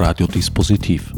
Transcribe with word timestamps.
Radiodispositiv. 0.00 1.12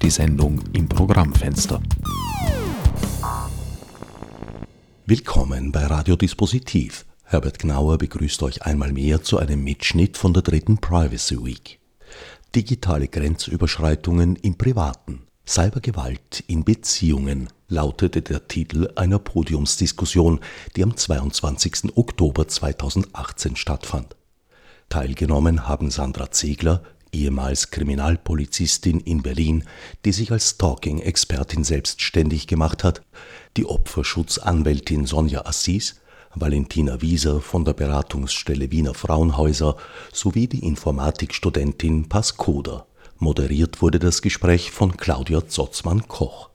Die 0.00 0.08
Sendung 0.08 0.58
im 0.72 0.88
Programmfenster. 0.88 1.82
Willkommen 5.04 5.70
bei 5.70 5.84
Radiodispositiv. 5.84 7.04
Herbert 7.24 7.58
Gnauer 7.58 7.98
begrüßt 7.98 8.42
euch 8.42 8.62
einmal 8.62 8.94
mehr 8.94 9.22
zu 9.22 9.36
einem 9.36 9.62
Mitschnitt 9.62 10.16
von 10.16 10.32
der 10.32 10.42
dritten 10.42 10.78
Privacy 10.78 11.44
Week. 11.44 11.78
Digitale 12.54 13.08
Grenzüberschreitungen 13.08 14.36
im 14.36 14.56
Privaten. 14.56 15.26
Cybergewalt 15.46 16.42
in 16.46 16.64
Beziehungen 16.64 17.50
lautete 17.68 18.22
der 18.22 18.48
Titel 18.48 18.88
einer 18.96 19.18
Podiumsdiskussion, 19.18 20.40
die 20.74 20.82
am 20.82 20.96
22. 20.96 21.96
Oktober 21.96 22.48
2018 22.48 23.56
stattfand. 23.56 24.17
Teilgenommen 24.88 25.68
haben 25.68 25.90
Sandra 25.90 26.30
Ziegler, 26.30 26.82
ehemals 27.12 27.70
Kriminalpolizistin 27.70 29.00
in 29.00 29.22
Berlin, 29.22 29.64
die 30.04 30.12
sich 30.12 30.32
als 30.32 30.50
Stalking-Expertin 30.50 31.64
selbstständig 31.64 32.46
gemacht 32.46 32.84
hat, 32.84 33.02
die 33.56 33.66
Opferschutzanwältin 33.66 35.06
Sonja 35.06 35.44
Assis, 35.44 36.00
Valentina 36.34 37.00
Wieser 37.02 37.40
von 37.40 37.64
der 37.64 37.72
Beratungsstelle 37.72 38.70
Wiener 38.70 38.94
Frauenhäuser 38.94 39.76
sowie 40.12 40.46
die 40.46 40.64
Informatikstudentin 40.64 42.08
Pascoda. 42.08 42.86
Moderiert 43.18 43.82
wurde 43.82 43.98
das 43.98 44.22
Gespräch 44.22 44.70
von 44.70 44.96
Claudia 44.96 45.48
Zotzmann-Koch. 45.48 46.50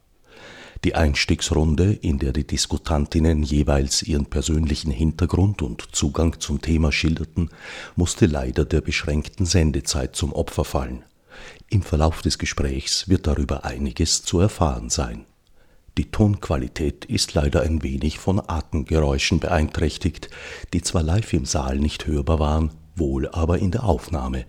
Die 0.84 0.96
Einstiegsrunde, 0.96 1.94
in 1.94 2.20
der 2.20 2.34
die 2.34 2.46
Diskutantinnen 2.46 3.42
jeweils 3.42 4.04
ihren 4.04 4.26
persönlichen 4.26 4.92
Hintergrund 4.92 5.62
und 5.62 5.96
Zugang 5.96 6.42
zum 6.42 6.62
Thema 6.62 6.92
schilderten, 6.92 7.50
musste 7.96 8.26
leider 8.26 8.66
der 8.66 8.82
beschränkten 8.82 9.46
Sendezeit 9.46 10.14
zum 10.18 10.34
Opfer 10.34 10.66
fallen. 10.66 11.04
Im 11.70 11.84
Verlauf 11.84 12.22
des 12.22 12.38
Gesprächs 12.38 13.08
wird 13.08 13.28
darüber 13.28 13.64
einiges 13.64 14.24
zu 14.24 14.40
erfahren 14.40 14.90
sein. 14.90 15.26
Die 15.98 16.12
Tonqualität 16.12 17.06
ist 17.06 17.34
leider 17.34 17.62
ein 17.62 17.82
wenig 17.82 18.20
von 18.20 18.42
Atemgeräuschen 18.46 19.40
beeinträchtigt, 19.40 20.30
die 20.74 20.82
zwar 20.82 21.04
live 21.04 21.32
im 21.32 21.46
Saal 21.46 21.80
nicht 21.80 22.08
hörbar 22.08 22.40
waren, 22.40 22.72
wohl 22.96 23.30
aber 23.30 23.60
in 23.60 23.72
der 23.72 23.86
Aufnahme. 23.86 24.46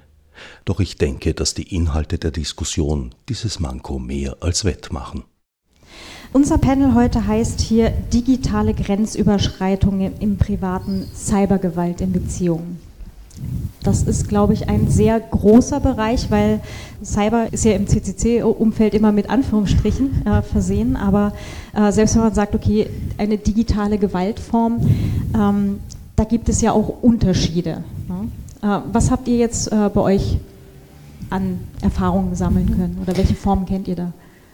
Doch 0.65 0.81
ich 0.81 0.97
denke, 0.97 1.33
dass 1.33 1.55
die 1.55 1.75
Inhalte 1.75 2.19
der 2.19 2.33
Diskussion 2.33 3.15
dieses 3.29 3.61
Manko 3.61 4.01
mehr 4.01 4.39
als 4.41 4.65
wettmachen. 4.65 5.23
Unser 6.37 6.59
Panel 6.59 6.95
heute 6.95 7.29
heißt 7.29 7.61
hier 7.61 7.91
digitale 8.13 8.75
Grenzüberschreitungen 8.75 10.15
im 10.19 10.37
privaten 10.37 11.07
Cybergewalt 11.15 12.01
in 12.01 12.11
Beziehungen. 12.11 12.81
Das 13.85 14.03
ist, 14.03 14.29
glaube 14.29 14.53
ich, 14.53 14.69
ein 14.69 14.91
sehr 14.91 15.21
großer 15.21 15.79
Bereich, 15.79 16.33
weil 16.33 16.61
Cyber 17.05 17.53
ist 17.53 17.65
ja 17.65 17.75
im 17.75 17.87
CCC-Umfeld 17.87 18.95
immer 18.95 19.13
mit 19.13 19.31
Anführungsstrichen 19.31 20.27
äh, 20.27 20.43
versehen, 20.43 20.97
aber 20.97 21.35
äh, 21.73 21.93
selbst 21.93 22.17
wenn 22.17 22.23
man 22.23 22.35
sagt, 22.35 22.57
okay, 22.57 22.89
eine 23.17 23.39
digitale 23.39 23.97
Gewaltform, 23.97 24.81
ähm, 25.39 25.79
da 26.17 26.25
gibt 26.25 26.49
es 26.49 26.61
ja 26.61 26.73
auch 26.73 27.01
Unterschiede. 27.01 27.85
Ne? 28.09 28.29
Äh, 28.61 28.81
was 28.93 29.13
habt 29.13 29.29
ihr 29.29 29.37
jetzt 29.37 29.71
äh, 29.71 29.89
bei 29.89 30.01
euch 30.01 30.39
an 31.31 31.61
Erfahrungen 31.81 32.35
sammeln 32.35 32.77
können 32.77 32.99
oder 33.01 33.17
welche 33.17 33.37
Formen 33.37 33.67
kennt 33.67 33.87
ihr 33.87 33.95
da? 33.95 34.13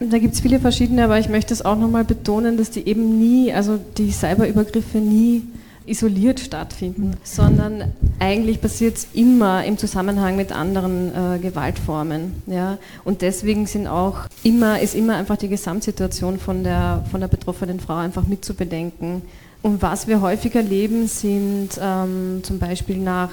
Da 0.09 0.17
gibt 0.17 0.33
es 0.33 0.39
viele 0.39 0.59
verschiedene, 0.59 1.03
aber 1.03 1.19
ich 1.19 1.29
möchte 1.29 1.53
es 1.53 1.63
auch 1.63 1.77
nochmal 1.77 2.03
betonen, 2.03 2.57
dass 2.57 2.71
die 2.71 2.87
eben 2.87 3.19
nie, 3.19 3.53
also 3.53 3.79
die 3.97 4.11
Cyberübergriffe 4.11 4.97
nie 4.97 5.43
isoliert 5.85 6.39
stattfinden, 6.39 7.17
sondern 7.23 7.91
eigentlich 8.17 8.61
passiert 8.61 8.97
es 8.97 9.07
immer 9.13 9.63
im 9.63 9.77
Zusammenhang 9.77 10.37
mit 10.37 10.51
anderen 10.51 11.11
äh, 11.13 11.39
Gewaltformen. 11.39 12.41
Ja? 12.47 12.79
Und 13.03 13.21
deswegen 13.21 13.67
sind 13.67 13.85
auch 13.85 14.21
immer, 14.41 14.79
ist 14.79 14.95
immer 14.95 15.17
einfach 15.17 15.37
die 15.37 15.49
Gesamtsituation 15.49 16.39
von 16.39 16.63
der, 16.63 17.03
von 17.11 17.21
der 17.21 17.27
betroffenen 17.27 17.79
Frau 17.79 17.97
einfach 17.97 18.25
mitzubedenken. 18.25 19.21
Und 19.61 19.83
was 19.83 20.07
wir 20.07 20.21
häufig 20.21 20.55
erleben, 20.55 21.07
sind 21.07 21.69
ähm, 21.79 22.39
zum 22.41 22.57
Beispiel 22.57 22.97
nach 22.97 23.31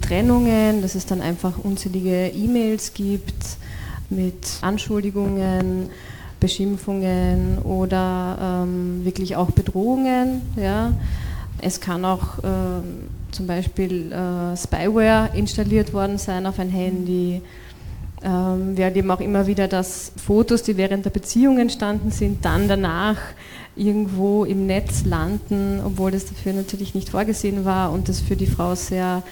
Trennungen, 0.00 0.82
dass 0.82 0.96
es 0.96 1.06
dann 1.06 1.20
einfach 1.20 1.58
unzählige 1.62 2.28
E-Mails 2.28 2.92
gibt, 2.92 3.34
mit 4.14 4.58
Anschuldigungen, 4.60 5.90
Beschimpfungen 6.40 7.58
oder 7.58 8.64
ähm, 8.64 9.04
wirklich 9.04 9.36
auch 9.36 9.50
Bedrohungen. 9.50 10.42
Ja. 10.56 10.92
Es 11.60 11.80
kann 11.80 12.04
auch 12.04 12.38
äh, 12.38 12.82
zum 13.30 13.46
Beispiel 13.46 14.12
äh, 14.12 14.56
Spyware 14.56 15.30
installiert 15.34 15.92
worden 15.92 16.18
sein 16.18 16.46
auf 16.46 16.58
ein 16.58 16.70
Handy. 16.70 17.40
Ähm, 18.24 18.76
wir 18.76 18.86
erleben 18.86 19.10
auch 19.10 19.20
immer 19.20 19.46
wieder, 19.46 19.68
dass 19.68 20.12
Fotos, 20.16 20.62
die 20.62 20.76
während 20.76 21.04
der 21.04 21.10
Beziehung 21.10 21.58
entstanden 21.58 22.10
sind, 22.10 22.44
dann 22.44 22.68
danach 22.68 23.18
irgendwo 23.74 24.44
im 24.44 24.66
Netz 24.66 25.04
landen, 25.04 25.80
obwohl 25.84 26.10
das 26.10 26.26
dafür 26.26 26.52
natürlich 26.52 26.94
nicht 26.94 27.08
vorgesehen 27.08 27.64
war 27.64 27.92
und 27.92 28.08
das 28.08 28.20
für 28.20 28.36
die 28.36 28.46
Frau 28.46 28.74
sehr 28.74 29.22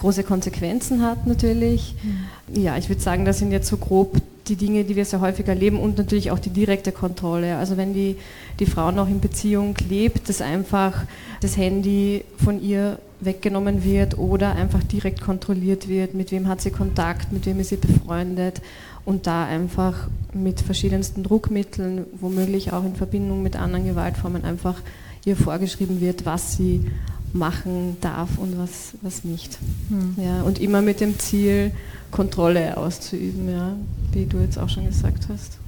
große 0.00 0.24
Konsequenzen 0.24 1.02
hat 1.02 1.26
natürlich. 1.26 1.94
Mhm. 2.02 2.62
Ja, 2.62 2.76
ich 2.76 2.88
würde 2.88 3.00
sagen, 3.00 3.24
das 3.24 3.38
sind 3.38 3.52
jetzt 3.52 3.68
so 3.68 3.76
grob 3.76 4.20
die 4.48 4.56
Dinge, 4.56 4.84
die 4.84 4.96
wir 4.96 5.04
sehr 5.04 5.20
häufig 5.20 5.46
erleben 5.46 5.78
und 5.78 5.98
natürlich 5.98 6.30
auch 6.30 6.38
die 6.38 6.50
direkte 6.50 6.90
Kontrolle. 6.90 7.56
Also 7.56 7.76
wenn 7.76 7.94
die, 7.94 8.16
die 8.58 8.66
Frau 8.66 8.90
noch 8.90 9.08
in 9.08 9.20
Beziehung 9.20 9.76
lebt, 9.88 10.28
dass 10.28 10.40
einfach 10.40 11.04
das 11.40 11.56
Handy 11.56 12.24
von 12.42 12.60
ihr 12.62 12.98
weggenommen 13.20 13.84
wird 13.84 14.18
oder 14.18 14.56
einfach 14.56 14.82
direkt 14.82 15.20
kontrolliert 15.20 15.88
wird, 15.88 16.14
mit 16.14 16.32
wem 16.32 16.48
hat 16.48 16.62
sie 16.62 16.70
Kontakt, 16.70 17.32
mit 17.32 17.46
wem 17.46 17.60
ist 17.60 17.68
sie 17.68 17.76
befreundet 17.76 18.62
und 19.04 19.26
da 19.26 19.44
einfach 19.44 20.08
mit 20.32 20.60
verschiedensten 20.60 21.22
Druckmitteln, 21.22 22.06
womöglich 22.18 22.72
auch 22.72 22.84
in 22.84 22.96
Verbindung 22.96 23.42
mit 23.42 23.56
anderen 23.56 23.86
Gewaltformen 23.86 24.44
einfach 24.44 24.80
ihr 25.26 25.36
vorgeschrieben 25.36 26.00
wird, 26.00 26.24
was 26.24 26.56
sie 26.56 26.86
machen 27.32 27.96
darf 28.00 28.38
und 28.38 28.58
was, 28.58 28.94
was 29.02 29.24
nicht. 29.24 29.58
Hm. 29.88 30.16
Ja, 30.22 30.42
und 30.42 30.58
immer 30.58 30.82
mit 30.82 31.00
dem 31.00 31.18
Ziel, 31.18 31.72
Kontrolle 32.10 32.76
auszuüben, 32.76 33.50
ja, 33.50 33.76
wie 34.12 34.26
du 34.26 34.38
jetzt 34.38 34.58
auch 34.58 34.68
schon 34.68 34.86
gesagt 34.86 35.28
hast. 35.28 35.58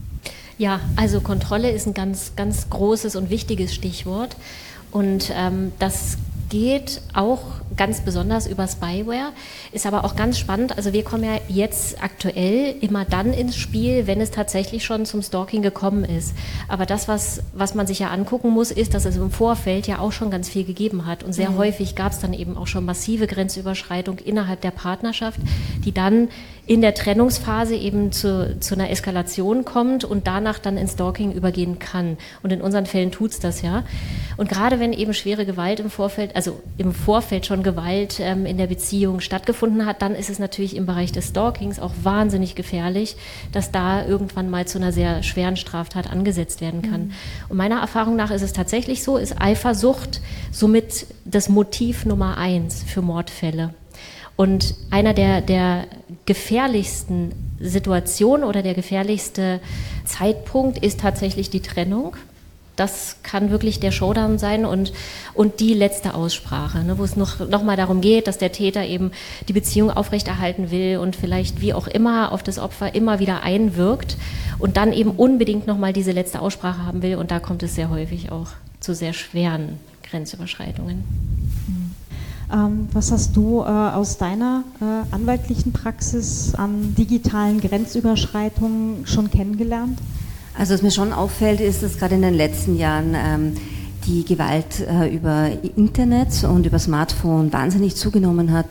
Ja, 0.58 0.80
also 0.96 1.20
Kontrolle 1.20 1.70
ist 1.70 1.86
ein 1.86 1.94
ganz, 1.94 2.32
ganz 2.36 2.68
großes 2.70 3.16
und 3.16 3.30
wichtiges 3.30 3.74
Stichwort. 3.74 4.36
Und 4.90 5.32
ähm, 5.34 5.72
das 5.78 6.18
geht 6.52 7.00
auch 7.14 7.40
ganz 7.78 8.02
besonders 8.02 8.46
über 8.46 8.68
Spyware, 8.68 9.32
ist 9.72 9.86
aber 9.86 10.04
auch 10.04 10.16
ganz 10.16 10.38
spannend. 10.38 10.76
Also 10.76 10.92
wir 10.92 11.02
kommen 11.02 11.24
ja 11.24 11.40
jetzt 11.48 12.04
aktuell 12.04 12.74
immer 12.82 13.06
dann 13.06 13.32
ins 13.32 13.56
Spiel, 13.56 14.06
wenn 14.06 14.20
es 14.20 14.32
tatsächlich 14.32 14.84
schon 14.84 15.06
zum 15.06 15.22
Stalking 15.22 15.62
gekommen 15.62 16.04
ist. 16.04 16.34
Aber 16.68 16.84
das, 16.84 17.08
was, 17.08 17.42
was 17.54 17.74
man 17.74 17.86
sich 17.86 18.00
ja 18.00 18.08
angucken 18.08 18.50
muss, 18.50 18.70
ist, 18.70 18.92
dass 18.92 19.06
es 19.06 19.16
im 19.16 19.30
Vorfeld 19.30 19.86
ja 19.86 19.98
auch 19.98 20.12
schon 20.12 20.30
ganz 20.30 20.50
viel 20.50 20.64
gegeben 20.64 21.06
hat. 21.06 21.24
Und 21.24 21.32
sehr 21.32 21.52
mhm. 21.52 21.56
häufig 21.56 21.94
gab 21.94 22.12
es 22.12 22.18
dann 22.18 22.34
eben 22.34 22.58
auch 22.58 22.66
schon 22.66 22.84
massive 22.84 23.26
Grenzüberschreitung 23.26 24.18
innerhalb 24.18 24.60
der 24.60 24.72
Partnerschaft, 24.72 25.40
die 25.86 25.92
dann 25.92 26.28
in 26.64 26.80
der 26.80 26.94
Trennungsphase 26.94 27.74
eben 27.74 28.12
zu, 28.12 28.56
zu 28.60 28.74
einer 28.74 28.90
Eskalation 28.90 29.64
kommt 29.64 30.04
und 30.04 30.28
danach 30.28 30.60
dann 30.60 30.76
ins 30.76 30.92
Stalking 30.92 31.32
übergehen 31.32 31.80
kann. 31.80 32.16
Und 32.44 32.52
in 32.52 32.60
unseren 32.60 32.86
Fällen 32.86 33.10
tut 33.10 33.32
es 33.32 33.40
das 33.40 33.62
ja. 33.62 33.82
Und 34.36 34.48
gerade 34.48 34.78
wenn 34.78 34.92
eben 34.92 35.12
schwere 35.12 35.44
Gewalt 35.44 35.80
im 35.80 35.90
Vorfeld, 35.90 36.36
also 36.36 36.60
im 36.78 36.94
Vorfeld 36.94 37.46
schon 37.46 37.64
Gewalt 37.64 38.20
ähm, 38.20 38.46
in 38.46 38.58
der 38.58 38.68
Beziehung 38.68 39.20
stattgefunden 39.20 39.86
hat, 39.86 40.02
dann 40.02 40.14
ist 40.14 40.30
es 40.30 40.38
natürlich 40.38 40.76
im 40.76 40.86
Bereich 40.86 41.10
des 41.10 41.28
Stalkings 41.28 41.80
auch 41.80 41.92
wahnsinnig 42.04 42.54
gefährlich, 42.54 43.16
dass 43.50 43.72
da 43.72 44.06
irgendwann 44.06 44.48
mal 44.48 44.64
zu 44.64 44.78
einer 44.78 44.92
sehr 44.92 45.24
schweren 45.24 45.56
Straftat 45.56 46.10
angesetzt 46.10 46.60
werden 46.60 46.82
kann. 46.82 47.06
Mhm. 47.06 47.12
Und 47.48 47.56
meiner 47.56 47.80
Erfahrung 47.80 48.14
nach 48.14 48.30
ist 48.30 48.42
es 48.42 48.52
tatsächlich 48.52 49.02
so, 49.02 49.16
ist 49.16 49.40
Eifersucht 49.40 50.20
somit 50.52 51.06
das 51.24 51.48
Motiv 51.48 52.04
Nummer 52.04 52.38
eins 52.38 52.84
für 52.84 53.02
Mordfälle. 53.02 53.74
Und 54.36 54.74
einer 54.90 55.14
der, 55.14 55.40
der 55.40 55.86
gefährlichsten 56.26 57.32
Situationen 57.60 58.44
oder 58.44 58.62
der 58.62 58.74
gefährlichste 58.74 59.60
Zeitpunkt 60.04 60.78
ist 60.78 61.00
tatsächlich 61.00 61.50
die 61.50 61.60
Trennung. 61.60 62.16
Das 62.74 63.16
kann 63.22 63.50
wirklich 63.50 63.80
der 63.80 63.92
Showdown 63.92 64.38
sein 64.38 64.64
und, 64.64 64.94
und 65.34 65.60
die 65.60 65.74
letzte 65.74 66.14
Aussprache, 66.14 66.82
ne, 66.82 66.96
wo 66.96 67.04
es 67.04 67.16
noch, 67.16 67.46
noch 67.46 67.62
mal 67.62 67.76
darum 67.76 68.00
geht, 68.00 68.26
dass 68.26 68.38
der 68.38 68.50
Täter 68.50 68.84
eben 68.86 69.12
die 69.46 69.52
Beziehung 69.52 69.90
aufrechterhalten 69.90 70.70
will 70.70 70.96
und 70.96 71.14
vielleicht 71.14 71.60
wie 71.60 71.74
auch 71.74 71.86
immer 71.86 72.32
auf 72.32 72.42
das 72.42 72.58
Opfer 72.58 72.94
immer 72.94 73.18
wieder 73.18 73.42
einwirkt 73.42 74.16
und 74.58 74.78
dann 74.78 74.94
eben 74.94 75.10
unbedingt 75.10 75.66
noch 75.66 75.76
mal 75.76 75.92
diese 75.92 76.12
letzte 76.12 76.40
Aussprache 76.40 76.86
haben 76.86 77.02
will. 77.02 77.16
Und 77.16 77.30
da 77.30 77.40
kommt 77.40 77.62
es 77.62 77.74
sehr 77.74 77.90
häufig 77.90 78.32
auch 78.32 78.48
zu 78.80 78.94
sehr 78.94 79.12
schweren 79.12 79.78
Grenzüberschreitungen. 80.02 81.04
Ähm, 82.52 82.88
was 82.92 83.10
hast 83.10 83.34
du 83.36 83.60
äh, 83.60 83.64
aus 83.64 84.18
deiner 84.18 84.64
äh, 84.80 85.14
anwaltlichen 85.14 85.72
Praxis 85.72 86.54
an 86.54 86.94
digitalen 86.96 87.60
Grenzüberschreitungen 87.60 89.06
schon 89.06 89.30
kennengelernt? 89.30 89.98
Also 90.58 90.74
was 90.74 90.82
mir 90.82 90.90
schon 90.90 91.12
auffällt, 91.12 91.60
ist, 91.60 91.82
dass 91.82 91.96
gerade 91.96 92.16
in 92.16 92.22
den 92.22 92.34
letzten 92.34 92.76
Jahren 92.76 93.14
ähm, 93.16 93.54
die 94.06 94.24
Gewalt 94.24 94.80
äh, 94.80 95.14
über 95.14 95.50
Internet 95.76 96.44
und 96.44 96.66
über 96.66 96.78
Smartphone 96.78 97.52
wahnsinnig 97.52 97.96
zugenommen 97.96 98.52
hat. 98.52 98.66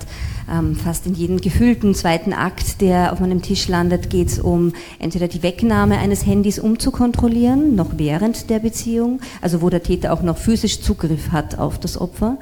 Ähm, 0.52 0.76
fast 0.76 1.08
in 1.08 1.14
jedem 1.14 1.40
gefühlten 1.40 1.96
zweiten 1.96 2.34
Akt, 2.34 2.82
der 2.82 3.14
auf 3.14 3.20
meinem 3.20 3.42
Tisch 3.42 3.68
landet, 3.68 4.10
geht 4.10 4.28
es 4.28 4.40
um 4.40 4.74
entweder 5.00 5.28
die 5.28 5.44
Wegnahme 5.44 5.98
eines 5.98 6.26
Handys, 6.26 6.60
um 6.60 6.78
zu 6.80 6.92
kontrollieren, 6.92 7.76
noch 7.76 7.92
während 7.98 8.50
der 8.50 8.60
Beziehung, 8.60 9.22
also 9.42 9.62
wo 9.62 9.70
der 9.70 9.84
Täter 9.84 10.12
auch 10.12 10.22
noch 10.22 10.38
physisch 10.38 10.82
Zugriff 10.82 11.32
hat 11.32 11.58
auf 11.58 11.80
das 11.80 12.00
Opfer. 12.00 12.38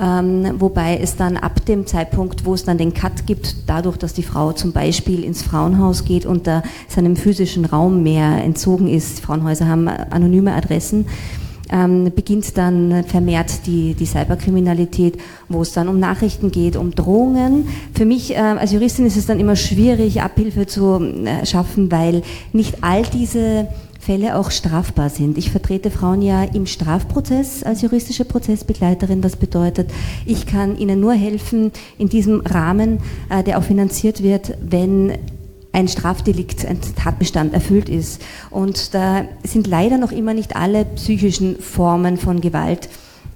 Ähm, 0.00 0.54
wobei 0.58 0.98
es 0.98 1.16
dann 1.16 1.36
ab 1.36 1.64
dem 1.66 1.86
Zeitpunkt, 1.86 2.44
wo 2.44 2.54
es 2.54 2.64
dann 2.64 2.78
den 2.78 2.94
Cut 2.94 3.26
gibt, 3.26 3.56
dadurch, 3.66 3.96
dass 3.96 4.14
die 4.14 4.22
Frau 4.22 4.52
zum 4.52 4.72
Beispiel 4.72 5.24
ins 5.24 5.42
Frauenhaus 5.42 6.04
geht 6.04 6.24
und 6.24 6.46
da 6.46 6.62
seinem 6.88 7.16
physischen 7.16 7.64
Raum 7.64 8.04
mehr 8.04 8.44
entzogen 8.44 8.88
ist, 8.88 9.20
Frauenhäuser 9.20 9.66
haben 9.66 9.88
anonyme 9.88 10.54
Adressen, 10.54 11.06
ähm, 11.70 12.12
beginnt 12.14 12.56
dann 12.56 13.04
vermehrt 13.04 13.66
die, 13.66 13.94
die 13.94 14.06
Cyberkriminalität, 14.06 15.18
wo 15.48 15.62
es 15.62 15.72
dann 15.72 15.88
um 15.88 15.98
Nachrichten 15.98 16.50
geht, 16.50 16.76
um 16.76 16.94
Drohungen. 16.94 17.68
Für 17.92 18.04
mich 18.04 18.34
äh, 18.34 18.38
als 18.38 18.72
Juristin 18.72 19.04
ist 19.04 19.16
es 19.16 19.26
dann 19.26 19.40
immer 19.40 19.56
schwierig, 19.56 20.22
Abhilfe 20.22 20.66
zu 20.66 21.00
äh, 21.00 21.44
schaffen, 21.44 21.90
weil 21.90 22.22
nicht 22.52 22.82
all 22.82 23.02
diese 23.02 23.68
Fälle 24.08 24.36
auch 24.36 24.50
strafbar 24.50 25.10
sind. 25.10 25.36
Ich 25.36 25.50
vertrete 25.50 25.90
Frauen 25.90 26.22
ja 26.22 26.42
im 26.42 26.64
Strafprozess 26.64 27.62
als 27.62 27.82
juristische 27.82 28.24
Prozessbegleiterin. 28.24 29.20
Das 29.20 29.36
bedeutet, 29.36 29.90
ich 30.24 30.46
kann 30.46 30.78
ihnen 30.78 30.98
nur 30.98 31.12
helfen 31.12 31.72
in 31.98 32.08
diesem 32.08 32.40
Rahmen, 32.40 33.00
äh, 33.28 33.42
der 33.42 33.58
auch 33.58 33.64
finanziert 33.64 34.22
wird, 34.22 34.56
wenn 34.62 35.12
ein 35.72 35.88
Strafdelikt, 35.88 36.64
ein 36.64 36.78
Tatbestand 36.96 37.52
erfüllt 37.52 37.90
ist. 37.90 38.22
Und 38.48 38.94
da 38.94 39.26
sind 39.44 39.66
leider 39.66 39.98
noch 39.98 40.12
immer 40.12 40.32
nicht 40.32 40.56
alle 40.56 40.86
psychischen 40.86 41.58
Formen 41.58 42.16
von 42.16 42.40
Gewalt 42.40 42.88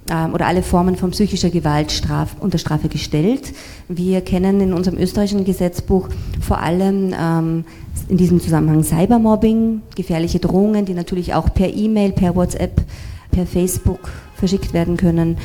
oder 0.09 0.47
alle 0.47 0.63
Formen 0.63 0.97
von 0.97 1.13
psychischer 1.13 1.51
Gewalt 1.51 1.93
straf, 1.93 2.37
unter 2.41 2.59
Strafe 2.59 2.89
gestellt. 2.89 3.53
Wir 3.89 4.21
kennen 4.21 4.61
in 4.61 4.73
unserem 4.73 4.99
österreichischen 4.99 5.45
Gesetzbuch 5.45 6.09
vor 6.41 6.59
allem 6.59 7.15
ähm, 7.19 7.65
in 8.09 8.17
diesem 8.17 8.41
Zusammenhang 8.41 8.83
Cybermobbing, 8.83 9.83
gefährliche 9.95 10.41
Drohungen, 10.41 10.85
die 10.85 10.95
natürlich 10.95 11.35
auch 11.35 11.55
per 11.55 11.73
E-Mail, 11.73 12.13
per 12.13 12.35
WhatsApp, 12.35 12.83
per 13.31 13.47
Facebook 13.47 14.11
verschickt 14.35 14.73
werden 14.73 14.97
können 14.97 15.37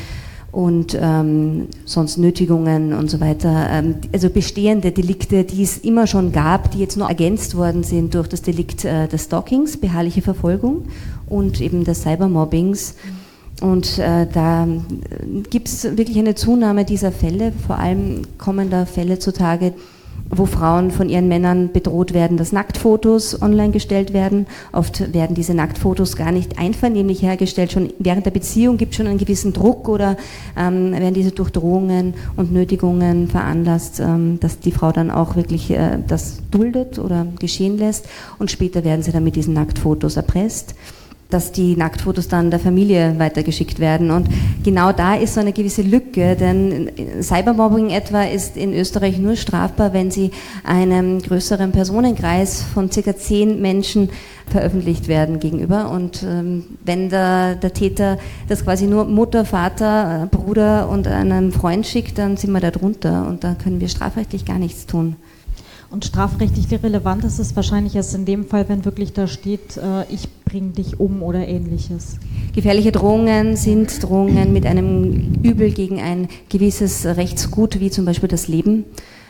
und 0.51 0.97
ähm, 0.99 1.67
sonst 1.85 2.17
Nötigungen 2.17 2.93
und 2.93 3.11
so 3.11 3.19
weiter. 3.19 3.67
Ähm, 3.69 3.95
also 4.11 4.29
bestehende 4.29 4.91
Delikte, 4.91 5.43
die 5.43 5.61
es 5.61 5.77
immer 5.77 6.07
schon 6.07 6.31
gab, 6.31 6.71
die 6.71 6.79
jetzt 6.79 6.97
nur 6.97 7.07
ergänzt 7.07 7.55
worden 7.55 7.83
sind 7.83 8.15
durch 8.15 8.27
das 8.27 8.41
Delikt 8.41 8.85
äh, 8.85 9.07
des 9.07 9.25
Stalkings, 9.25 9.77
beharrliche 9.77 10.21
Verfolgung 10.21 10.85
und 11.27 11.61
eben 11.61 11.83
des 11.83 12.01
Cybermobbings. 12.01 12.95
Und 13.61 13.97
äh, 13.97 14.27
da 14.31 14.65
äh, 14.65 15.41
gibt 15.49 15.67
es 15.67 15.83
wirklich 15.97 16.17
eine 16.17 16.35
Zunahme 16.35 16.85
dieser 16.85 17.11
Fälle. 17.11 17.51
Vor 17.65 17.77
allem 17.77 18.21
kommen 18.37 18.69
da 18.69 18.85
Fälle 18.85 19.17
zutage, 19.17 19.73
wo 20.29 20.45
Frauen 20.45 20.91
von 20.91 21.09
ihren 21.09 21.27
Männern 21.27 21.71
bedroht 21.71 22.13
werden, 22.13 22.37
dass 22.37 22.51
Nacktfotos 22.51 23.41
online 23.41 23.71
gestellt 23.71 24.13
werden. 24.13 24.45
Oft 24.73 25.13
werden 25.13 25.35
diese 25.35 25.53
Nacktfotos 25.53 26.15
gar 26.15 26.31
nicht 26.31 26.59
einvernehmlich 26.59 27.21
hergestellt. 27.21 27.71
Schon 27.71 27.93
während 27.97 28.25
der 28.25 28.31
Beziehung 28.31 28.77
gibt 28.77 28.91
es 28.91 28.97
schon 28.97 29.07
einen 29.07 29.17
gewissen 29.17 29.53
Druck 29.53 29.87
oder 29.89 30.17
ähm, 30.57 30.91
werden 30.91 31.13
diese 31.13 31.31
durch 31.31 31.49
Drohungen 31.49 32.13
und 32.35 32.51
Nötigungen 32.51 33.27
veranlasst, 33.27 33.99
ähm, 33.99 34.39
dass 34.39 34.59
die 34.59 34.71
Frau 34.71 34.91
dann 34.91 35.09
auch 35.09 35.35
wirklich 35.35 35.71
äh, 35.71 35.97
das 36.05 36.41
duldet 36.51 36.99
oder 36.99 37.25
geschehen 37.39 37.77
lässt. 37.77 38.07
Und 38.37 38.51
später 38.51 38.83
werden 38.83 39.01
sie 39.03 39.11
dann 39.11 39.23
mit 39.23 39.35
diesen 39.35 39.53
Nacktfotos 39.53 40.17
erpresst 40.17 40.75
dass 41.29 41.51
die 41.51 41.75
Nacktfotos 41.75 42.27
dann 42.27 42.51
der 42.51 42.59
Familie 42.59 43.15
weitergeschickt 43.17 43.79
werden. 43.79 44.11
Und 44.11 44.29
genau 44.63 44.91
da 44.91 45.15
ist 45.15 45.33
so 45.33 45.41
eine 45.41 45.53
gewisse 45.53 45.81
Lücke, 45.81 46.35
denn 46.35 46.91
Cybermobbing 47.21 47.89
etwa 47.89 48.23
ist 48.23 48.55
in 48.55 48.73
Österreich 48.73 49.17
nur 49.17 49.35
strafbar, 49.35 49.93
wenn 49.93 50.11
sie 50.11 50.31
einem 50.63 51.21
größeren 51.21 51.71
Personenkreis 51.71 52.63
von 52.73 52.91
circa 52.91 53.15
zehn 53.15 53.61
Menschen 53.61 54.09
veröffentlicht 54.49 55.07
werden 55.07 55.39
gegenüber. 55.39 55.91
Und 55.91 56.23
ähm, 56.23 56.63
wenn 56.85 57.09
der, 57.09 57.55
der 57.55 57.73
Täter 57.73 58.17
das 58.47 58.63
quasi 58.63 58.87
nur 58.87 59.05
Mutter, 59.05 59.43
Vater, 59.43 60.29
Bruder 60.31 60.89
und 60.89 61.07
einem 61.07 61.51
Freund 61.51 61.85
schickt, 61.85 62.17
dann 62.17 62.37
sind 62.37 62.51
wir 62.51 62.61
da 62.61 62.71
drunter 62.71 63.27
und 63.27 63.43
da 63.43 63.55
können 63.55 63.81
wir 63.81 63.89
strafrechtlich 63.89 64.45
gar 64.45 64.59
nichts 64.59 64.85
tun. 64.85 65.17
Und 65.89 66.03
strafrechtlich 66.03 66.67
relevant 66.83 67.23
ist 67.23 67.39
es 67.39 67.55
wahrscheinlich 67.55 67.95
erst 67.95 68.13
in 68.13 68.25
dem 68.25 68.45
Fall, 68.45 68.67
wenn 68.67 68.83
wirklich 68.83 69.13
da 69.13 69.25
steht, 69.25 69.77
äh, 69.77 70.03
ich 70.09 70.27
bringe 70.43 70.71
dich 70.71 70.99
um 70.99 71.23
oder 71.23 71.47
ähnliches. 71.47 72.17
Gefährliche 72.53 72.91
Drohungen 72.91 73.55
sind 73.55 74.03
Drohungen 74.03 74.51
mit 74.51 74.65
einem 74.65 75.35
Übel 75.43 75.71
gegen 75.71 76.01
ein 76.01 76.27
gewisses 76.49 77.05
Rechtsgut, 77.05 77.79
wie 77.79 77.89
zum 77.89 78.03
Beispiel 78.03 78.27
das 78.27 78.49
Leben. 78.49 78.83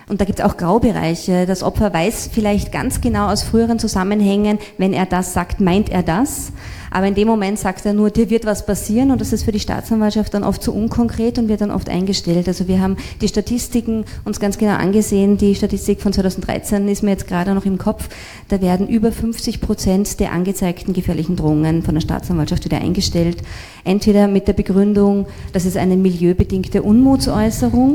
Und 0.09 0.21
da 0.21 0.25
gibt 0.25 0.39
es 0.39 0.45
auch 0.45 0.57
Graubereiche. 0.57 1.45
Das 1.45 1.63
Opfer 1.63 1.93
weiß 1.93 2.29
vielleicht 2.31 2.71
ganz 2.71 3.01
genau 3.01 3.27
aus 3.27 3.43
früheren 3.43 3.77
Zusammenhängen, 3.77 4.57
wenn 4.77 4.93
er 4.93 5.05
das 5.05 5.33
sagt, 5.33 5.59
meint 5.59 5.89
er 5.89 6.01
das. 6.01 6.53
Aber 6.97 7.05
in 7.05 7.13
dem 7.13 7.27
Moment 7.27 7.59
sagt 7.59 7.85
er 7.85 7.93
nur, 7.93 8.09
dir 8.09 8.31
wird 8.31 8.47
was 8.47 8.65
passieren 8.65 9.11
und 9.11 9.21
das 9.21 9.31
ist 9.31 9.43
für 9.43 9.51
die 9.51 9.59
Staatsanwaltschaft 9.59 10.33
dann 10.33 10.43
oft 10.43 10.63
zu 10.63 10.73
unkonkret 10.73 11.37
und 11.37 11.47
wird 11.47 11.61
dann 11.61 11.69
oft 11.69 11.89
eingestellt. 11.89 12.47
Also 12.47 12.67
wir 12.67 12.81
haben 12.81 12.97
die 13.21 13.27
Statistiken 13.27 14.03
uns 14.25 14.39
ganz 14.39 14.57
genau 14.57 14.73
angesehen. 14.73 15.37
Die 15.37 15.53
Statistik 15.53 16.01
von 16.01 16.11
2013 16.11 16.87
ist 16.87 17.03
mir 17.03 17.11
jetzt 17.11 17.27
gerade 17.27 17.53
noch 17.53 17.65
im 17.65 17.77
Kopf. 17.77 18.09
Da 18.47 18.61
werden 18.61 18.87
über 18.87 19.11
50 19.11 19.61
Prozent 19.61 20.19
der 20.19 20.31
angezeigten 20.31 20.91
gefährlichen 20.93 21.35
Drohungen 21.35 21.83
von 21.83 21.93
der 21.93 22.01
Staatsanwaltschaft 22.01 22.65
wieder 22.65 22.81
eingestellt. 22.81 23.43
Entweder 23.83 24.27
mit 24.27 24.47
der 24.47 24.53
Begründung, 24.53 25.27
das 25.53 25.65
ist 25.65 25.77
eine 25.77 25.97
milieubedingte 25.97 26.81
Unmutsäußerung. 26.81 27.91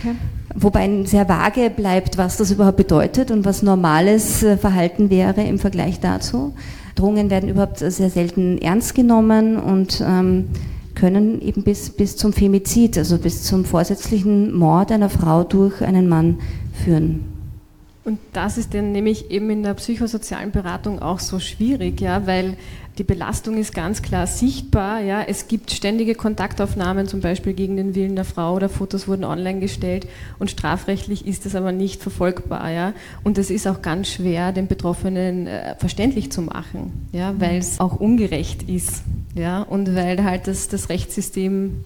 Okay 0.00 0.16
wobei 0.54 1.04
sehr 1.04 1.28
vage 1.28 1.70
bleibt, 1.70 2.18
was 2.18 2.36
das 2.36 2.50
überhaupt 2.50 2.78
bedeutet 2.78 3.30
und 3.30 3.44
was 3.44 3.62
normales 3.62 4.42
äh, 4.42 4.56
Verhalten 4.56 5.08
wäre 5.08 5.42
im 5.42 5.58
Vergleich 5.58 6.00
dazu. 6.00 6.54
Drohungen 6.98 7.30
werden 7.30 7.48
überhaupt 7.48 7.78
sehr 7.78 8.10
selten 8.10 8.58
ernst 8.58 8.94
genommen 8.94 9.56
und 9.56 10.02
ähm, 10.04 10.48
können 10.94 11.40
eben 11.40 11.62
bis, 11.62 11.90
bis 11.90 12.16
zum 12.16 12.32
Femizid, 12.32 12.98
also 12.98 13.18
bis 13.18 13.44
zum 13.44 13.64
vorsätzlichen 13.64 14.52
Mord 14.52 14.90
einer 14.90 15.08
Frau 15.08 15.44
durch 15.44 15.80
einen 15.80 16.08
Mann 16.08 16.38
führen. 16.84 17.24
Und 18.04 18.18
das 18.32 18.58
ist 18.58 18.74
dann 18.74 18.92
nämlich 18.92 19.30
eben 19.30 19.50
in 19.50 19.62
der 19.62 19.74
psychosozialen 19.74 20.50
Beratung 20.50 21.00
auch 21.00 21.20
so 21.20 21.38
schwierig, 21.38 22.00
ja, 22.00 22.26
weil 22.26 22.56
die 22.98 23.04
Belastung 23.04 23.56
ist 23.56 23.74
ganz 23.74 24.02
klar 24.02 24.26
sichtbar. 24.26 25.00
Ja. 25.00 25.22
Es 25.22 25.48
gibt 25.48 25.70
ständige 25.70 26.14
Kontaktaufnahmen, 26.14 27.06
zum 27.06 27.20
Beispiel 27.20 27.52
gegen 27.52 27.76
den 27.76 27.94
Willen 27.94 28.16
der 28.16 28.24
Frau 28.24 28.54
oder 28.54 28.68
Fotos 28.68 29.06
wurden 29.06 29.24
online 29.24 29.60
gestellt 29.60 30.08
und 30.38 30.50
strafrechtlich 30.50 31.26
ist 31.26 31.46
das 31.46 31.54
aber 31.54 31.72
nicht 31.72 32.02
verfolgbar. 32.02 32.70
Ja. 32.70 32.92
Und 33.22 33.38
es 33.38 33.50
ist 33.50 33.66
auch 33.66 33.82
ganz 33.82 34.08
schwer, 34.08 34.52
den 34.52 34.66
Betroffenen 34.66 35.46
äh, 35.46 35.76
verständlich 35.76 36.32
zu 36.32 36.42
machen, 36.42 37.08
ja, 37.12 37.34
weil 37.38 37.58
es 37.58 37.80
auch 37.80 38.00
ungerecht 38.00 38.68
ist 38.68 39.02
ja, 39.34 39.62
und 39.62 39.94
weil 39.94 40.24
halt 40.24 40.48
das, 40.48 40.68
das 40.68 40.88
Rechtssystem 40.88 41.84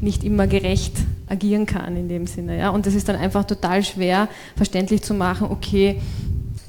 nicht 0.00 0.22
immer 0.22 0.46
gerecht 0.46 0.92
agieren 1.28 1.64
kann 1.64 1.96
in 1.96 2.08
dem 2.08 2.26
Sinne. 2.26 2.58
Ja. 2.58 2.70
Und 2.70 2.86
das 2.86 2.94
ist 2.94 3.08
dann 3.08 3.16
einfach 3.16 3.44
total 3.44 3.82
schwer 3.82 4.28
verständlich 4.56 5.02
zu 5.02 5.14
machen, 5.14 5.48
okay, 5.50 6.00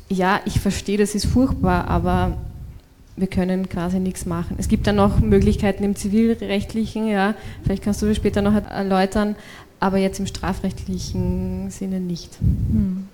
ja, 0.07 0.39
ich 0.45 0.59
verstehe, 0.59 0.97
das 0.97 1.15
ist 1.15 1.25
furchtbar, 1.25 1.87
aber 1.87 2.37
wir 3.17 3.27
können 3.27 3.69
quasi 3.69 3.99
nichts 3.99 4.25
machen. 4.25 4.57
Es 4.59 4.67
gibt 4.67 4.87
dann 4.87 4.97
noch 4.97 5.19
Möglichkeiten 5.19 5.83
im 5.83 5.95
zivilrechtlichen, 5.95 7.07
ja, 7.07 7.35
vielleicht 7.63 7.83
kannst 7.83 8.01
du 8.01 8.07
das 8.07 8.17
später 8.17 8.41
noch 8.41 8.53
erläutern, 8.53 9.35
aber 9.79 9.97
jetzt 9.97 10.19
im 10.19 10.27
strafrechtlichen 10.27 11.69
Sinne 11.69 11.99
nicht. 11.99 12.37
Hm. 12.39 13.07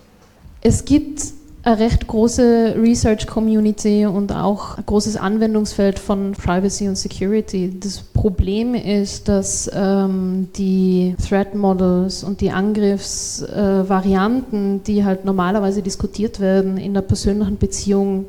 Es 0.62 0.86
gibt 0.86 1.22
eine 1.63 1.79
recht 1.79 2.08
große 2.08 2.75
Research 2.81 3.27
Community 3.27 4.08
und 4.08 4.31
auch 4.31 4.79
ein 4.79 4.86
großes 4.86 5.17
Anwendungsfeld 5.17 6.00
von 6.00 6.31
Privacy 6.31 6.88
und 6.88 6.98
Security. 6.98 7.77
Das 7.79 8.00
Problem 8.00 8.74
ist, 8.74 9.27
dass 9.27 9.70
ähm, 9.74 10.48
die 10.55 11.15
Threat 11.27 11.53
Models 11.53 12.24
und 12.24 12.41
die 12.41 12.50
Angriffsvarianten, 12.50 14.77
äh, 14.77 14.79
die 14.86 15.05
halt 15.05 15.25
normalerweise 15.25 15.84
diskutiert 15.84 16.39
werden 16.39 16.77
in 16.77 16.96
der 16.96 17.01
persönlichen 17.01 17.58
Beziehung, 17.58 18.25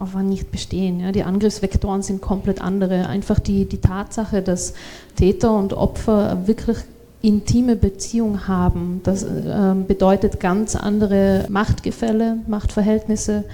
einfach 0.00 0.22
nicht 0.22 0.50
bestehen. 0.50 1.00
Ja. 1.00 1.12
Die 1.12 1.22
Angriffsvektoren 1.22 2.02
sind 2.02 2.20
komplett 2.20 2.60
andere. 2.60 3.06
Einfach 3.06 3.38
die, 3.38 3.66
die 3.66 3.78
Tatsache, 3.78 4.42
dass 4.42 4.74
Täter 5.16 5.56
und 5.56 5.72
Opfer 5.72 6.46
wirklich 6.46 6.78
intime 7.22 7.76
Beziehung 7.76 8.48
haben, 8.48 9.00
das 9.04 9.22
äh, 9.24 9.74
bedeutet 9.86 10.40
ganz 10.40 10.74
andere 10.74 11.44
Machtgefälle, 11.50 12.38
Machtverhältnisse, 12.46 13.44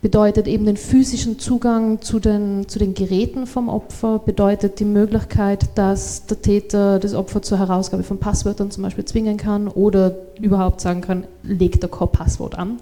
bedeutet 0.00 0.46
eben 0.46 0.64
den 0.64 0.76
physischen 0.76 1.40
Zugang 1.40 2.00
zu 2.00 2.20
den, 2.20 2.68
zu 2.68 2.78
den 2.78 2.94
Geräten 2.94 3.48
vom 3.48 3.68
Opfer, 3.68 4.20
bedeutet 4.20 4.78
die 4.78 4.84
Möglichkeit, 4.84 5.70
dass 5.74 6.26
der 6.26 6.40
Täter 6.40 7.00
das 7.00 7.14
Opfer 7.14 7.42
zur 7.42 7.58
Herausgabe 7.58 8.04
von 8.04 8.18
Passwörtern 8.18 8.70
zum 8.70 8.84
Beispiel 8.84 9.04
zwingen 9.04 9.36
kann 9.36 9.66
oder 9.66 10.14
überhaupt 10.40 10.80
sagen 10.80 11.00
kann, 11.00 11.24
legt 11.42 11.82
der 11.82 11.90
Core 11.90 12.10
Passwort 12.12 12.56
an 12.56 12.78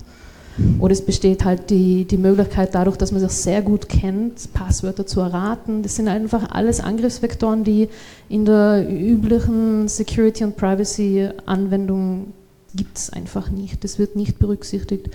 Oder 0.78 0.92
es 0.92 1.04
besteht 1.04 1.44
halt 1.44 1.68
die, 1.68 2.04
die 2.06 2.16
Möglichkeit 2.16 2.74
dadurch, 2.74 2.96
dass 2.96 3.12
man 3.12 3.20
sich 3.20 3.30
sehr 3.32 3.60
gut 3.60 3.88
kennt, 3.88 4.52
Passwörter 4.54 5.06
zu 5.06 5.20
erraten. 5.20 5.82
Das 5.82 5.96
sind 5.96 6.08
einfach 6.08 6.50
alles 6.50 6.80
Angriffsvektoren, 6.80 7.62
die 7.62 7.88
in 8.28 8.46
der 8.46 8.86
üblichen 8.88 9.88
Security- 9.88 10.44
und 10.44 10.56
Privacy-Anwendung 10.56 12.32
gibt 12.74 12.96
es 12.96 13.10
einfach 13.10 13.50
nicht. 13.50 13.84
Das 13.84 13.98
wird 13.98 14.16
nicht 14.16 14.38
berücksichtigt 14.38 15.10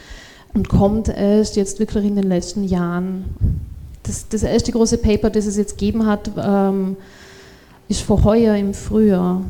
und 0.54 0.70
kommt 0.70 1.10
erst 1.10 1.56
jetzt 1.56 1.80
wirklich 1.80 2.06
in 2.06 2.16
den 2.16 2.28
letzten 2.28 2.64
Jahren. 2.64 3.26
Das, 4.04 4.28
das 4.28 4.44
erste 4.44 4.72
große 4.72 4.98
Paper, 4.98 5.30
das 5.30 5.46
es 5.46 5.58
jetzt 5.58 5.78
gegeben 5.78 6.06
hat, 6.06 6.32
ähm, 6.38 6.98
ist 7.88 8.02
vor 8.02 8.24
heuer 8.24 8.56
im 8.56 8.74
Frühjahr. 8.74 9.44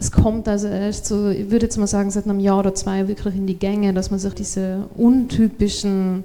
Es 0.00 0.10
kommt 0.10 0.48
also 0.48 0.66
erst 0.66 1.04
so, 1.04 1.28
ich 1.28 1.50
würde 1.50 1.66
jetzt 1.66 1.76
mal 1.76 1.86
sagen, 1.86 2.10
seit 2.10 2.24
einem 2.24 2.40
Jahr 2.40 2.60
oder 2.60 2.74
zwei 2.74 3.06
wirklich 3.06 3.36
in 3.36 3.46
die 3.46 3.58
Gänge, 3.58 3.92
dass 3.92 4.10
man 4.10 4.18
sich 4.18 4.32
diese 4.32 4.86
untypischen 4.96 6.24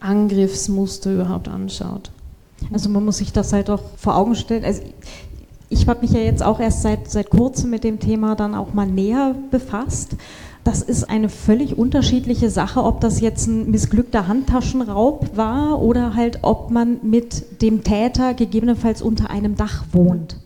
Angriffsmuster 0.00 1.14
überhaupt 1.14 1.46
anschaut. 1.46 2.10
Also 2.72 2.88
man 2.88 3.04
muss 3.04 3.18
sich 3.18 3.32
das 3.32 3.52
halt 3.52 3.70
auch 3.70 3.82
vor 3.96 4.16
Augen 4.16 4.34
stellen. 4.34 4.64
Also 4.64 4.82
ich 5.68 5.86
habe 5.86 6.00
mich 6.00 6.10
ja 6.10 6.18
jetzt 6.18 6.42
auch 6.42 6.58
erst 6.58 6.82
seit, 6.82 7.08
seit 7.08 7.30
kurzem 7.30 7.70
mit 7.70 7.84
dem 7.84 8.00
Thema 8.00 8.34
dann 8.34 8.56
auch 8.56 8.74
mal 8.74 8.88
näher 8.88 9.36
befasst. 9.52 10.16
Das 10.64 10.82
ist 10.82 11.08
eine 11.08 11.28
völlig 11.28 11.78
unterschiedliche 11.78 12.50
Sache, 12.50 12.82
ob 12.82 13.00
das 13.00 13.20
jetzt 13.20 13.46
ein 13.46 13.70
missglückter 13.70 14.26
Handtaschenraub 14.26 15.36
war 15.36 15.80
oder 15.80 16.16
halt 16.16 16.40
ob 16.42 16.72
man 16.72 16.98
mit 17.04 17.62
dem 17.62 17.84
Täter 17.84 18.34
gegebenenfalls 18.34 19.02
unter 19.02 19.30
einem 19.30 19.54
Dach 19.54 19.84
wohnt. 19.92 20.36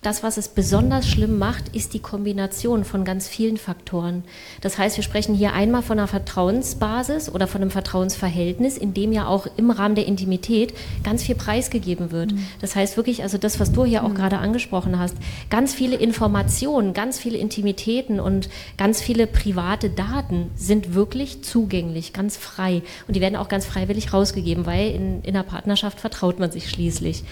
Das, 0.00 0.22
was 0.22 0.36
es 0.36 0.48
besonders 0.48 1.08
schlimm 1.08 1.38
macht, 1.38 1.74
ist 1.74 1.92
die 1.92 1.98
Kombination 1.98 2.84
von 2.84 3.04
ganz 3.04 3.26
vielen 3.26 3.56
Faktoren. 3.56 4.22
Das 4.60 4.78
heißt, 4.78 4.96
wir 4.96 5.02
sprechen 5.02 5.34
hier 5.34 5.54
einmal 5.54 5.82
von 5.82 5.98
einer 5.98 6.06
Vertrauensbasis 6.06 7.28
oder 7.28 7.48
von 7.48 7.62
einem 7.62 7.72
Vertrauensverhältnis, 7.72 8.78
in 8.78 8.94
dem 8.94 9.12
ja 9.12 9.26
auch 9.26 9.48
im 9.56 9.72
Rahmen 9.72 9.96
der 9.96 10.06
Intimität 10.06 10.72
ganz 11.02 11.24
viel 11.24 11.34
preisgegeben 11.34 12.12
wird. 12.12 12.32
Mhm. 12.32 12.46
Das 12.60 12.76
heißt 12.76 12.96
wirklich, 12.96 13.24
also 13.24 13.38
das, 13.38 13.58
was 13.58 13.72
du 13.72 13.84
hier 13.84 14.04
auch 14.04 14.10
mhm. 14.10 14.14
gerade 14.14 14.38
angesprochen 14.38 15.00
hast, 15.00 15.16
ganz 15.50 15.74
viele 15.74 15.96
Informationen, 15.96 16.94
ganz 16.94 17.18
viele 17.18 17.38
Intimitäten 17.38 18.20
und 18.20 18.48
ganz 18.76 19.00
viele 19.00 19.26
private 19.26 19.90
Daten 19.90 20.50
sind 20.54 20.94
wirklich 20.94 21.42
zugänglich, 21.42 22.12
ganz 22.12 22.36
frei. 22.36 22.82
Und 23.08 23.16
die 23.16 23.20
werden 23.20 23.36
auch 23.36 23.48
ganz 23.48 23.66
freiwillig 23.66 24.12
rausgegeben, 24.12 24.64
weil 24.64 24.90
in, 24.90 25.22
in 25.22 25.34
einer 25.34 25.42
Partnerschaft 25.42 25.98
vertraut 25.98 26.38
man 26.38 26.52
sich 26.52 26.70
schließlich. 26.70 27.24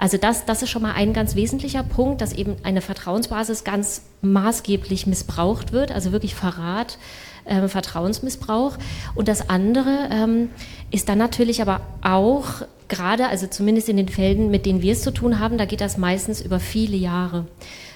Also 0.00 0.16
das, 0.16 0.46
das 0.46 0.62
ist 0.62 0.70
schon 0.70 0.80
mal 0.80 0.94
ein 0.94 1.12
ganz 1.12 1.34
wesentlicher 1.34 1.82
Punkt, 1.82 2.22
dass 2.22 2.32
eben 2.32 2.56
eine 2.62 2.80
Vertrauensbasis 2.80 3.64
ganz 3.64 4.00
maßgeblich 4.22 5.06
missbraucht 5.06 5.72
wird, 5.72 5.92
also 5.92 6.10
wirklich 6.10 6.34
Verrat, 6.34 6.96
äh, 7.44 7.68
Vertrauensmissbrauch. 7.68 8.78
Und 9.14 9.28
das 9.28 9.50
andere 9.50 10.08
ähm, 10.10 10.48
ist 10.90 11.10
dann 11.10 11.18
natürlich 11.18 11.60
aber 11.60 11.82
auch 12.00 12.62
gerade, 12.88 13.28
also 13.28 13.46
zumindest 13.46 13.90
in 13.90 13.98
den 13.98 14.08
Fällen, 14.08 14.50
mit 14.50 14.64
denen 14.64 14.80
wir 14.80 14.94
es 14.94 15.02
zu 15.02 15.12
tun 15.12 15.38
haben, 15.38 15.58
da 15.58 15.66
geht 15.66 15.82
das 15.82 15.98
meistens 15.98 16.40
über 16.40 16.60
viele 16.60 16.96
Jahre. 16.96 17.46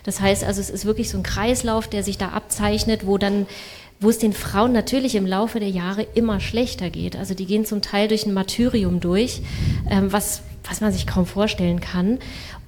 Das 0.03 0.21
heißt 0.21 0.45
also, 0.45 0.61
es 0.61 0.69
ist 0.69 0.85
wirklich 0.85 1.09
so 1.09 1.17
ein 1.17 1.23
Kreislauf, 1.23 1.89
der 1.89 2.03
sich 2.03 2.19
da 2.19 2.29
abzeichnet, 2.29 3.07
wo 3.07 3.17
dann 3.17 3.47
wo 4.01 4.11
es 4.11 4.19
den 4.19 4.35
Frauen 4.35 4.73
natürlich 4.73 5.15
im 5.15 5.25
Laufe 5.25 5.61
der 5.61 5.71
Jahre 5.71 6.03
immer 6.15 6.41
schlechter 6.41 6.91
geht. 6.91 7.17
Also 7.17 7.33
die 7.33 7.47
gehen 7.47 7.65
zum 7.65 7.81
Teil 7.81 8.09
durch 8.09 8.27
ein 8.27 8.35
Martyrium 8.35 9.01
durch, 9.01 9.41
ähm, 9.89 10.13
was 10.13 10.43
was 10.69 10.81
man 10.81 10.93
sich 10.93 11.07
kaum 11.07 11.27
vorstellen 11.27 11.81
kann. 11.81 12.19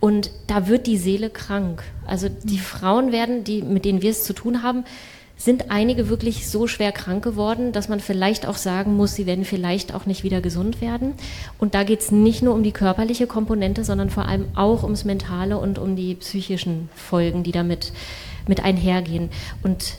Und 0.00 0.30
da 0.46 0.68
wird 0.68 0.86
die 0.86 0.98
Seele 0.98 1.30
krank. 1.30 1.82
Also 2.06 2.28
die 2.28 2.58
Frauen 2.58 3.12
werden, 3.12 3.44
die, 3.44 3.62
mit 3.62 3.84
denen 3.84 4.02
wir 4.02 4.10
es 4.10 4.24
zu 4.24 4.32
tun 4.32 4.62
haben, 4.62 4.84
sind 5.38 5.70
einige 5.70 6.08
wirklich 6.08 6.48
so 6.48 6.66
schwer 6.66 6.92
krank 6.92 7.22
geworden, 7.22 7.72
dass 7.72 7.88
man 7.88 8.00
vielleicht 8.00 8.46
auch 8.46 8.56
sagen 8.56 8.96
muss, 8.96 9.14
sie 9.14 9.26
werden 9.26 9.44
vielleicht 9.44 9.94
auch 9.94 10.06
nicht 10.06 10.24
wieder 10.24 10.40
gesund 10.40 10.80
werden. 10.80 11.12
Und 11.58 11.74
da 11.74 11.84
geht 11.84 12.00
es 12.00 12.10
nicht 12.10 12.42
nur 12.42 12.54
um 12.54 12.62
die 12.62 12.72
körperliche 12.72 13.26
Komponente, 13.26 13.84
sondern 13.84 14.08
vor 14.08 14.26
allem 14.26 14.46
auch 14.54 14.82
ums 14.82 15.04
Mentale 15.04 15.58
und 15.58 15.78
um 15.78 15.94
die 15.94 16.14
psychischen 16.14 16.88
Folgen, 16.94 17.42
die 17.42 17.52
damit 17.52 17.92
mit 18.48 18.64
einhergehen. 18.64 19.28
Und 19.62 19.98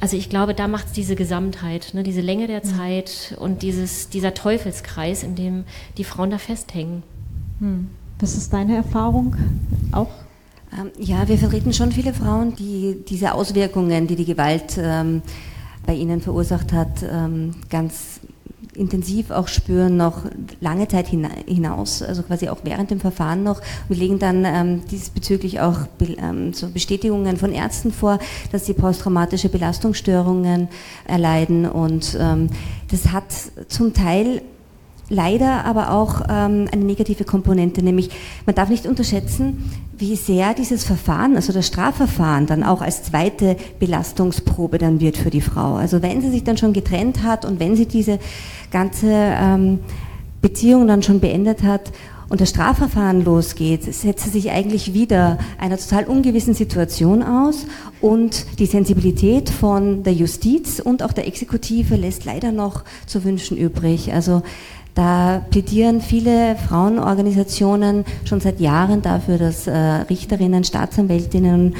also 0.00 0.16
ich 0.16 0.30
glaube, 0.30 0.54
da 0.54 0.68
macht 0.68 0.86
es 0.86 0.92
diese 0.92 1.16
Gesamtheit, 1.16 1.92
ne, 1.92 2.02
diese 2.02 2.20
Länge 2.20 2.46
der 2.46 2.62
Zeit 2.62 3.36
und 3.38 3.62
dieses, 3.62 4.08
dieser 4.08 4.32
Teufelskreis, 4.32 5.22
in 5.22 5.34
dem 5.34 5.64
die 5.98 6.04
Frauen 6.04 6.30
da 6.30 6.38
festhängen. 6.38 7.02
Hm. 7.60 7.88
Was 8.20 8.36
ist 8.36 8.52
deine 8.52 8.76
Erfahrung 8.76 9.36
auch? 9.92 10.10
Ähm, 10.72 10.90
ja, 10.98 11.28
wir 11.28 11.38
vertreten 11.38 11.72
schon 11.72 11.92
viele 11.92 12.12
Frauen, 12.12 12.54
die 12.56 13.04
diese 13.08 13.32
Auswirkungen, 13.32 14.06
die 14.06 14.16
die 14.16 14.24
Gewalt 14.24 14.78
ähm, 14.78 15.22
bei 15.86 15.94
ihnen 15.94 16.20
verursacht 16.20 16.72
hat, 16.72 17.02
ähm, 17.02 17.54
ganz 17.70 18.20
intensiv 18.74 19.30
auch 19.30 19.48
spüren, 19.48 19.96
noch 19.96 20.22
lange 20.60 20.86
Zeit 20.86 21.08
hinaus, 21.08 22.02
also 22.02 22.22
quasi 22.22 22.48
auch 22.48 22.58
während 22.62 22.90
dem 22.90 23.00
Verfahren 23.00 23.42
noch. 23.42 23.60
Wir 23.88 23.96
legen 23.96 24.18
dann 24.18 24.44
ähm, 24.44 24.82
diesbezüglich 24.90 25.60
auch 25.60 25.80
ähm, 26.00 26.52
so 26.52 26.68
Bestätigungen 26.68 27.36
von 27.36 27.52
Ärzten 27.52 27.92
vor, 27.92 28.18
dass 28.52 28.66
sie 28.66 28.74
posttraumatische 28.74 29.48
Belastungsstörungen 29.48 30.68
erleiden 31.06 31.66
und 31.66 32.16
ähm, 32.20 32.48
das 32.90 33.12
hat 33.12 33.24
zum 33.68 33.94
Teil 33.94 34.42
leider 35.08 35.64
aber 35.64 35.90
auch 35.92 36.22
ähm, 36.28 36.68
eine 36.70 36.84
negative 36.84 37.24
Komponente, 37.24 37.82
nämlich 37.82 38.10
man 38.46 38.54
darf 38.54 38.68
nicht 38.68 38.86
unterschätzen, 38.86 39.70
wie 39.96 40.16
sehr 40.16 40.54
dieses 40.54 40.84
Verfahren, 40.84 41.34
also 41.34 41.52
das 41.52 41.66
Strafverfahren, 41.66 42.46
dann 42.46 42.62
auch 42.62 42.82
als 42.82 43.02
zweite 43.02 43.56
Belastungsprobe 43.80 44.78
dann 44.78 45.00
wird 45.00 45.16
für 45.16 45.30
die 45.30 45.40
Frau. 45.40 45.74
Also 45.74 46.02
wenn 46.02 46.20
sie 46.20 46.30
sich 46.30 46.44
dann 46.44 46.56
schon 46.56 46.72
getrennt 46.72 47.22
hat 47.22 47.44
und 47.44 47.58
wenn 47.58 47.74
sie 47.74 47.86
diese 47.86 48.18
ganze 48.70 49.08
ähm, 49.10 49.80
Beziehung 50.40 50.86
dann 50.86 51.02
schon 51.02 51.20
beendet 51.20 51.64
hat 51.64 51.90
und 52.28 52.40
das 52.40 52.50
Strafverfahren 52.50 53.24
losgeht, 53.24 53.82
setzt 53.92 54.24
sie 54.24 54.30
sich 54.30 54.50
eigentlich 54.50 54.92
wieder 54.92 55.38
einer 55.58 55.78
total 55.78 56.04
ungewissen 56.04 56.54
Situation 56.54 57.22
aus 57.22 57.66
und 58.00 58.46
die 58.58 58.66
Sensibilität 58.66 59.48
von 59.48 60.02
der 60.02 60.12
Justiz 60.12 60.78
und 60.78 61.02
auch 61.02 61.12
der 61.12 61.26
Exekutive 61.26 61.96
lässt 61.96 62.24
leider 62.24 62.52
noch 62.52 62.84
zu 63.06 63.24
wünschen 63.24 63.56
übrig. 63.56 64.12
Also 64.12 64.42
da 64.98 65.44
plädieren 65.50 66.00
viele 66.00 66.56
Frauenorganisationen 66.56 68.04
schon 68.24 68.40
seit 68.40 68.58
Jahren 68.58 69.00
dafür, 69.00 69.38
dass 69.38 69.68
äh, 69.68 69.72
Richterinnen, 69.72 70.64
Staatsanwältinnen 70.64 71.76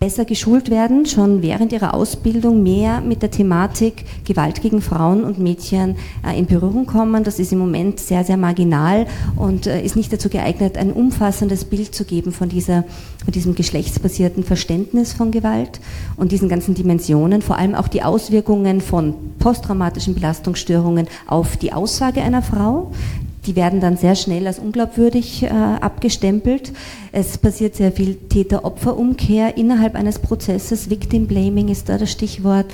besser 0.00 0.24
geschult 0.24 0.70
werden, 0.70 1.06
schon 1.06 1.42
während 1.42 1.72
ihrer 1.72 1.92
Ausbildung 1.92 2.62
mehr 2.62 3.00
mit 3.00 3.20
der 3.20 3.32
Thematik 3.32 4.04
Gewalt 4.24 4.62
gegen 4.62 4.80
Frauen 4.80 5.24
und 5.24 5.40
Mädchen 5.40 5.96
äh, 6.24 6.38
in 6.38 6.46
Berührung 6.46 6.86
kommen. 6.86 7.24
Das 7.24 7.40
ist 7.40 7.52
im 7.52 7.58
Moment 7.58 7.98
sehr, 7.98 8.22
sehr 8.22 8.36
marginal 8.36 9.06
und 9.34 9.66
äh, 9.66 9.82
ist 9.82 9.96
nicht 9.96 10.12
dazu 10.12 10.28
geeignet, 10.28 10.78
ein 10.78 10.92
umfassendes 10.92 11.64
Bild 11.64 11.96
zu 11.96 12.04
geben 12.04 12.30
von, 12.30 12.48
dieser, 12.48 12.84
von 13.24 13.32
diesem 13.32 13.56
geschlechtsbasierten 13.56 14.44
Verständnis 14.44 15.12
von 15.12 15.32
Gewalt 15.32 15.80
und 16.16 16.30
diesen 16.30 16.48
ganzen 16.48 16.74
Dimensionen, 16.74 17.42
vor 17.42 17.56
allem 17.56 17.74
auch 17.74 17.88
die 17.88 18.04
Auswirkungen 18.04 18.80
von 18.80 19.14
posttraumatischen 19.40 20.14
Belastungsstörungen 20.14 21.08
auf 21.26 21.56
die 21.56 21.72
Aussage 21.72 22.22
einer 22.22 22.42
Frau, 22.42 22.92
die 23.46 23.56
werden 23.56 23.80
dann 23.80 23.96
sehr 23.96 24.14
schnell 24.14 24.46
als 24.46 24.58
unglaubwürdig 24.58 25.44
äh, 25.44 25.48
abgestempelt. 25.48 26.72
Es 27.12 27.38
passiert 27.38 27.74
sehr 27.74 27.92
viel 27.92 28.14
Täter-Opfer-Umkehr 28.14 29.56
innerhalb 29.56 29.94
eines 29.94 30.18
Prozesses. 30.18 30.90
Victim 30.90 31.26
Blaming 31.26 31.68
ist 31.68 31.88
da 31.88 31.96
das 31.96 32.10
Stichwort. 32.10 32.66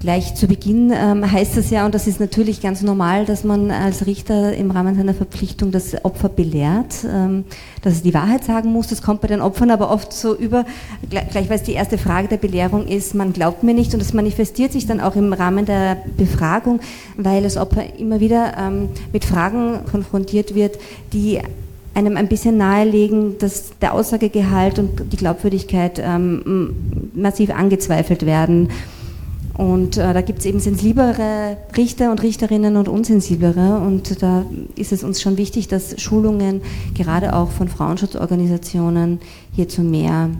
Gleich 0.00 0.34
zu 0.34 0.46
Beginn 0.46 0.92
ähm, 0.94 1.30
heißt 1.30 1.56
es 1.58 1.70
ja, 1.70 1.84
und 1.84 1.94
das 1.94 2.06
ist 2.06 2.18
natürlich 2.18 2.62
ganz 2.62 2.82
normal, 2.82 3.26
dass 3.26 3.44
man 3.44 3.70
als 3.70 4.06
Richter 4.06 4.54
im 4.54 4.70
Rahmen 4.70 4.96
seiner 4.96 5.14
Verpflichtung 5.14 5.70
das 5.70 6.04
Opfer 6.04 6.28
belehrt, 6.28 7.04
ähm, 7.04 7.44
dass 7.82 7.94
es 7.94 8.02
die 8.02 8.14
Wahrheit 8.14 8.44
sagen 8.44 8.72
muss. 8.72 8.88
Das 8.88 9.02
kommt 9.02 9.20
bei 9.20 9.28
den 9.28 9.40
Opfern 9.40 9.70
aber 9.70 9.90
oft 9.90 10.12
so 10.12 10.34
über, 10.34 10.64
gleich 11.10 11.48
weil 11.48 11.56
es 11.56 11.62
die 11.62 11.74
erste 11.74 11.98
Frage 11.98 12.28
der 12.28 12.38
Belehrung 12.38 12.86
ist, 12.86 13.14
man 13.14 13.32
glaubt 13.32 13.62
mir 13.62 13.74
nicht 13.74 13.92
und 13.92 14.00
das 14.00 14.12
manifestiert 14.12 14.72
sich 14.72 14.86
dann 14.86 15.00
auch 15.00 15.16
im 15.16 15.32
Rahmen 15.32 15.66
der 15.66 15.98
Befragung, 16.16 16.80
weil 17.16 17.42
das 17.42 17.56
Opfer 17.56 17.98
immer 17.98 18.20
wieder 18.20 18.54
ähm, 18.58 18.88
mit 19.12 19.24
Fragen 19.24 19.80
konfrontiert 19.90 20.21
wird, 20.54 20.78
die 21.12 21.40
einem 21.94 22.16
ein 22.16 22.28
bisschen 22.28 22.56
nahelegen, 22.56 23.38
dass 23.38 23.72
der 23.80 23.92
Aussagegehalt 23.94 24.78
und 24.78 25.12
die 25.12 25.16
Glaubwürdigkeit 25.16 26.00
ähm, 26.02 26.74
massiv 27.14 27.50
angezweifelt 27.50 28.24
werden. 28.24 28.70
Und 29.54 29.98
äh, 29.98 30.14
da 30.14 30.22
gibt 30.22 30.38
es 30.38 30.46
eben 30.46 30.60
sensiblere 30.60 31.58
Richter 31.76 32.10
und 32.10 32.22
Richterinnen 32.22 32.76
und 32.76 32.88
unsensiblere. 32.88 33.78
Und 33.78 34.22
da 34.22 34.46
ist 34.76 34.92
es 34.92 35.04
uns 35.04 35.20
schon 35.20 35.36
wichtig, 35.36 35.68
dass 35.68 36.00
Schulungen 36.00 36.62
gerade 36.94 37.36
auch 37.36 37.50
von 37.50 37.68
Frauenschutzorganisationen 37.68 39.20
hier 39.52 39.68
zu 39.68 39.82
mehr 39.82 40.30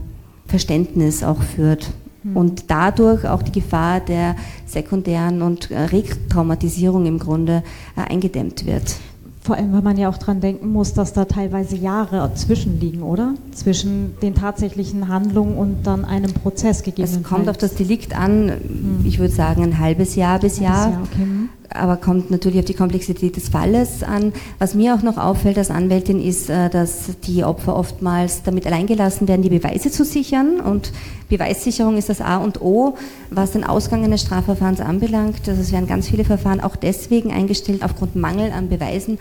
Verständnis 0.47 1.23
auch 1.23 1.43
führt. 1.43 1.91
Mhm. 2.23 2.37
Und 2.37 2.65
dadurch 2.71 3.27
auch 3.27 3.43
die 3.43 3.53
Gefahr 3.53 4.01
der 4.01 4.37
sekundären 4.65 5.43
und 5.43 5.71
äh, 5.71 5.79
Retraumatisierung 5.79 7.05
im 7.05 7.19
Grunde 7.19 7.63
äh, 7.97 8.11
eingedämmt 8.11 8.65
wird. 8.65 8.97
Vor 9.45 9.57
allem, 9.57 9.73
weil 9.73 9.83
man 9.83 9.97
ja 9.97 10.09
auch 10.09 10.19
daran 10.19 10.41
denken 10.41 10.71
muss, 10.71 10.95
dass 10.95 11.13
da 11.15 11.25
teilweise 11.25 11.75
Jahre 11.75 12.19
dazwischen 12.19 12.79
oder? 13.03 13.35
Zwischen 13.53 14.15
den 14.23 14.37
tatsächlichen 14.37 15.09
Handlungen 15.09 15.57
und 15.57 15.85
dann 15.85 16.05
einem 16.05 16.33
Prozess 16.33 16.85
gegeben. 16.85 17.09
Es 17.11 17.23
kommt 17.25 17.49
auf 17.49 17.57
das 17.57 17.75
Delikt 17.75 18.17
an, 18.17 18.49
hm. 18.49 19.01
ich 19.05 19.19
würde 19.19 19.35
sagen 19.35 19.65
ein 19.65 19.79
halbes 19.81 20.15
Jahr 20.15 20.39
bis 20.39 20.61
Jahr. 20.61 20.91
Jahr 20.91 21.03
okay. 21.03 21.27
Aber 21.75 21.97
kommt 21.97 22.31
natürlich 22.31 22.61
auf 22.61 22.65
die 22.65 22.75
Komplexität 22.75 23.37
des 23.37 23.49
Falles 23.49 24.03
an. 24.03 24.33
Was 24.59 24.75
mir 24.75 24.95
auch 24.95 25.03
noch 25.03 25.17
auffällt 25.17 25.59
als 25.59 25.71
Anwältin 25.71 26.23
ist, 26.23 26.51
äh, 26.51 26.71
dass 26.71 27.11
die 27.25 27.45
Opfer 27.45 27.77
oftmals 27.77 28.43
damit 28.43 28.67
alleingelassen 28.67 29.29
werden, 29.29 29.43
die 29.43 29.51
Beweise 29.51 29.91
zu 29.91 30.05
sichern 30.05 30.61
und 30.61 30.93
Beweissicherung 31.29 31.97
ist 31.97 32.11
das 32.11 32.21
A 32.21 32.37
und 32.37 32.61
O, 32.61 32.97
was 33.31 33.53
den 33.53 33.65
Ausgang 33.65 34.05
eines 34.05 34.21
Strafverfahrens 34.21 34.81
anbelangt. 34.81 35.49
Also 35.49 35.63
es 35.63 35.73
werden 35.73 35.87
ganz 35.87 36.09
viele 36.09 36.25
Verfahren 36.25 36.61
auch 36.61 36.77
deswegen 36.77 37.33
eingestellt 37.33 37.83
aufgrund 37.83 38.17
Mangel 38.17 38.53
an 38.53 38.69
Beweisen 38.69 39.19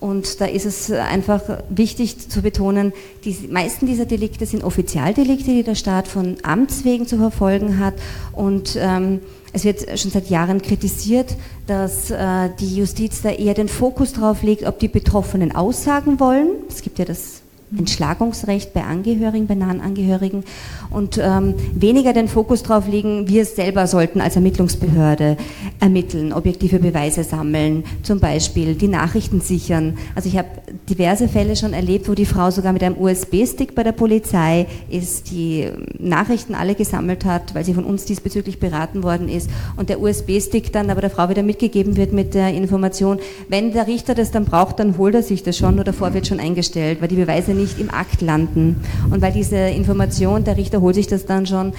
und 0.00 0.42
da 0.42 0.44
ist 0.44 0.66
es 0.66 0.90
einfach 0.90 1.40
wichtig 1.70 2.28
zu 2.28 2.42
betonen, 2.42 2.92
die 3.24 3.48
meisten 3.50 3.86
dieser 3.86 4.04
Delikte 4.04 4.44
sind 4.44 4.62
Offizialdelikte, 4.62 5.50
die 5.50 5.62
der 5.62 5.74
Staat 5.74 6.08
von 6.08 6.36
Amts 6.42 6.84
wegen 6.84 7.06
zu 7.06 7.16
verfolgen 7.16 7.78
hat 7.78 7.94
und 8.32 8.76
ähm, 8.78 9.20
es 9.54 9.64
wird 9.64 9.98
schon 9.98 10.10
seit 10.10 10.28
Jahren 10.30 10.60
kritisiert, 10.60 11.36
dass 11.68 12.10
äh, 12.10 12.50
die 12.58 12.76
Justiz 12.76 13.22
da 13.22 13.30
eher 13.30 13.54
den 13.54 13.68
Fokus 13.68 14.12
darauf 14.12 14.42
legt, 14.42 14.64
ob 14.64 14.80
die 14.80 14.88
Betroffenen 14.88 15.54
aussagen 15.54 16.18
wollen. 16.18 16.48
Es 16.68 16.82
gibt 16.82 16.98
ja 16.98 17.04
das 17.04 17.43
Entschlagungsrecht 17.78 18.72
bei 18.72 18.82
Angehörigen, 18.82 19.46
bei 19.46 19.54
nahen 19.54 19.80
Angehörigen 19.80 20.44
und 20.90 21.18
ähm, 21.18 21.54
weniger 21.74 22.12
den 22.12 22.28
Fokus 22.28 22.62
darauf 22.62 22.86
legen, 22.86 23.28
wir 23.28 23.44
selber 23.44 23.86
sollten 23.86 24.20
als 24.20 24.36
Ermittlungsbehörde 24.36 25.36
ermitteln, 25.80 26.32
objektive 26.32 26.78
Beweise 26.78 27.24
sammeln, 27.24 27.84
zum 28.02 28.20
Beispiel 28.20 28.74
die 28.74 28.88
Nachrichten 28.88 29.40
sichern. 29.40 29.98
Also 30.14 30.28
ich 30.28 30.38
habe 30.38 30.48
diverse 30.88 31.28
Fälle 31.28 31.56
schon 31.56 31.72
erlebt, 31.72 32.08
wo 32.08 32.14
die 32.14 32.26
Frau 32.26 32.50
sogar 32.50 32.72
mit 32.72 32.82
einem 32.82 32.96
USB-Stick 32.98 33.74
bei 33.74 33.82
der 33.82 33.92
Polizei 33.92 34.66
ist, 34.88 35.30
die 35.30 35.68
Nachrichten 35.98 36.54
alle 36.54 36.74
gesammelt 36.74 37.24
hat, 37.24 37.54
weil 37.54 37.64
sie 37.64 37.74
von 37.74 37.84
uns 37.84 38.04
diesbezüglich 38.04 38.60
beraten 38.60 39.02
worden 39.02 39.28
ist 39.28 39.50
und 39.76 39.88
der 39.88 40.00
USB-Stick 40.00 40.72
dann 40.72 40.90
aber 40.90 41.00
der 41.00 41.10
Frau 41.10 41.28
wieder 41.28 41.42
mitgegeben 41.42 41.96
wird 41.96 42.12
mit 42.12 42.34
der 42.34 42.52
Information, 42.52 43.18
wenn 43.48 43.72
der 43.72 43.86
Richter 43.86 44.14
das 44.14 44.30
dann 44.30 44.44
braucht, 44.44 44.78
dann 44.78 44.98
holt 44.98 45.14
er 45.14 45.22
sich 45.22 45.42
das 45.42 45.56
schon 45.56 45.74
oder 45.74 45.84
davor 45.84 46.14
wird 46.14 46.26
schon 46.26 46.40
eingestellt, 46.40 47.00
weil 47.00 47.08
die 47.08 47.16
Beweise 47.16 47.52
nicht 47.52 47.63
nicht 47.64 47.80
im 47.80 47.90
Akt 47.90 48.20
landen. 48.20 48.76
Und 49.10 49.22
weil 49.22 49.32
diese 49.32 49.56
Information, 49.56 50.44
der 50.44 50.56
Richter 50.56 50.80
holt 50.80 50.94
sich 50.94 51.06
das 51.06 51.26
dann 51.26 51.46
schon, 51.46 51.72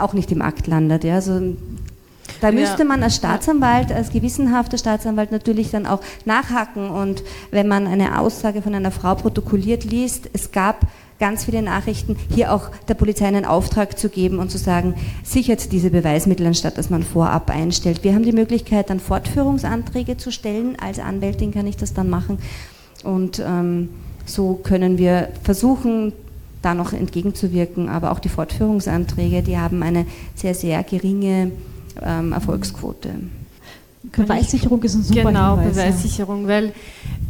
auch 0.00 0.12
nicht 0.12 0.30
im 0.32 0.42
Akt 0.42 0.66
landet. 0.66 1.04
Ja? 1.04 1.16
Also 1.16 1.40
da 2.40 2.52
müsste 2.52 2.84
man 2.84 3.02
als 3.02 3.16
Staatsanwalt, 3.16 3.92
als 3.92 4.10
gewissenhafter 4.10 4.78
Staatsanwalt 4.78 5.32
natürlich 5.32 5.70
dann 5.70 5.86
auch 5.86 6.00
nachhaken. 6.24 6.90
Und 6.90 7.22
wenn 7.50 7.68
man 7.68 7.86
eine 7.86 8.18
Aussage 8.18 8.62
von 8.62 8.74
einer 8.74 8.90
Frau 8.90 9.14
protokolliert 9.14 9.84
liest, 9.84 10.28
es 10.32 10.52
gab 10.52 10.86
ganz 11.18 11.44
viele 11.44 11.62
Nachrichten, 11.62 12.16
hier 12.34 12.52
auch 12.52 12.70
der 12.88 12.94
Polizei 12.94 13.26
einen 13.26 13.44
Auftrag 13.44 13.96
zu 13.96 14.08
geben 14.08 14.40
und 14.40 14.50
zu 14.50 14.58
sagen, 14.58 14.94
sichert 15.22 15.70
diese 15.70 15.90
Beweismittel, 15.90 16.46
anstatt 16.46 16.78
dass 16.78 16.90
man 16.90 17.04
vorab 17.04 17.48
einstellt. 17.48 18.02
Wir 18.02 18.14
haben 18.14 18.24
die 18.24 18.32
Möglichkeit, 18.32 18.90
dann 18.90 18.98
Fortführungsanträge 18.98 20.16
zu 20.16 20.32
stellen. 20.32 20.76
Als 20.80 20.98
Anwältin 20.98 21.52
kann 21.52 21.68
ich 21.68 21.76
das 21.76 21.94
dann 21.94 22.10
machen. 22.10 22.38
Und 23.04 23.40
ähm, 23.44 23.90
so 24.24 24.54
können 24.54 24.98
wir 24.98 25.28
versuchen, 25.42 26.12
da 26.62 26.74
noch 26.74 26.92
entgegenzuwirken. 26.92 27.88
Aber 27.88 28.12
auch 28.12 28.18
die 28.18 28.28
Fortführungsanträge, 28.28 29.42
die 29.42 29.58
haben 29.58 29.82
eine 29.82 30.06
sehr, 30.34 30.54
sehr 30.54 30.82
geringe 30.82 31.52
ähm, 32.00 32.32
Erfolgsquote. 32.32 33.10
Beweissicherung 34.10 34.82
ist 34.82 34.94
ein 34.94 35.02
super 35.02 35.22
Genau, 35.24 35.56
Hinweis, 35.56 35.76
Beweissicherung, 35.76 36.42
ja. 36.42 36.48
weil 36.48 36.72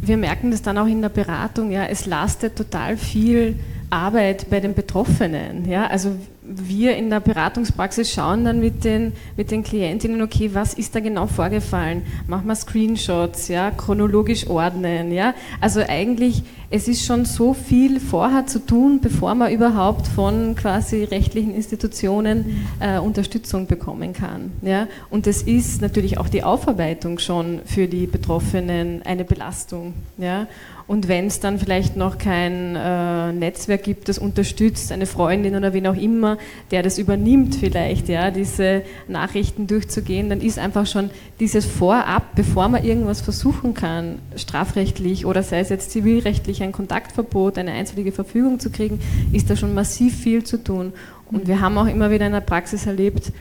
wir 0.01 0.17
merken 0.17 0.51
das 0.51 0.61
dann 0.61 0.77
auch 0.77 0.87
in 0.87 1.01
der 1.01 1.09
Beratung, 1.09 1.71
ja, 1.71 1.85
es 1.85 2.05
lastet 2.05 2.55
total 2.55 2.97
viel 2.97 3.55
Arbeit 3.93 4.49
bei 4.49 4.59
den 4.59 4.73
Betroffenen. 4.73 5.69
Ja? 5.69 5.85
Also 5.85 6.15
wir 6.45 6.95
in 6.95 7.09
der 7.09 7.19
Beratungspraxis 7.19 8.11
schauen 8.11 8.43
dann 8.43 8.59
mit 8.59 8.83
den, 8.83 9.13
mit 9.37 9.51
den 9.51 9.63
Klientinnen, 9.63 10.21
okay, 10.21 10.49
was 10.53 10.73
ist 10.73 10.95
da 10.95 10.99
genau 10.99 11.27
vorgefallen? 11.27 12.03
Machen 12.27 12.47
wir 12.47 12.55
Screenshots, 12.55 13.47
ja, 13.47 13.71
chronologisch 13.71 14.47
ordnen, 14.47 15.11
ja. 15.11 15.33
Also 15.61 15.81
eigentlich, 15.87 16.43
es 16.69 16.87
ist 16.87 17.05
schon 17.05 17.25
so 17.25 17.53
viel 17.53 17.99
vorher 17.99 18.45
zu 18.45 18.59
tun, 18.59 18.99
bevor 19.01 19.35
man 19.35 19.51
überhaupt 19.53 20.07
von 20.07 20.55
quasi 20.55 21.03
rechtlichen 21.03 21.55
Institutionen 21.55 22.67
äh, 22.79 22.99
Unterstützung 22.99 23.67
bekommen 23.67 24.13
kann, 24.13 24.51
ja. 24.61 24.87
Und 25.09 25.27
es 25.27 25.43
ist 25.43 25.81
natürlich 25.81 26.17
auch 26.17 26.27
die 26.27 26.43
Aufarbeitung 26.43 27.19
schon 27.19 27.61
für 27.65 27.87
die 27.87 28.07
Betroffenen 28.07 29.01
eine 29.03 29.23
Belastung, 29.23 29.93
ja. 30.17 30.47
Und 30.85 31.07
wenn 31.07 31.27
es 31.27 31.39
dann 31.39 31.59
vielleicht 31.59 31.95
noch 31.95 32.17
kein 32.17 32.75
äh, 32.75 33.31
Netzwerk 33.31 33.83
gibt, 33.83 34.09
das 34.09 34.19
unterstützt, 34.19 34.91
eine 34.91 35.05
Freundin 35.05 35.55
oder 35.55 35.73
wen 35.73 35.87
auch 35.87 35.95
immer, 35.95 36.37
der 36.71 36.83
das 36.83 36.97
übernimmt 36.97 37.55
vielleicht, 37.55 38.09
ja, 38.09 38.31
diese 38.31 38.83
Nachrichten 39.07 39.67
durchzugehen, 39.67 40.29
dann 40.29 40.41
ist 40.41 40.59
einfach 40.59 40.85
schon 40.85 41.09
dieses 41.39 41.65
Vorab, 41.65 42.35
bevor 42.35 42.67
man 42.67 42.83
irgendwas 42.83 43.21
versuchen 43.21 43.73
kann, 43.73 44.19
strafrechtlich 44.35 45.25
oder 45.25 45.41
sei 45.41 45.59
es 45.59 45.69
jetzt 45.69 45.91
zivilrechtlich 45.91 46.61
ein 46.63 46.73
Kontaktverbot, 46.73 47.57
eine 47.57 47.71
einstweilige 47.71 48.11
Verfügung 48.11 48.59
zu 48.59 48.69
kriegen, 48.69 48.99
ist 49.31 49.49
da 49.49 49.55
schon 49.55 49.73
massiv 49.73 50.17
viel 50.17 50.43
zu 50.43 50.61
tun. 50.61 50.91
Und 51.31 51.47
wir 51.47 51.61
haben 51.61 51.77
auch 51.77 51.87
immer 51.87 52.11
wieder 52.11 52.25
in 52.27 52.33
der 52.33 52.41
Praxis 52.41 52.85
erlebt, 52.85 53.31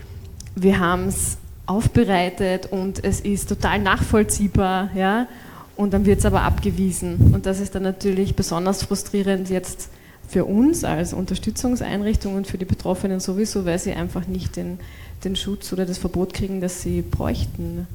wir 0.54 0.78
haben 0.78 1.08
es 1.08 1.38
aufbereitet 1.66 2.66
und 2.70 3.02
es 3.04 3.20
ist 3.20 3.48
total 3.48 3.78
nachvollziehbar, 3.78 4.90
ja, 4.94 5.26
und 5.76 5.92
dann 5.92 6.06
wird 6.06 6.20
es 6.20 6.26
aber 6.26 6.42
abgewiesen. 6.42 7.32
Und 7.34 7.46
das 7.46 7.60
ist 7.60 7.74
dann 7.74 7.82
natürlich 7.82 8.34
besonders 8.34 8.82
frustrierend 8.82 9.50
jetzt 9.50 9.88
für 10.28 10.44
uns 10.44 10.84
als 10.84 11.12
Unterstützungseinrichtung 11.12 12.34
und 12.34 12.46
für 12.46 12.58
die 12.58 12.64
Betroffenen 12.64 13.20
sowieso, 13.20 13.64
weil 13.64 13.78
sie 13.78 13.92
einfach 13.92 14.26
nicht 14.26 14.56
den, 14.56 14.78
den 15.24 15.36
Schutz 15.36 15.72
oder 15.72 15.84
das 15.84 15.98
Verbot 15.98 16.32
kriegen, 16.32 16.60
das 16.60 16.82
sie 16.82 17.02
bräuchten. 17.02 17.86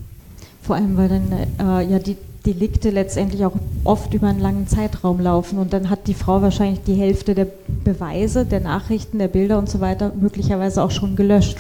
Vor 0.62 0.76
allem, 0.76 0.98
weil 0.98 1.10
dann 1.10 1.32
äh, 1.32 1.90
ja 1.90 2.00
die 2.00 2.18
Delikte 2.46 2.92
letztendlich 2.92 3.44
auch 3.46 3.56
oft 3.84 4.14
über 4.14 4.28
einen 4.28 4.40
langen 4.40 4.68
Zeitraum 4.68 5.20
laufen 5.20 5.60
und 5.60 5.74
dann 5.74 5.90
hat 5.90 6.08
die 6.08 6.14
Frau 6.14 6.42
wahrscheinlich 6.42 6.82
die 6.84 6.94
Hälfte 6.96 7.36
der 7.36 7.48
Beweise, 7.84 8.46
der 8.46 8.62
Nachrichten, 8.62 9.20
der 9.20 9.28
Bilder 9.28 9.58
und 9.58 9.70
so 9.70 9.82
weiter 9.82 10.14
möglicherweise 10.20 10.84
auch 10.84 10.92
schon 10.92 11.16
gelöscht. 11.16 11.58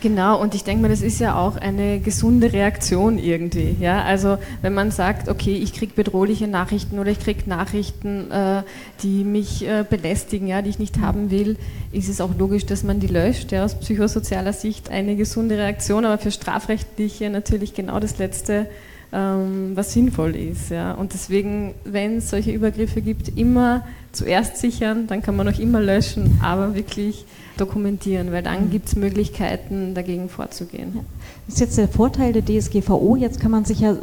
Genau, 0.00 0.40
und 0.40 0.54
ich 0.54 0.62
denke 0.62 0.82
mal, 0.82 0.88
das 0.88 1.02
ist 1.02 1.18
ja 1.18 1.36
auch 1.36 1.56
eine 1.56 1.98
gesunde 1.98 2.52
Reaktion 2.52 3.18
irgendwie. 3.18 3.74
Ja? 3.80 4.04
Also 4.04 4.38
wenn 4.62 4.72
man 4.72 4.92
sagt, 4.92 5.28
okay, 5.28 5.56
ich 5.56 5.72
kriege 5.72 5.92
bedrohliche 5.92 6.46
Nachrichten 6.46 7.00
oder 7.00 7.10
ich 7.10 7.18
kriege 7.18 7.48
Nachrichten, 7.50 8.30
äh, 8.30 8.62
die 9.02 9.24
mich 9.24 9.66
äh, 9.66 9.84
belästigen, 9.88 10.46
ja, 10.46 10.62
die 10.62 10.70
ich 10.70 10.78
nicht 10.78 11.00
haben 11.00 11.32
will, 11.32 11.56
ist 11.90 12.08
es 12.08 12.20
auch 12.20 12.30
logisch, 12.38 12.64
dass 12.64 12.84
man 12.84 13.00
die 13.00 13.08
löscht. 13.08 13.50
Ja? 13.50 13.64
Aus 13.64 13.74
psychosozialer 13.74 14.52
Sicht 14.52 14.88
eine 14.88 15.16
gesunde 15.16 15.58
Reaktion, 15.58 16.04
aber 16.04 16.18
für 16.18 16.30
strafrechtliche 16.30 17.28
natürlich 17.28 17.74
genau 17.74 17.98
das 17.98 18.18
Letzte, 18.18 18.66
ähm, 19.12 19.72
was 19.74 19.92
sinnvoll 19.92 20.36
ist. 20.36 20.70
Ja? 20.70 20.92
Und 20.92 21.14
deswegen, 21.14 21.74
wenn 21.84 22.18
es 22.18 22.30
solche 22.30 22.52
Übergriffe 22.52 23.00
gibt, 23.00 23.36
immer 23.38 23.84
zuerst 24.12 24.56
sichern, 24.56 25.06
dann 25.06 25.22
kann 25.22 25.36
man 25.36 25.48
auch 25.48 25.58
immer 25.58 25.80
löschen, 25.80 26.40
aber 26.42 26.74
wirklich 26.74 27.24
dokumentieren, 27.56 28.32
weil 28.32 28.42
dann 28.42 28.66
mhm. 28.66 28.70
gibt 28.70 28.88
es 28.88 28.96
Möglichkeiten, 28.96 29.94
dagegen 29.94 30.28
vorzugehen. 30.28 30.92
Ja. 30.94 31.00
Das 31.46 31.54
ist 31.54 31.60
jetzt 31.60 31.78
der 31.78 31.88
Vorteil 31.88 32.32
der 32.32 32.44
DSGVO. 32.44 33.16
Jetzt 33.16 33.40
kann 33.40 33.50
man 33.50 33.64
sich 33.64 33.80
ja 33.80 33.92
äh, 33.92 33.96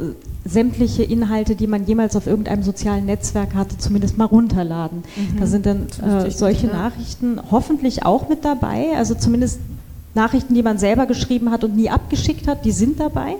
sämtliche 0.44 1.02
Inhalte, 1.02 1.56
die 1.56 1.66
man 1.66 1.86
jemals 1.86 2.16
auf 2.16 2.26
irgendeinem 2.26 2.62
sozialen 2.62 3.06
Netzwerk 3.06 3.54
hatte, 3.54 3.78
zumindest 3.78 4.18
mal 4.18 4.26
runterladen. 4.26 5.04
Mhm. 5.16 5.40
Da 5.40 5.46
sind 5.46 5.66
dann 5.66 5.86
äh, 6.02 6.30
solche. 6.30 6.66
Nachrichten 6.66 7.40
hoffentlich 7.50 8.04
auch 8.04 8.28
mit 8.28 8.44
dabei. 8.44 8.88
Also 8.96 9.14
zumindest 9.14 9.60
Nachrichten, 10.14 10.54
die 10.54 10.62
man 10.62 10.78
selber 10.78 11.06
geschrieben 11.06 11.50
hat 11.50 11.64
und 11.64 11.76
nie 11.76 11.90
abgeschickt 11.90 12.48
hat, 12.48 12.64
die 12.64 12.72
sind 12.72 13.00
dabei. 13.00 13.36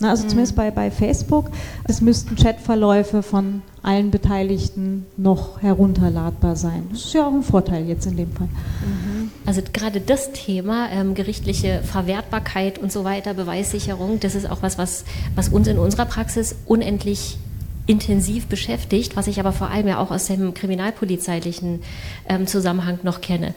Na, 0.00 0.10
also 0.10 0.24
mhm. 0.24 0.28
zumindest 0.28 0.56
bei, 0.56 0.70
bei 0.70 0.90
Facebook. 0.90 1.50
Es 1.84 2.00
müssten 2.00 2.36
Chatverläufe 2.36 3.22
von 3.22 3.62
allen 3.82 4.10
Beteiligten 4.10 5.06
noch 5.16 5.62
herunterladbar 5.62 6.56
sein. 6.56 6.86
Das 6.90 7.04
ist 7.04 7.14
ja 7.14 7.26
auch 7.26 7.32
ein 7.32 7.42
Vorteil 7.42 7.86
jetzt 7.86 8.06
in 8.06 8.16
dem 8.16 8.32
Fall. 8.32 8.48
Mhm. 8.48 9.30
Also 9.46 9.60
gerade 9.72 10.00
das 10.00 10.32
Thema 10.32 10.90
ähm, 10.90 11.14
gerichtliche 11.14 11.80
Verwertbarkeit 11.82 12.78
und 12.78 12.90
so 12.90 13.04
weiter, 13.04 13.34
Beweissicherung, 13.34 14.20
das 14.20 14.34
ist 14.34 14.50
auch 14.50 14.62
was, 14.62 14.78
was, 14.78 15.04
was 15.34 15.48
uns 15.48 15.68
in 15.68 15.78
unserer 15.78 16.06
Praxis 16.06 16.56
unendlich 16.66 17.38
intensiv 17.86 18.46
beschäftigt, 18.46 19.16
was 19.16 19.26
ich 19.26 19.40
aber 19.40 19.52
vor 19.52 19.70
allem 19.70 19.88
ja 19.88 19.98
auch 19.98 20.10
aus 20.10 20.26
dem 20.26 20.54
kriminalpolizeilichen 20.54 21.82
ähm, 22.28 22.46
Zusammenhang 22.46 22.98
noch 23.02 23.20
kenne. 23.20 23.54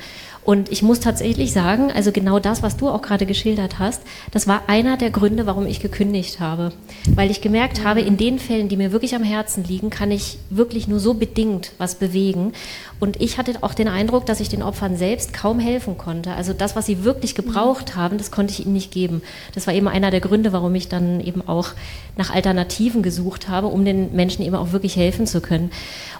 Und 0.47 0.71
ich 0.71 0.81
muss 0.81 1.01
tatsächlich 1.01 1.51
sagen, 1.51 1.91
also 1.91 2.13
genau 2.13 2.39
das, 2.39 2.63
was 2.63 2.77
du 2.77 2.87
auch 2.87 3.01
gerade 3.01 3.25
geschildert 3.25 3.79
hast, 3.79 4.01
das 4.31 4.47
war 4.47 4.63
einer 4.67 4.95
der 4.95 5.09
Gründe, 5.09 5.45
warum 5.45 5.65
ich 5.65 5.81
gekündigt 5.81 6.39
habe. 6.39 6.71
Weil 7.13 7.29
ich 7.29 7.41
gemerkt 7.41 7.83
habe, 7.83 7.99
in 7.99 8.15
den 8.15 8.39
Fällen, 8.39 8.69
die 8.69 8.77
mir 8.77 8.93
wirklich 8.93 9.13
am 9.13 9.23
Herzen 9.23 9.65
liegen, 9.65 9.89
kann 9.89 10.09
ich 10.09 10.37
wirklich 10.49 10.87
nur 10.87 11.01
so 11.01 11.15
bedingt 11.15 11.73
was 11.79 11.95
bewegen. 11.95 12.53
Und 13.01 13.19
ich 13.21 13.37
hatte 13.37 13.55
auch 13.59 13.73
den 13.73 13.89
Eindruck, 13.89 14.25
dass 14.25 14.39
ich 14.39 14.47
den 14.47 14.63
Opfern 14.63 14.95
selbst 14.95 15.33
kaum 15.33 15.59
helfen 15.59 15.97
konnte. 15.97 16.31
Also 16.31 16.53
das, 16.53 16.77
was 16.77 16.85
sie 16.85 17.03
wirklich 17.03 17.35
gebraucht 17.35 17.97
haben, 17.97 18.17
das 18.17 18.31
konnte 18.31 18.53
ich 18.53 18.61
ihnen 18.65 18.73
nicht 18.73 18.91
geben. 18.91 19.23
Das 19.53 19.67
war 19.67 19.73
eben 19.73 19.89
einer 19.89 20.11
der 20.11 20.21
Gründe, 20.21 20.53
warum 20.53 20.73
ich 20.75 20.87
dann 20.87 21.19
eben 21.19 21.45
auch 21.45 21.71
nach 22.15 22.33
Alternativen 22.33 23.03
gesucht 23.03 23.49
habe, 23.49 23.67
um 23.67 23.83
den 23.83 24.15
Menschen 24.17 24.43
eben 24.43 24.55
auch 24.55 24.73
wirklich 24.73 24.97
helfen 24.97 25.25
zu 25.25 25.39
können. 25.39 25.71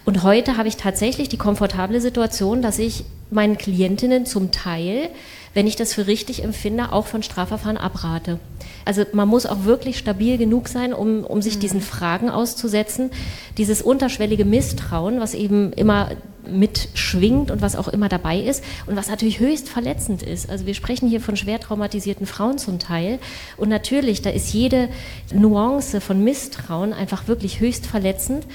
Und 0.05 0.23
heute 0.23 0.55
habe 0.55 0.69
ich 0.69 0.77
tatsächlich 0.77 1.27
die 1.27 1.37
komfortable 1.37 1.99
Situation, 1.99 2.61
dass 2.61 2.79
ich 2.79 3.03
meinen 3.29 3.57
Klientinnen 3.57 4.25
zum 4.25 4.51
Teil 4.51 5.09
wenn 5.57 5.65
ich 5.65 5.75
das 5.75 5.95
für 5.95 6.05
richtig 6.05 6.43
empfinde, 6.43 6.91
auch 6.91 7.07
von 7.07 7.23
Strafverfahren 7.23 7.77
abrate. 7.77 8.39
Also 8.87 9.03
man 9.11 9.27
muss 9.27 9.45
auch 9.45 9.65
wirklich 9.65 9.97
stabil 9.97 10.37
genug 10.37 10.69
sein, 10.69 10.93
um, 10.93 11.23
um 11.23 11.41
sich 11.41 11.59
diesen 11.59 11.81
Fragen 11.81 12.29
auszusetzen. 12.29 13.11
Dieses 13.57 13.81
unterschwellige 13.81 14.45
Misstrauen, 14.45 15.19
was 15.19 15.33
eben 15.33 15.73
immer 15.73 16.11
mitschwingt 16.49 17.51
und 17.51 17.61
was 17.61 17.75
auch 17.75 17.89
immer 17.89 18.09
dabei 18.09 18.39
ist 18.39 18.63
und 18.85 18.95
was 18.95 19.09
natürlich 19.09 19.39
höchst 19.39 19.69
verletzend 19.69 20.23
ist. 20.23 20.49
Also 20.49 20.65
wir 20.65 20.73
sprechen 20.73 21.09
hier 21.09 21.21
von 21.21 21.35
schwer 21.35 21.59
traumatisierten 21.59 22.25
Frauen 22.25 22.57
zum 22.57 22.79
Teil 22.79 23.19
und 23.57 23.69
natürlich, 23.69 24.21
da 24.21 24.29
ist 24.29 24.53
jede 24.53 24.89
Nuance 25.33 26.01
von 26.01 26.23
Misstrauen 26.23 26.93
einfach 26.93 27.27
wirklich 27.27 27.59
höchst 27.59 27.85
verletzend. 27.85 28.45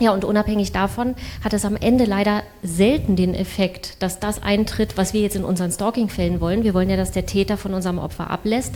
Ja, 0.00 0.12
und 0.12 0.24
unabhängig 0.24 0.72
davon 0.72 1.14
hat 1.44 1.52
es 1.52 1.64
am 1.64 1.76
Ende 1.76 2.04
leider 2.04 2.42
selten 2.62 3.14
den 3.14 3.32
Effekt, 3.34 4.02
dass 4.02 4.18
das 4.18 4.42
eintritt, 4.42 4.96
was 4.96 5.12
wir 5.12 5.20
jetzt 5.20 5.36
in 5.36 5.44
unseren 5.44 5.70
Stalking-Fällen 5.70 6.40
wollen. 6.40 6.64
Wir 6.64 6.74
wollen 6.74 6.90
ja, 6.90 6.96
dass 6.96 7.12
der 7.12 7.26
Täter 7.26 7.56
von 7.56 7.74
unserem 7.74 7.98
Opfer 7.98 8.28
ablässt. 8.28 8.74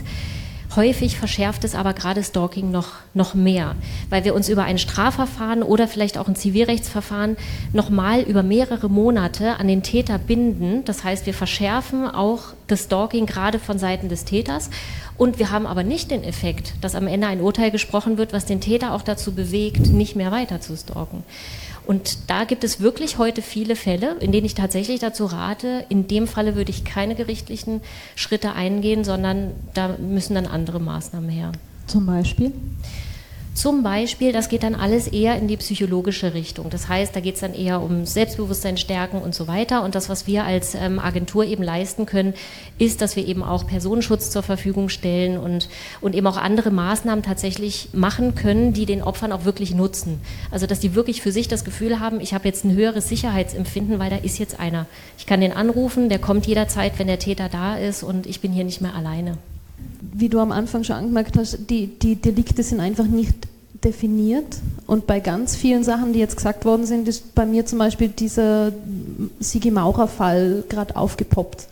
Häufig 0.75 1.17
verschärft 1.17 1.63
es 1.63 1.73
aber 1.73 1.93
gerade 1.93 2.23
Stalking 2.23 2.69
noch, 2.69 2.89
noch 3.15 3.33
mehr, 3.33 3.75
weil 4.11 4.23
wir 4.23 4.35
uns 4.35 4.49
über 4.49 4.63
ein 4.63 4.77
Strafverfahren 4.77 5.63
oder 5.63 5.87
vielleicht 5.87 6.17
auch 6.19 6.27
ein 6.27 6.35
Zivilrechtsverfahren 6.35 7.37
nochmal 7.73 8.21
über 8.21 8.43
mehrere 8.43 8.87
Monate 8.87 9.59
an 9.59 9.67
den 9.67 9.81
Täter 9.81 10.19
binden. 10.19 10.85
Das 10.85 11.03
heißt, 11.03 11.25
wir 11.25 11.33
verschärfen 11.33 12.07
auch 12.07 12.53
das 12.67 12.83
Stalking 12.83 13.25
gerade 13.25 13.57
von 13.57 13.79
Seiten 13.79 14.09
des 14.09 14.25
Täters. 14.25 14.69
Und 15.17 15.39
wir 15.39 15.49
haben 15.49 15.65
aber 15.65 15.83
nicht 15.83 16.11
den 16.11 16.23
Effekt, 16.23 16.75
dass 16.81 16.95
am 16.95 17.07
Ende 17.07 17.27
ein 17.27 17.41
Urteil 17.41 17.71
gesprochen 17.71 18.19
wird, 18.19 18.31
was 18.31 18.45
den 18.45 18.61
Täter 18.61 18.93
auch 18.93 19.01
dazu 19.01 19.33
bewegt, 19.33 19.87
nicht 19.87 20.15
mehr 20.15 20.31
weiter 20.31 20.61
zu 20.61 20.77
stalken. 20.77 21.23
Und 21.89 22.29
da 22.29 22.43
gibt 22.43 22.63
es 22.63 22.81
wirklich 22.81 23.17
heute 23.17 23.41
viele 23.41 23.75
Fälle, 23.75 24.15
in 24.19 24.31
denen 24.31 24.45
ich 24.45 24.53
tatsächlich 24.53 24.99
dazu 24.99 25.25
rate, 25.25 25.85
in 25.89 26.07
dem 26.07 26.27
Falle 26.27 26.53
würde 26.55 26.69
ich 26.69 26.83
keine 26.83 27.15
gerichtlichen 27.15 27.81
Schritte 28.15 28.53
eingehen, 28.53 29.03
sondern 29.03 29.53
da 29.73 29.97
müssen 29.97 30.35
dann 30.35 30.45
andere 30.45 30.79
Maßnahmen 30.79 31.31
her. 31.31 31.51
Zum 31.87 32.05
Beispiel? 32.05 32.51
Zum 33.59 33.83
Beispiel, 33.83 34.31
das 34.31 34.47
geht 34.47 34.63
dann 34.63 34.73
alles 34.73 35.09
eher 35.09 35.35
in 35.35 35.49
die 35.49 35.57
psychologische 35.57 36.33
Richtung. 36.33 36.69
Das 36.69 36.87
heißt, 36.87 37.13
da 37.13 37.19
geht 37.19 37.35
es 37.35 37.41
dann 37.41 37.53
eher 37.53 37.81
um 37.81 38.05
Selbstbewusstsein 38.05 38.77
stärken 38.77 39.21
und 39.21 39.35
so 39.35 39.49
weiter. 39.49 39.83
Und 39.83 39.95
das, 39.95 40.07
was 40.07 40.27
wir 40.27 40.45
als 40.45 40.75
ähm, 40.75 40.97
Agentur 40.97 41.43
eben 41.43 41.61
leisten 41.61 42.05
können, 42.05 42.35
ist, 42.77 43.01
dass 43.01 43.17
wir 43.17 43.27
eben 43.27 43.43
auch 43.43 43.67
Personenschutz 43.67 44.29
zur 44.31 44.43
Verfügung 44.43 44.87
stellen 44.87 45.37
und, 45.37 45.67
und 45.99 46.15
eben 46.15 46.25
auch 46.27 46.37
andere 46.37 46.71
Maßnahmen 46.71 47.21
tatsächlich 47.21 47.89
machen 47.91 48.33
können, 48.33 48.71
die 48.71 48.85
den 48.85 49.03
Opfern 49.03 49.33
auch 49.33 49.43
wirklich 49.43 49.75
nutzen. 49.75 50.21
Also, 50.51 50.65
dass 50.65 50.79
die 50.79 50.95
wirklich 50.95 51.21
für 51.21 51.33
sich 51.33 51.49
das 51.49 51.65
Gefühl 51.65 51.99
haben, 51.99 52.21
ich 52.21 52.33
habe 52.33 52.47
jetzt 52.47 52.63
ein 52.63 52.73
höheres 52.73 53.09
Sicherheitsempfinden, 53.09 53.99
weil 53.99 54.09
da 54.09 54.15
ist 54.15 54.39
jetzt 54.39 54.57
einer. 54.57 54.85
Ich 55.17 55.25
kann 55.25 55.41
den 55.41 55.51
anrufen, 55.51 56.07
der 56.07 56.19
kommt 56.19 56.47
jederzeit, 56.47 56.97
wenn 56.97 57.07
der 57.07 57.19
Täter 57.19 57.49
da 57.49 57.75
ist 57.75 58.03
und 58.03 58.25
ich 58.25 58.39
bin 58.39 58.53
hier 58.53 58.63
nicht 58.63 58.79
mehr 58.79 58.95
alleine 58.95 59.37
wie 60.01 60.29
du 60.29 60.39
am 60.39 60.51
Anfang 60.51 60.83
schon 60.83 60.95
angemerkt 60.95 61.37
hast, 61.37 61.69
die, 61.69 61.87
die 61.87 62.15
Delikte 62.15 62.63
sind 62.63 62.79
einfach 62.79 63.05
nicht 63.05 63.48
definiert. 63.83 64.57
Und 64.87 65.07
bei 65.07 65.19
ganz 65.19 65.55
vielen 65.55 65.83
Sachen, 65.83 66.13
die 66.13 66.19
jetzt 66.19 66.35
gesagt 66.35 66.65
worden 66.65 66.85
sind, 66.85 67.07
ist 67.07 67.35
bei 67.35 67.45
mir 67.45 67.65
zum 67.65 67.79
Beispiel 67.79 68.09
dieser 68.09 68.71
Sigi 69.39 69.71
Maurer-Fall 69.71 70.63
gerade 70.69 70.95
aufgepoppt. 70.95 71.67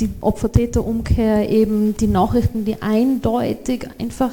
Die 0.00 0.10
Opfer-Täter-Umkehr, 0.20 1.48
eben 1.48 1.96
die 1.96 2.06
Nachrichten, 2.06 2.64
die 2.64 2.80
eindeutig 2.82 3.88
einfach 3.98 4.32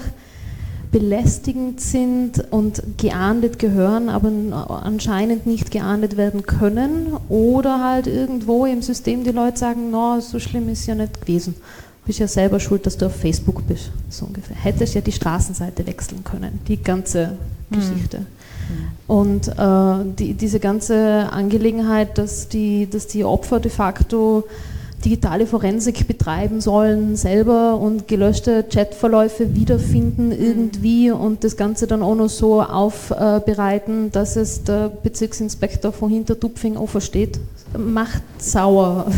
belästigend 0.92 1.80
sind 1.80 2.52
und 2.52 2.82
geahndet 2.98 3.60
gehören, 3.60 4.10
aber 4.10 4.32
anscheinend 4.84 5.46
nicht 5.46 5.70
geahndet 5.70 6.18
werden 6.18 6.44
können. 6.44 7.14
Oder 7.30 7.84
halt 7.84 8.08
irgendwo 8.08 8.66
im 8.66 8.82
System 8.82 9.24
die 9.24 9.32
Leute 9.32 9.60
sagen, 9.60 9.92
no, 9.92 10.20
so 10.20 10.40
schlimm 10.40 10.68
ist 10.70 10.88
ja 10.88 10.96
nicht 10.96 11.22
gewesen 11.22 11.56
bist 12.10 12.18
ja 12.18 12.28
selber 12.28 12.60
schuld, 12.60 12.88
dass 12.88 12.98
du 12.98 13.06
auf 13.06 13.16
Facebook 13.16 13.68
bist, 13.68 13.92
so 14.10 14.26
ungefähr. 14.26 14.56
Hättest 14.56 14.96
ja 14.96 15.02
die 15.02 15.12
Straßenseite 15.12 15.86
wechseln 15.86 16.24
können, 16.24 16.60
die 16.68 16.82
ganze 16.82 17.38
mhm. 17.70 17.76
Geschichte. 17.76 18.18
Mhm. 18.18 18.26
Und 19.06 19.48
äh, 19.48 20.16
die, 20.18 20.34
diese 20.34 20.60
ganze 20.60 21.32
Angelegenheit, 21.32 22.18
dass 22.18 22.48
die, 22.48 22.90
dass 22.90 23.06
die 23.06 23.24
Opfer 23.24 23.60
de 23.60 23.70
facto 23.70 24.46
digitale 25.06 25.46
Forensik 25.46 26.08
betreiben 26.08 26.62
sollen 26.62 27.16
selber 27.16 27.78
und 27.78 28.08
gelöschte 28.08 28.64
Chatverläufe 28.64 29.54
wiederfinden 29.54 30.30
mhm. 30.30 30.44
irgendwie 30.44 31.12
und 31.12 31.44
das 31.44 31.58
Ganze 31.58 31.86
dann 31.86 32.02
auch 32.02 32.16
noch 32.16 32.30
so 32.30 32.64
aufbereiten, 32.64 34.12
dass 34.12 34.36
es 34.36 34.64
der 34.64 34.90
Bezirksinspektor 34.90 35.92
von 35.92 36.10
Hintertupfing 36.10 36.76
auch 36.76 36.90
versteht, 36.90 37.40
macht 37.78 38.24
sauer. 38.40 39.12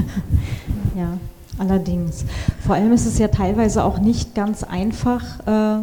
ja. 0.96 1.16
Allerdings. 1.58 2.24
Vor 2.64 2.76
allem 2.76 2.92
ist 2.92 3.06
es 3.06 3.18
ja 3.18 3.28
teilweise 3.28 3.84
auch 3.84 3.98
nicht 3.98 4.34
ganz 4.34 4.62
einfach, 4.62 5.24
äh, 5.46 5.82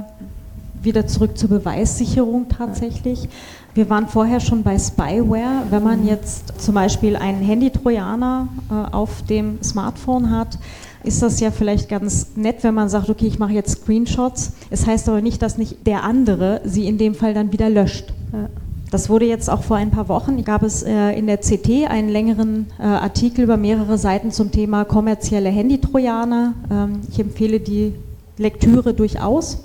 wieder 0.81 1.07
zurück 1.07 1.38
zur 1.38 1.49
Beweissicherung 1.49 2.47
tatsächlich. 2.47 3.27
Wir 3.73 3.89
waren 3.89 4.07
vorher 4.07 4.39
schon 4.39 4.63
bei 4.63 4.79
Spyware. 4.79 5.63
Wenn 5.69 5.83
man 5.83 6.01
mhm. 6.01 6.07
jetzt 6.07 6.61
zum 6.61 6.75
Beispiel 6.75 7.15
einen 7.17 7.41
Handy-Trojaner 7.41 8.47
äh, 8.69 8.93
auf 8.93 9.23
dem 9.23 9.61
Smartphone 9.61 10.31
hat, 10.31 10.57
ist 11.03 11.21
das 11.21 11.39
ja 11.39 11.51
vielleicht 11.51 11.89
ganz 11.89 12.35
nett, 12.35 12.63
wenn 12.63 12.73
man 12.73 12.89
sagt, 12.89 13.09
okay, 13.09 13.27
ich 13.27 13.38
mache 13.38 13.51
jetzt 13.51 13.81
Screenshots. 13.81 14.53
Es 14.69 14.88
heißt 14.88 15.09
aber 15.09 15.21
nicht, 15.21 15.41
dass 15.41 15.57
nicht 15.57 15.85
der 15.85 16.03
andere 16.03 16.61
sie 16.63 16.88
in 16.88 16.97
dem 16.97 17.13
Fall 17.13 17.33
dann 17.33 17.51
wieder 17.51 17.69
löscht. 17.69 18.13
Ja. 18.31 18.49
Das 18.91 19.09
wurde 19.09 19.25
jetzt 19.25 19.49
auch 19.49 19.63
vor 19.63 19.77
ein 19.77 19.89
paar 19.89 20.09
Wochen, 20.09 20.43
gab 20.43 20.63
es 20.63 20.83
äh, 20.83 21.11
in 21.17 21.27
der 21.27 21.37
CT 21.37 21.89
einen 21.89 22.09
längeren 22.09 22.67
äh, 22.79 22.83
Artikel 22.83 23.43
über 23.43 23.57
mehrere 23.57 23.97
Seiten 23.97 24.31
zum 24.31 24.51
Thema 24.51 24.85
kommerzielle 24.85 25.49
Handytrojaner. 25.49 26.53
Ähm, 26.71 27.01
ich 27.09 27.19
empfehle 27.19 27.59
die 27.59 27.93
Lektüre 28.37 28.93
durchaus. 28.93 29.63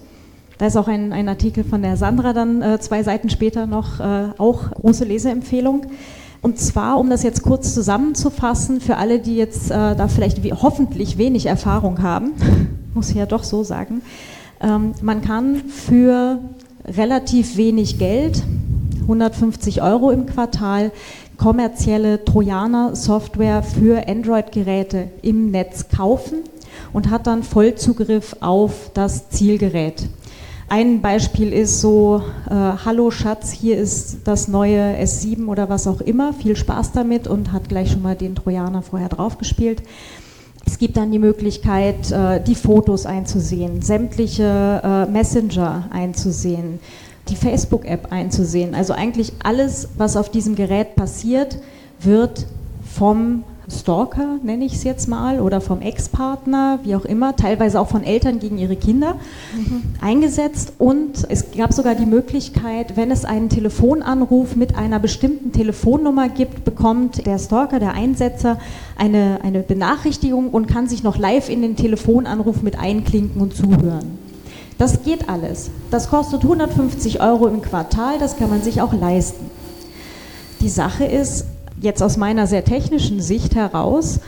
Da 0.58 0.66
ist 0.66 0.76
auch 0.76 0.88
ein, 0.88 1.12
ein 1.12 1.28
Artikel 1.28 1.64
von 1.64 1.82
der 1.82 1.96
Sandra 1.96 2.32
dann 2.32 2.62
äh, 2.62 2.80
zwei 2.80 3.02
Seiten 3.02 3.30
später 3.30 3.66
noch, 3.66 3.98
auch 4.00 4.70
große 4.72 5.04
Leseempfehlung. 5.04 5.86
Und 6.42 6.58
zwar, 6.58 6.98
um 6.98 7.08
das 7.08 7.22
jetzt 7.22 7.42
kurz 7.42 7.74
zusammenzufassen, 7.74 8.80
für 8.80 8.96
alle, 8.96 9.20
die 9.20 9.36
jetzt 9.36 9.70
da 9.70 10.08
vielleicht 10.08 10.42
wie, 10.42 10.52
hoffentlich 10.52 11.16
wenig 11.16 11.46
Erfahrung 11.46 12.02
haben, 12.02 12.32
muss 12.94 13.10
ich 13.10 13.16
ja 13.16 13.26
doch 13.26 13.44
so 13.44 13.64
sagen, 13.64 14.02
ähm, 14.60 14.92
man 15.00 15.22
kann 15.22 15.56
für 15.68 16.38
relativ 16.86 17.56
wenig 17.56 17.98
Geld 17.98 18.42
150 19.10 19.82
Euro 19.82 20.12
im 20.12 20.26
Quartal 20.26 20.92
kommerzielle 21.36 22.24
Trojaner-Software 22.24 23.64
für 23.64 24.06
Android-Geräte 24.06 25.08
im 25.22 25.50
Netz 25.50 25.88
kaufen 25.88 26.44
und 26.92 27.10
hat 27.10 27.26
dann 27.26 27.42
Vollzugriff 27.42 28.36
auf 28.40 28.92
das 28.94 29.28
Zielgerät. 29.30 30.08
Ein 30.68 31.00
Beispiel 31.00 31.52
ist 31.52 31.80
so, 31.80 32.22
äh, 32.48 32.52
hallo 32.52 33.10
Schatz, 33.10 33.50
hier 33.50 33.76
ist 33.76 34.18
das 34.22 34.46
neue 34.46 34.96
S7 35.02 35.48
oder 35.48 35.68
was 35.68 35.88
auch 35.88 36.00
immer, 36.00 36.32
viel 36.32 36.54
Spaß 36.54 36.92
damit 36.92 37.26
und 37.26 37.50
hat 37.50 37.68
gleich 37.68 37.90
schon 37.90 38.02
mal 38.02 38.14
den 38.14 38.36
Trojaner 38.36 38.82
vorher 38.82 39.08
draufgespielt. 39.08 39.82
Es 40.64 40.78
gibt 40.78 40.96
dann 40.96 41.10
die 41.10 41.18
Möglichkeit, 41.18 42.12
äh, 42.12 42.40
die 42.40 42.54
Fotos 42.54 43.06
einzusehen, 43.06 43.82
sämtliche 43.82 44.80
äh, 44.84 45.10
Messenger 45.10 45.88
einzusehen, 45.90 46.78
die 47.30 47.36
Facebook-App 47.36 48.12
einzusehen. 48.12 48.74
Also 48.74 48.92
eigentlich 48.92 49.32
alles, 49.42 49.88
was 49.96 50.16
auf 50.16 50.30
diesem 50.30 50.54
Gerät 50.56 50.96
passiert, 50.96 51.58
wird 52.00 52.46
vom 52.84 53.44
Stalker, 53.70 54.38
nenne 54.42 54.64
ich 54.64 54.74
es 54.74 54.84
jetzt 54.84 55.08
mal, 55.08 55.40
oder 55.40 55.60
vom 55.60 55.80
Ex-Partner, 55.80 56.80
wie 56.82 56.94
auch 56.94 57.04
immer, 57.04 57.36
teilweise 57.36 57.80
auch 57.80 57.88
von 57.88 58.02
Eltern 58.02 58.40
gegen 58.40 58.58
ihre 58.58 58.76
Kinder 58.76 59.14
mhm. 59.54 59.82
eingesetzt. 60.00 60.72
Und 60.78 61.26
es 61.28 61.52
gab 61.52 61.72
sogar 61.72 61.94
die 61.94 62.06
Möglichkeit, 62.06 62.96
wenn 62.96 63.10
es 63.10 63.24
einen 63.24 63.48
Telefonanruf 63.48 64.56
mit 64.56 64.76
einer 64.76 64.98
bestimmten 64.98 65.52
Telefonnummer 65.52 66.28
gibt, 66.28 66.64
bekommt 66.64 67.26
der 67.26 67.38
Stalker, 67.38 67.78
der 67.78 67.94
Einsetzer, 67.94 68.58
eine, 68.96 69.38
eine 69.42 69.60
Benachrichtigung 69.60 70.50
und 70.50 70.66
kann 70.66 70.88
sich 70.88 71.02
noch 71.02 71.16
live 71.16 71.48
in 71.48 71.62
den 71.62 71.76
Telefonanruf 71.76 72.62
mit 72.62 72.78
einklinken 72.78 73.40
und 73.40 73.54
zuhören. 73.54 74.29
Das 74.80 75.02
geht 75.02 75.28
alles. 75.28 75.70
Das 75.90 76.08
kostet 76.08 76.42
150 76.42 77.20
Euro 77.20 77.48
im 77.48 77.60
Quartal, 77.60 78.18
das 78.18 78.38
kann 78.38 78.48
man 78.48 78.62
sich 78.62 78.80
auch 78.80 78.94
leisten. 78.94 79.50
Die 80.60 80.70
Sache 80.70 81.04
ist, 81.04 81.44
jetzt 81.82 82.02
aus 82.02 82.16
meiner 82.16 82.46
sehr 82.46 82.64
technischen 82.64 83.20
Sicht 83.20 83.54
heraus, 83.56 84.20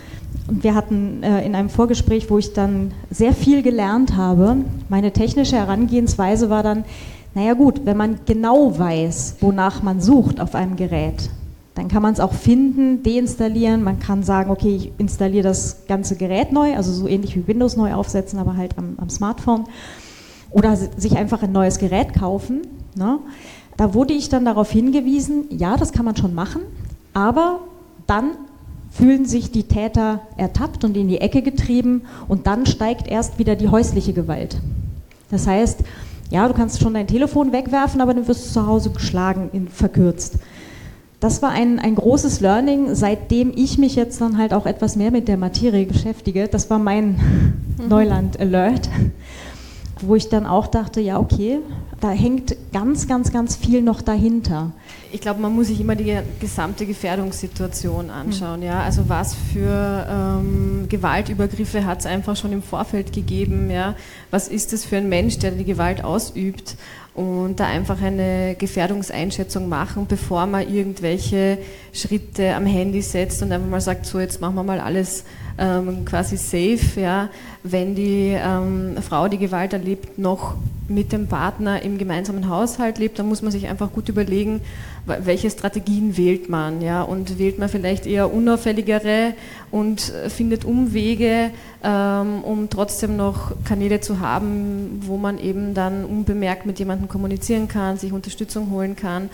und 0.48 0.62
wir 0.62 0.74
hatten 0.74 1.22
äh, 1.22 1.42
in 1.46 1.54
einem 1.54 1.70
Vorgespräch, 1.70 2.28
wo 2.28 2.36
ich 2.36 2.52
dann 2.52 2.92
sehr 3.10 3.32
viel 3.32 3.62
gelernt 3.62 4.14
habe, 4.14 4.56
meine 4.90 5.12
technische 5.12 5.56
Herangehensweise 5.56 6.50
war 6.50 6.62
dann, 6.62 6.84
naja 7.34 7.54
gut, 7.54 7.86
wenn 7.86 7.96
man 7.96 8.20
genau 8.26 8.78
weiß, 8.78 9.36
wonach 9.40 9.82
man 9.82 10.02
sucht 10.02 10.38
auf 10.38 10.54
einem 10.54 10.76
Gerät, 10.76 11.30
dann 11.74 11.88
kann 11.88 12.02
man 12.02 12.12
es 12.12 12.20
auch 12.20 12.34
finden, 12.34 13.02
deinstallieren, 13.02 13.82
man 13.82 14.00
kann 14.00 14.22
sagen, 14.22 14.50
okay, 14.50 14.76
ich 14.76 14.92
installiere 14.98 15.44
das 15.44 15.86
ganze 15.88 16.16
Gerät 16.16 16.52
neu, 16.52 16.76
also 16.76 16.92
so 16.92 17.08
ähnlich 17.08 17.36
wie 17.36 17.46
Windows 17.46 17.78
neu 17.78 17.94
aufsetzen, 17.94 18.38
aber 18.38 18.58
halt 18.58 18.76
am, 18.76 18.96
am 18.98 19.08
Smartphone 19.08 19.64
oder 20.52 20.76
sich 20.76 21.16
einfach 21.16 21.42
ein 21.42 21.52
neues 21.52 21.78
Gerät 21.78 22.14
kaufen. 22.14 22.62
Ne? 22.94 23.18
Da 23.76 23.94
wurde 23.94 24.12
ich 24.12 24.28
dann 24.28 24.44
darauf 24.44 24.70
hingewiesen, 24.70 25.46
ja, 25.50 25.76
das 25.76 25.92
kann 25.92 26.04
man 26.04 26.16
schon 26.16 26.34
machen, 26.34 26.62
aber 27.14 27.60
dann 28.06 28.32
fühlen 28.90 29.24
sich 29.24 29.50
die 29.50 29.64
Täter 29.64 30.20
ertappt 30.36 30.84
und 30.84 30.96
in 30.96 31.08
die 31.08 31.20
Ecke 31.20 31.40
getrieben 31.40 32.02
und 32.28 32.46
dann 32.46 32.66
steigt 32.66 33.08
erst 33.08 33.38
wieder 33.38 33.56
die 33.56 33.68
häusliche 33.68 34.12
Gewalt. 34.12 34.58
Das 35.30 35.46
heißt, 35.46 35.80
ja, 36.30 36.46
du 36.46 36.54
kannst 36.54 36.80
schon 36.80 36.94
dein 36.94 37.06
Telefon 37.06 37.52
wegwerfen, 37.52 38.00
aber 38.00 38.12
dann 38.12 38.28
wirst 38.28 38.46
du 38.46 38.52
zu 38.52 38.66
Hause 38.66 38.90
geschlagen, 38.90 39.48
in, 39.52 39.68
verkürzt. 39.68 40.38
Das 41.20 41.40
war 41.40 41.50
ein, 41.50 41.78
ein 41.78 41.94
großes 41.94 42.40
Learning, 42.40 42.94
seitdem 42.94 43.52
ich 43.54 43.78
mich 43.78 43.96
jetzt 43.96 44.20
dann 44.20 44.38
halt 44.38 44.52
auch 44.52 44.66
etwas 44.66 44.96
mehr 44.96 45.10
mit 45.10 45.28
der 45.28 45.36
Materie 45.36 45.86
beschäftige. 45.86 46.48
Das 46.48 46.68
war 46.68 46.78
mein 46.78 47.10
mhm. 47.78 47.88
Neuland-Alert, 47.88 48.88
wo 50.06 50.14
ich 50.14 50.28
dann 50.28 50.46
auch 50.46 50.66
dachte, 50.66 51.00
ja, 51.00 51.18
okay, 51.18 51.58
da 52.00 52.10
hängt 52.10 52.56
ganz, 52.72 53.06
ganz, 53.06 53.32
ganz 53.32 53.56
viel 53.56 53.82
noch 53.82 54.02
dahinter 54.02 54.72
ich 55.12 55.20
glaube, 55.20 55.40
man 55.40 55.54
muss 55.54 55.66
sich 55.66 55.78
immer 55.78 55.94
die 55.94 56.16
gesamte 56.40 56.86
Gefährdungssituation 56.86 58.08
anschauen. 58.10 58.60
Mhm. 58.60 58.66
Ja? 58.66 58.82
Also 58.82 59.08
was 59.08 59.34
für 59.52 60.06
ähm, 60.10 60.86
Gewaltübergriffe 60.88 61.84
hat 61.84 62.00
es 62.00 62.06
einfach 62.06 62.34
schon 62.34 62.52
im 62.52 62.62
Vorfeld 62.62 63.12
gegeben? 63.12 63.70
Ja? 63.70 63.94
Was 64.30 64.48
ist 64.48 64.72
es 64.72 64.86
für 64.86 64.96
ein 64.96 65.10
Mensch, 65.10 65.38
der 65.38 65.50
die 65.50 65.64
Gewalt 65.64 66.02
ausübt? 66.02 66.76
Und 67.14 67.60
da 67.60 67.66
einfach 67.66 68.00
eine 68.00 68.56
Gefährdungseinschätzung 68.58 69.68
machen, 69.68 70.06
bevor 70.08 70.46
man 70.46 70.66
irgendwelche 70.66 71.58
Schritte 71.92 72.54
am 72.54 72.64
Handy 72.64 73.02
setzt 73.02 73.42
und 73.42 73.52
einfach 73.52 73.68
mal 73.68 73.82
sagt, 73.82 74.06
so 74.06 74.18
jetzt 74.18 74.40
machen 74.40 74.54
wir 74.54 74.62
mal 74.62 74.80
alles 74.80 75.24
ähm, 75.58 76.04
quasi 76.04 76.36
safe, 76.36 77.00
ja, 77.00 77.28
wenn 77.62 77.94
die 77.94 78.36
ähm, 78.36 78.96
Frau, 79.00 79.28
die 79.28 79.38
Gewalt 79.38 79.72
erlebt, 79.72 80.18
noch 80.18 80.54
mit 80.88 81.12
dem 81.12 81.26
Partner 81.26 81.82
im 81.82 81.96
gemeinsamen 81.96 82.48
Haushalt 82.48 82.98
lebt, 82.98 83.18
dann 83.18 83.28
muss 83.28 83.42
man 83.42 83.52
sich 83.52 83.68
einfach 83.68 83.92
gut 83.92 84.08
überlegen, 84.08 84.60
welche 85.06 85.50
Strategien 85.50 86.16
wählt 86.16 86.48
man, 86.48 86.80
ja, 86.80 87.02
und 87.02 87.38
wählt 87.38 87.58
man 87.58 87.68
vielleicht 87.68 88.06
eher 88.06 88.32
unauffälligere 88.32 89.34
und 89.70 90.00
findet 90.28 90.64
Umwege, 90.64 91.50
ähm, 91.82 92.44
um 92.44 92.68
trotzdem 92.68 93.16
noch 93.16 93.52
Kanäle 93.64 94.00
zu 94.00 94.20
haben, 94.20 95.00
wo 95.06 95.16
man 95.16 95.38
eben 95.38 95.74
dann 95.74 96.04
unbemerkt 96.04 96.66
mit 96.66 96.78
jemandem 96.78 97.08
kommunizieren 97.08 97.68
kann, 97.68 97.96
sich 97.96 98.12
Unterstützung 98.12 98.70
holen 98.70 98.96
kann 98.96 99.30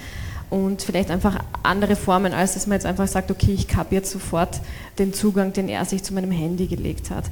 und 0.50 0.82
vielleicht 0.82 1.11
einfach 1.11 1.38
andere 1.62 1.96
Formen, 1.96 2.32
als 2.32 2.54
dass 2.54 2.66
man 2.66 2.76
jetzt 2.76 2.87
einfach 2.87 3.08
sagt, 3.08 3.30
okay, 3.30 3.52
ich 3.52 3.74
habe 3.76 3.94
jetzt 3.94 4.11
sofort 4.11 4.61
den 4.98 5.12
Zugang, 5.12 5.52
den 5.52 5.68
er 5.68 5.84
sich 5.84 6.02
zu 6.02 6.14
meinem 6.14 6.30
Handy 6.30 6.66
gelegt 6.66 7.11
hat. 7.11 7.24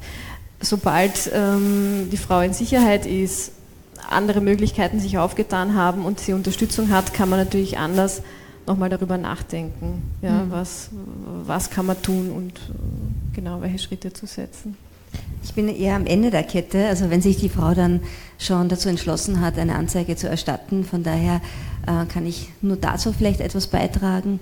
Sobald 0.59 1.31
ähm, 1.33 2.09
die 2.11 2.17
Frau 2.17 2.41
in 2.41 2.53
Sicherheit 2.53 3.05
ist, 3.05 3.51
andere 4.09 4.41
Möglichkeiten 4.41 4.99
sich 4.99 5.17
aufgetan 5.17 5.75
haben 5.75 6.05
und 6.05 6.19
sie 6.19 6.33
Unterstützung 6.33 6.89
hat, 6.89 7.13
kann 7.13 7.29
man 7.29 7.39
natürlich 7.39 7.77
anders 7.77 8.21
nochmal 8.65 8.89
darüber 8.89 9.17
nachdenken, 9.17 10.03
ja, 10.21 10.43
mhm. 10.43 10.51
was, 10.51 10.89
was 11.45 11.69
kann 11.69 11.85
man 11.85 12.01
tun 12.01 12.31
und 12.31 12.53
äh, 12.53 13.35
genau 13.35 13.61
welche 13.61 13.79
Schritte 13.79 14.11
zu 14.13 14.25
setzen. 14.25 14.75
Ich 15.43 15.53
bin 15.53 15.69
eher 15.69 15.95
am 15.95 16.05
Ende 16.05 16.29
der 16.31 16.43
Kette, 16.43 16.87
also 16.87 17.09
wenn 17.09 17.21
sich 17.21 17.37
die 17.37 17.49
Frau 17.49 17.73
dann 17.73 18.01
schon 18.37 18.67
dazu 18.67 18.89
entschlossen 18.89 19.39
hat, 19.39 19.57
eine 19.57 19.75
Anzeige 19.75 20.15
zu 20.17 20.27
erstatten, 20.27 20.83
von 20.83 21.03
daher 21.03 21.41
kann 21.87 22.25
ich 22.25 22.49
nur 22.61 22.77
dazu 22.77 23.13
vielleicht 23.13 23.41
etwas 23.41 23.67
beitragen. 23.67 24.39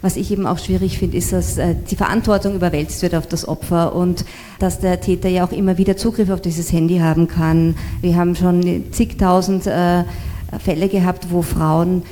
Was 0.00 0.16
ich 0.16 0.30
eben 0.30 0.46
auch 0.46 0.58
schwierig 0.58 0.98
finde, 0.98 1.16
ist, 1.16 1.32
dass 1.32 1.58
äh, 1.58 1.74
die 1.90 1.96
Verantwortung 1.96 2.54
überwälzt 2.54 3.02
wird 3.02 3.16
auf 3.16 3.26
das 3.26 3.48
Opfer 3.48 3.96
und 3.96 4.24
dass 4.60 4.78
der 4.78 5.00
Täter 5.00 5.28
ja 5.28 5.44
auch 5.44 5.50
immer 5.50 5.76
wieder 5.76 5.96
Zugriff 5.96 6.30
auf 6.30 6.40
dieses 6.40 6.72
Handy 6.72 6.98
haben 6.98 7.26
kann. 7.26 7.74
Wir 8.00 8.14
haben 8.14 8.36
schon 8.36 8.84
zigtausend 8.92 9.66
äh, 9.66 10.04
Fälle 10.60 10.88
gehabt, 10.88 11.26
wo 11.30 11.42
Frauen 11.42 12.04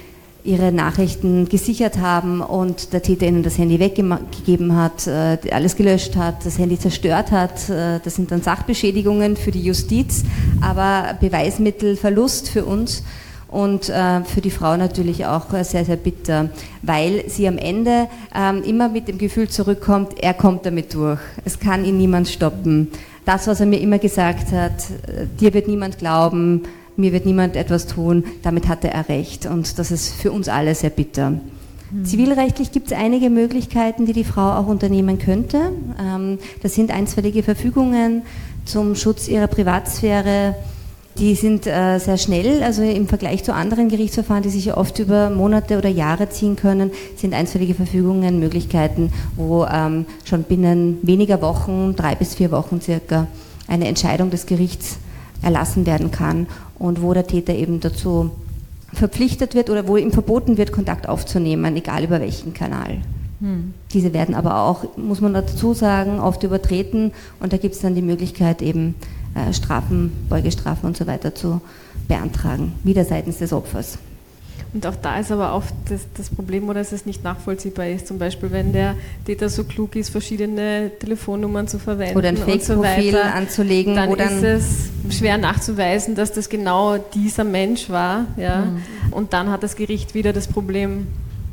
ihre 0.42 0.72
Nachrichten 0.72 1.48
gesichert 1.48 1.98
haben 1.98 2.40
und 2.40 2.92
der 2.92 3.02
Täter 3.02 3.26
ihnen 3.26 3.42
das 3.42 3.58
Handy 3.58 3.80
weggegeben 3.80 4.76
hat, 4.76 5.08
alles 5.08 5.74
gelöscht 5.74 6.14
hat, 6.14 6.46
das 6.46 6.56
Handy 6.58 6.78
zerstört 6.78 7.32
hat. 7.32 7.68
Das 7.68 8.14
sind 8.14 8.30
dann 8.30 8.42
Sachbeschädigungen 8.42 9.36
für 9.36 9.50
die 9.50 9.62
Justiz, 9.62 10.22
aber 10.60 11.14
Beweismittelverlust 11.20 12.48
für 12.48 12.64
uns 12.64 13.02
und 13.48 13.88
äh, 13.88 14.24
für 14.24 14.40
die 14.40 14.50
Frau 14.50 14.76
natürlich 14.76 15.26
auch 15.26 15.52
äh, 15.52 15.62
sehr, 15.64 15.84
sehr 15.84 15.96
bitter, 15.96 16.50
weil 16.82 17.24
sie 17.28 17.46
am 17.46 17.58
Ende 17.58 18.08
ähm, 18.34 18.62
immer 18.64 18.88
mit 18.88 19.08
dem 19.08 19.18
Gefühl 19.18 19.48
zurückkommt, 19.48 20.20
er 20.20 20.34
kommt 20.34 20.66
damit 20.66 20.94
durch. 20.94 21.20
Es 21.44 21.60
kann 21.60 21.84
ihn 21.84 21.96
niemand 21.96 22.28
stoppen. 22.28 22.88
Das, 23.24 23.46
was 23.46 23.60
er 23.60 23.66
mir 23.66 23.80
immer 23.80 23.98
gesagt 23.98 24.52
hat, 24.52 24.90
äh, 25.06 25.26
dir 25.40 25.54
wird 25.54 25.68
niemand 25.68 25.98
glauben, 25.98 26.62
mir 26.96 27.12
wird 27.12 27.26
niemand 27.26 27.56
etwas 27.56 27.86
tun, 27.86 28.24
damit 28.42 28.68
hatte 28.68 28.88
er 28.88 29.08
recht. 29.08 29.46
Und 29.46 29.78
das 29.78 29.90
ist 29.90 30.14
für 30.14 30.32
uns 30.32 30.48
alle 30.48 30.74
sehr 30.74 30.90
bitter. 30.90 31.30
Mhm. 31.30 32.04
Zivilrechtlich 32.04 32.72
gibt 32.72 32.90
es 32.90 32.98
einige 32.98 33.30
Möglichkeiten, 33.30 34.06
die 34.06 34.12
die 34.12 34.24
Frau 34.24 34.52
auch 34.54 34.66
unternehmen 34.66 35.18
könnte. 35.18 35.72
Ähm, 36.00 36.38
das 36.62 36.74
sind 36.74 36.90
einstweilige 36.90 37.44
Verfügungen 37.44 38.22
zum 38.64 38.96
Schutz 38.96 39.28
ihrer 39.28 39.46
Privatsphäre, 39.46 40.56
die 41.18 41.34
sind 41.34 41.66
äh, 41.66 41.98
sehr 41.98 42.18
schnell, 42.18 42.62
also 42.62 42.82
im 42.82 43.08
Vergleich 43.08 43.42
zu 43.42 43.54
anderen 43.54 43.88
Gerichtsverfahren, 43.88 44.42
die 44.42 44.50
sich 44.50 44.66
ja 44.66 44.76
oft 44.76 44.98
über 44.98 45.30
Monate 45.30 45.78
oder 45.78 45.88
Jahre 45.88 46.28
ziehen 46.28 46.56
können, 46.56 46.90
sind 47.16 47.32
einstweilige 47.32 47.74
Verfügungen 47.74 48.38
Möglichkeiten, 48.38 49.12
wo 49.36 49.64
ähm, 49.64 50.06
schon 50.24 50.42
binnen 50.42 50.98
weniger 51.02 51.40
Wochen, 51.40 51.94
drei 51.96 52.14
bis 52.14 52.34
vier 52.34 52.50
Wochen 52.50 52.80
circa, 52.80 53.26
eine 53.66 53.88
Entscheidung 53.88 54.30
des 54.30 54.46
Gerichts 54.46 54.98
erlassen 55.42 55.86
werden 55.86 56.10
kann 56.10 56.46
und 56.78 57.02
wo 57.02 57.14
der 57.14 57.26
Täter 57.26 57.54
eben 57.54 57.80
dazu 57.80 58.30
verpflichtet 58.92 59.54
wird 59.54 59.70
oder 59.70 59.88
wo 59.88 59.96
ihm 59.96 60.12
verboten 60.12 60.58
wird, 60.58 60.72
Kontakt 60.72 61.08
aufzunehmen, 61.08 61.76
egal 61.76 62.04
über 62.04 62.20
welchen 62.20 62.54
Kanal. 62.54 62.98
Hm. 63.40 63.74
Diese 63.92 64.14
werden 64.14 64.34
aber 64.34 64.62
auch, 64.62 64.96
muss 64.96 65.20
man 65.20 65.34
dazu 65.34 65.74
sagen, 65.74 66.20
oft 66.20 66.42
übertreten 66.42 67.12
und 67.40 67.52
da 67.52 67.58
gibt 67.58 67.74
es 67.74 67.80
dann 67.80 67.94
die 67.94 68.02
Möglichkeit 68.02 68.62
eben 68.62 68.94
äh, 69.36 69.52
Strafen, 69.52 70.12
Beugestrafen 70.28 70.86
und 70.86 70.96
so 70.96 71.06
weiter 71.06 71.34
zu 71.34 71.60
beantragen, 72.08 72.72
wieder 72.84 73.04
seitens 73.04 73.38
des 73.38 73.52
Opfers. 73.52 73.98
Und 74.72 74.86
auch 74.86 74.96
da 74.96 75.18
ist 75.18 75.32
aber 75.32 75.54
oft 75.54 75.74
das, 75.88 76.02
das, 76.16 76.28
Problem, 76.28 76.68
oder 76.68 76.80
dass 76.80 76.92
es 76.92 77.06
nicht 77.06 77.24
nachvollziehbar 77.24 77.86
ist. 77.86 78.06
Zum 78.06 78.18
Beispiel, 78.18 78.50
wenn 78.50 78.72
der 78.72 78.94
Täter 79.24 79.48
so 79.48 79.64
klug 79.64 79.96
ist, 79.96 80.10
verschiedene 80.10 80.90
Telefonnummern 80.98 81.68
zu 81.68 81.78
verwenden 81.78 82.16
oder 82.16 82.28
ein 82.28 82.36
Fake-Profil 82.36 83.12
so 83.12 83.18
anzulegen, 83.18 83.94
dann 83.94 84.12
ist 84.12 84.42
es 84.42 85.16
schwer 85.16 85.38
nachzuweisen, 85.38 86.14
dass 86.14 86.32
das 86.32 86.48
genau 86.48 86.98
dieser 86.98 87.44
Mensch 87.44 87.88
war. 87.88 88.26
Ja? 88.36 88.66
Mhm. 88.66 89.12
Und 89.12 89.32
dann 89.32 89.50
hat 89.50 89.62
das 89.62 89.76
Gericht 89.76 90.14
wieder 90.14 90.32
das 90.32 90.46
Problem, 90.46 91.06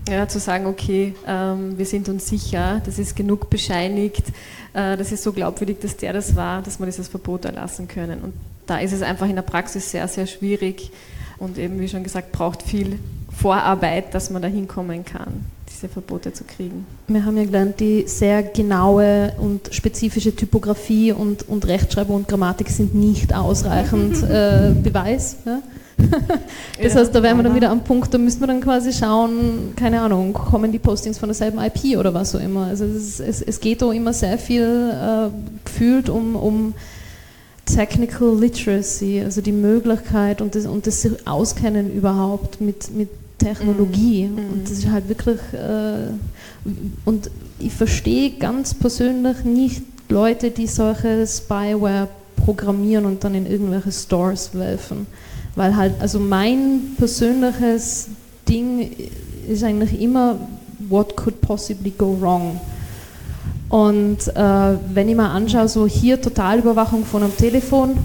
ja, 0.08 0.28
zu 0.28 0.40
sagen, 0.40 0.66
okay, 0.66 1.16
ähm, 1.28 1.78
wir 1.78 1.86
sind 1.86 2.10
uns 2.10 2.28
sicher, 2.28 2.82
das 2.86 3.00
ist 3.00 3.16
genug 3.16 3.50
bescheinigt, 3.50 4.28
äh, 4.74 4.98
das 4.98 5.12
ist 5.12 5.24
so 5.24 5.32
glaubwürdig, 5.32 5.78
dass 5.82 5.98
der 5.98 6.14
das 6.14 6.36
war, 6.36 6.62
dass 6.62 6.80
wir 6.80 6.86
dieses 6.86 7.08
Verbot 7.08 7.46
erlassen 7.46 7.88
können. 7.88 8.22
Und 8.22 8.34
da 8.66 8.80
ist 8.80 8.94
es 8.94 9.02
einfach 9.02 9.28
in 9.28 9.36
der 9.36 9.44
Praxis 9.44 9.92
sehr, 9.92 10.08
sehr 10.08 10.28
schwierig 10.28 10.92
und 11.38 11.58
eben, 11.58 11.80
wie 11.80 11.88
schon 11.88 12.04
gesagt, 12.04 12.32
braucht 12.32 12.64
viel 12.64 13.00
Vorarbeit, 13.32 14.14
dass 14.14 14.30
man 14.30 14.42
da 14.42 14.48
hinkommen 14.48 15.04
kann, 15.06 15.46
diese 15.70 15.90
Verbote 15.90 16.34
zu 16.34 16.44
kriegen. 16.44 16.86
Wir 17.08 17.26
haben 17.26 17.36
ja 17.38 17.46
gelernt, 17.46 17.80
die 17.80 18.04
sehr 18.08 18.44
genaue 18.44 19.34
und 19.40 19.74
spezifische 19.74 20.36
Typografie 20.36 21.12
und, 21.12 21.48
und 21.50 21.66
Rechtschreibung 21.66 22.18
und 22.18 22.28
Grammatik 22.28 22.70
sind 22.70 22.94
nicht 22.94 23.34
ausreichend 23.34 24.22
äh, 24.24 24.74
Beweis. 24.82 25.38
Ja? 25.46 25.62
das 26.82 26.94
ja, 26.94 27.00
heißt, 27.00 27.14
da 27.14 27.24
wären 27.24 27.38
wir 27.38 27.44
dann 27.44 27.56
wieder 27.56 27.70
am 27.70 27.84
Punkt, 27.84 28.14
da 28.14 28.18
müssen 28.18 28.40
wir 28.40 28.48
dann 28.48 28.62
quasi 28.62 28.94
schauen, 28.94 29.74
keine 29.76 30.02
Ahnung, 30.02 30.34
kommen 30.34 30.72
die 30.72 30.80
Postings 30.80 31.18
von 31.18 31.30
derselben 31.30 31.60
IP 31.60 31.98
oder 31.98 32.14
was 32.14 32.36
auch 32.36 32.40
immer. 32.40 32.68
Also 32.68 32.86
es, 32.86 33.20
es, 33.20 33.42
es 33.42 33.60
geht 33.60 33.82
da 33.82 33.92
immer 33.92 34.14
sehr 34.14 34.38
viel 34.38 34.92
äh, 34.92 35.30
gefühlt 35.66 36.10
um, 36.10 36.36
um 36.36 36.74
Technical 37.66 38.38
Literacy, 38.38 39.22
also 39.24 39.42
die 39.42 39.52
Möglichkeit 39.52 40.42
und 40.42 40.56
das, 40.56 40.66
und 40.66 40.86
das 40.86 41.08
Auskennen 41.26 41.94
überhaupt 41.94 42.60
mit, 42.60 42.94
mit 42.94 43.10
Technologie. 43.38 44.28
Mhm. 44.28 44.38
Und 44.38 44.64
das 44.66 44.80
ist 44.80 44.90
halt 44.90 45.08
wirklich, 45.08 45.40
äh, 45.54 46.12
und 47.06 47.30
ich 47.60 47.74
verstehe 47.74 48.32
ganz 48.32 48.74
persönlich 48.74 49.44
nicht 49.44 49.84
Leute, 50.10 50.52
die 50.52 50.68
solche 50.68 51.26
Spyware 51.26 52.10
programmieren 52.36 53.06
und 53.06 53.24
dann 53.24 53.36
in 53.36 53.46
irgendwelche 53.46 53.92
Stores 53.92 54.54
werfen. 54.54 55.08
Weil 55.56 55.76
halt, 55.76 55.94
also 56.00 56.20
mein 56.20 56.96
persönliches 56.98 58.08
Ding 58.48 58.92
ist 59.48 59.64
eigentlich 59.64 60.00
immer, 60.02 60.38
what 60.90 61.16
could 61.16 61.40
possibly 61.42 61.92
go 61.92 62.18
wrong? 62.20 62.60
Und 63.70 64.28
äh, 64.36 64.78
wenn 64.94 65.10
ich 65.10 65.16
mal 65.16 65.32
anschaue, 65.32 65.68
so 65.68 65.88
hier 65.88 66.22
Totalüberwachung 66.22 67.06
von 67.06 67.24
einem 67.24 67.36
Telefon, 67.36 67.98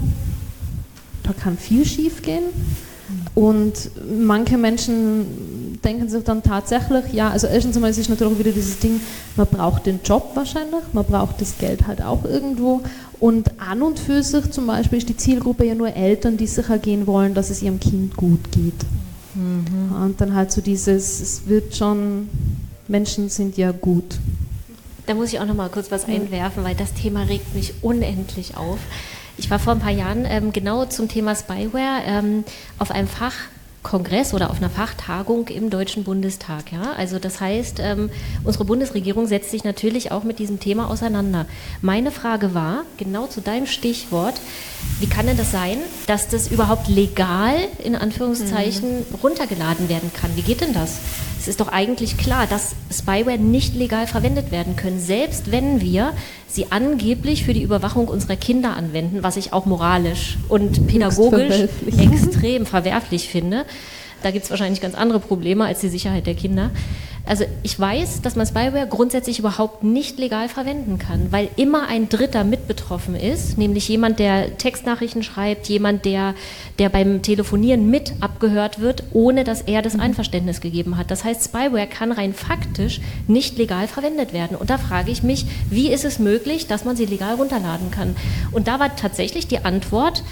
da 1.23 1.31
kann 1.33 1.57
viel 1.57 1.85
schief 1.85 2.21
gehen. 2.21 2.43
Und 3.35 3.91
manche 4.19 4.57
Menschen 4.57 5.25
denken 5.83 6.09
sich 6.09 6.23
dann 6.23 6.43
tatsächlich, 6.43 7.13
ja, 7.13 7.29
also 7.29 7.47
erstens 7.47 7.75
einmal 7.75 7.91
ist 7.91 7.97
es 7.97 8.09
natürlich 8.09 8.33
auch 8.33 8.39
wieder 8.39 8.51
dieses 8.51 8.79
Ding, 8.79 8.99
man 9.35 9.47
braucht 9.47 9.85
den 9.85 9.99
Job 10.03 10.31
wahrscheinlich, 10.35 10.81
man 10.93 11.05
braucht 11.05 11.41
das 11.41 11.57
Geld 11.57 11.87
halt 11.87 12.01
auch 12.01 12.25
irgendwo. 12.25 12.81
Und 13.19 13.51
an 13.59 13.81
und 13.81 13.99
für 13.99 14.23
sich 14.23 14.51
zum 14.51 14.67
Beispiel 14.67 14.99
ist 14.99 15.09
die 15.09 15.17
Zielgruppe 15.17 15.65
ja 15.65 15.75
nur 15.75 15.93
Eltern, 15.93 16.37
die 16.37 16.47
sicher 16.47 16.77
gehen 16.77 17.05
wollen, 17.07 17.33
dass 17.33 17.49
es 17.49 17.61
ihrem 17.61 17.79
Kind 17.79 18.15
gut 18.15 18.51
geht. 18.51 18.85
Mhm. 19.35 19.95
Und 20.03 20.21
dann 20.21 20.35
halt 20.35 20.51
so 20.51 20.61
dieses, 20.61 21.19
es 21.19 21.47
wird 21.47 21.75
schon, 21.75 22.29
Menschen 22.87 23.29
sind 23.29 23.57
ja 23.57 23.71
gut. 23.71 24.19
Da 25.05 25.15
muss 25.15 25.33
ich 25.33 25.39
auch 25.39 25.45
noch 25.45 25.55
mal 25.55 25.69
kurz 25.69 25.91
was 25.91 26.05
einwerfen, 26.05 26.63
weil 26.63 26.75
das 26.75 26.93
Thema 26.93 27.23
regt 27.23 27.55
mich 27.55 27.73
unendlich 27.81 28.55
auf. 28.55 28.77
Ich 29.37 29.49
war 29.49 29.57
vor 29.57 29.73
ein 29.73 29.79
paar 29.79 29.91
Jahren 29.91 30.25
ähm, 30.25 30.53
genau 30.53 30.85
zum 30.85 31.07
Thema 31.07 31.35
Spyware 31.35 32.01
ähm, 32.05 32.43
auf 32.77 32.91
einem 32.91 33.07
Fach 33.07 33.33
Kongress 33.83 34.33
oder 34.33 34.49
auf 34.49 34.57
einer 34.57 34.69
Fachtagung 34.69 35.47
im 35.47 35.69
Deutschen 35.69 36.03
Bundestag. 36.03 36.71
Ja? 36.71 36.93
Also 36.97 37.19
das 37.19 37.39
heißt, 37.39 37.79
ähm, 37.79 38.09
unsere 38.43 38.65
Bundesregierung 38.65 39.27
setzt 39.27 39.51
sich 39.51 39.63
natürlich 39.63 40.11
auch 40.11 40.23
mit 40.23 40.39
diesem 40.39 40.59
Thema 40.59 40.89
auseinander. 40.89 41.45
Meine 41.81 42.11
Frage 42.11 42.53
war, 42.53 42.83
genau 42.97 43.27
zu 43.27 43.41
deinem 43.41 43.67
Stichwort, 43.67 44.35
wie 44.99 45.07
kann 45.07 45.27
denn 45.27 45.37
das 45.37 45.51
sein, 45.51 45.77
dass 46.07 46.27
das 46.27 46.49
überhaupt 46.49 46.87
legal 46.87 47.55
in 47.83 47.95
Anführungszeichen 47.95 48.99
mhm. 48.99 49.15
runtergeladen 49.23 49.89
werden 49.89 50.11
kann? 50.13 50.35
Wie 50.35 50.41
geht 50.41 50.61
denn 50.61 50.73
das? 50.73 50.99
Es 51.39 51.47
ist 51.47 51.61
doch 51.61 51.69
eigentlich 51.69 52.17
klar, 52.17 52.47
dass 52.47 52.75
Spyware 52.91 53.37
nicht 53.37 53.73
legal 53.73 54.07
verwendet 54.07 54.51
werden 54.51 54.75
können, 54.75 54.99
selbst 54.99 55.51
wenn 55.51 55.79
wir 55.79 56.11
sie 56.49 56.71
angeblich 56.71 57.45
für 57.45 57.53
die 57.53 57.63
Überwachung 57.63 58.09
unserer 58.09 58.35
Kinder 58.35 58.75
anwenden, 58.75 59.23
was 59.23 59.37
ich 59.37 59.53
auch 59.53 59.65
moralisch 59.65 60.37
und 60.49 60.87
pädagogisch 60.87 61.69
extrem 61.87 62.65
verwerflich 62.65 63.29
finde. 63.29 63.65
Da 64.23 64.31
gibt 64.31 64.45
es 64.45 64.49
wahrscheinlich 64.49 64.81
ganz 64.81 64.95
andere 64.95 65.19
Probleme 65.19 65.65
als 65.65 65.79
die 65.79 65.89
Sicherheit 65.89 66.27
der 66.27 66.35
Kinder. 66.35 66.71
Also 67.29 67.45
ich 67.61 67.79
weiß, 67.79 68.23
dass 68.23 68.35
man 68.35 68.47
Spyware 68.47 68.87
grundsätzlich 68.89 69.37
überhaupt 69.37 69.83
nicht 69.83 70.17
legal 70.17 70.49
verwenden 70.49 70.97
kann, 70.97 71.31
weil 71.31 71.49
immer 71.57 71.87
ein 71.87 72.09
Dritter 72.09 72.43
mit 72.43 72.67
betroffen 72.67 73.15
ist, 73.15 73.55
nämlich 73.55 73.87
jemand, 73.87 74.17
der 74.17 74.57
Textnachrichten 74.57 75.21
schreibt, 75.21 75.67
jemand, 75.69 76.05
der, 76.05 76.33
der 76.79 76.89
beim 76.89 77.21
Telefonieren 77.21 77.87
mit 77.87 78.13
abgehört 78.19 78.79
wird, 78.79 79.03
ohne 79.13 79.43
dass 79.43 79.61
er 79.61 79.83
das 79.83 79.99
Einverständnis 79.99 80.59
gegeben 80.59 80.97
hat. 80.97 81.11
Das 81.11 81.23
heißt, 81.23 81.43
Spyware 81.43 81.85
kann 81.85 82.11
rein 82.11 82.33
faktisch 82.33 82.99
nicht 83.27 83.59
legal 83.59 83.87
verwendet 83.87 84.33
werden. 84.33 84.57
Und 84.57 84.71
da 84.71 84.79
frage 84.79 85.11
ich 85.11 85.21
mich, 85.21 85.45
wie 85.69 85.91
ist 85.91 86.05
es 86.05 86.17
möglich, 86.17 86.65
dass 86.65 86.83
man 86.83 86.95
sie 86.95 87.05
legal 87.05 87.35
runterladen 87.35 87.91
kann? 87.91 88.15
Und 88.51 88.67
da 88.67 88.79
war 88.79 88.95
tatsächlich 88.95 89.47
die 89.47 89.59
Antwort, 89.59 90.23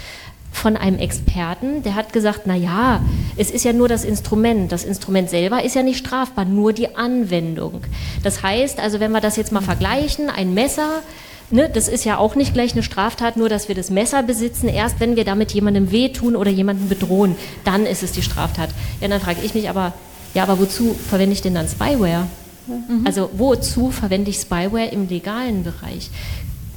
von 0.50 0.76
einem 0.76 0.98
Experten, 0.98 1.82
der 1.82 1.94
hat 1.94 2.12
gesagt, 2.12 2.42
na 2.46 2.54
ja, 2.54 3.00
es 3.36 3.50
ist 3.50 3.64
ja 3.64 3.72
nur 3.72 3.88
das 3.88 4.04
Instrument. 4.04 4.72
Das 4.72 4.84
Instrument 4.84 5.30
selber 5.30 5.62
ist 5.62 5.74
ja 5.74 5.82
nicht 5.82 5.98
strafbar, 5.98 6.44
nur 6.44 6.72
die 6.72 6.96
Anwendung. 6.96 7.82
Das 8.22 8.42
heißt, 8.42 8.80
also 8.80 9.00
wenn 9.00 9.12
wir 9.12 9.20
das 9.20 9.36
jetzt 9.36 9.52
mal 9.52 9.62
vergleichen, 9.62 10.30
ein 10.30 10.54
Messer, 10.54 11.02
ne, 11.50 11.70
das 11.72 11.88
ist 11.88 12.04
ja 12.04 12.18
auch 12.18 12.34
nicht 12.34 12.54
gleich 12.54 12.72
eine 12.72 12.82
Straftat, 12.82 13.36
nur 13.36 13.48
dass 13.48 13.68
wir 13.68 13.74
das 13.74 13.90
Messer 13.90 14.22
besitzen. 14.22 14.68
Erst 14.68 15.00
wenn 15.00 15.16
wir 15.16 15.24
damit 15.24 15.52
jemandem 15.52 15.92
wehtun 15.92 16.36
oder 16.36 16.50
jemanden 16.50 16.88
bedrohen, 16.88 17.36
dann 17.64 17.86
ist 17.86 18.02
es 18.02 18.12
die 18.12 18.22
Straftat. 18.22 18.70
Ja, 19.00 19.08
dann 19.08 19.20
frage 19.20 19.40
ich 19.44 19.54
mich 19.54 19.68
aber, 19.70 19.92
ja, 20.34 20.42
aber 20.42 20.58
wozu 20.58 20.94
verwende 21.08 21.34
ich 21.34 21.42
denn 21.42 21.54
dann 21.54 21.68
Spyware? 21.68 22.26
Mhm. 22.66 23.06
Also 23.06 23.30
wozu 23.32 23.90
verwende 23.90 24.30
ich 24.30 24.36
Spyware 24.36 24.88
im 24.88 25.08
legalen 25.08 25.64
Bereich? 25.64 26.10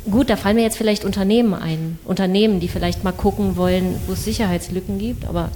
Gut, 0.10 0.30
da 0.30 0.36
fallen 0.36 0.56
mir 0.56 0.64
jetzt 0.64 0.78
vielleicht 0.78 1.06
Unternehmen 1.06 1.54
ein. 1.54 2.00
Unternehmen, 2.06 2.60
die 2.60 2.68
vielleicht 2.68 3.04
mal 3.04 3.12
gucken 3.12 3.56
wollen, 3.56 3.96
wo 4.08 4.14
es 4.14 4.26
Sicherheitslücken 4.26 4.98
gibt, 4.98 5.26
aber 5.26 5.52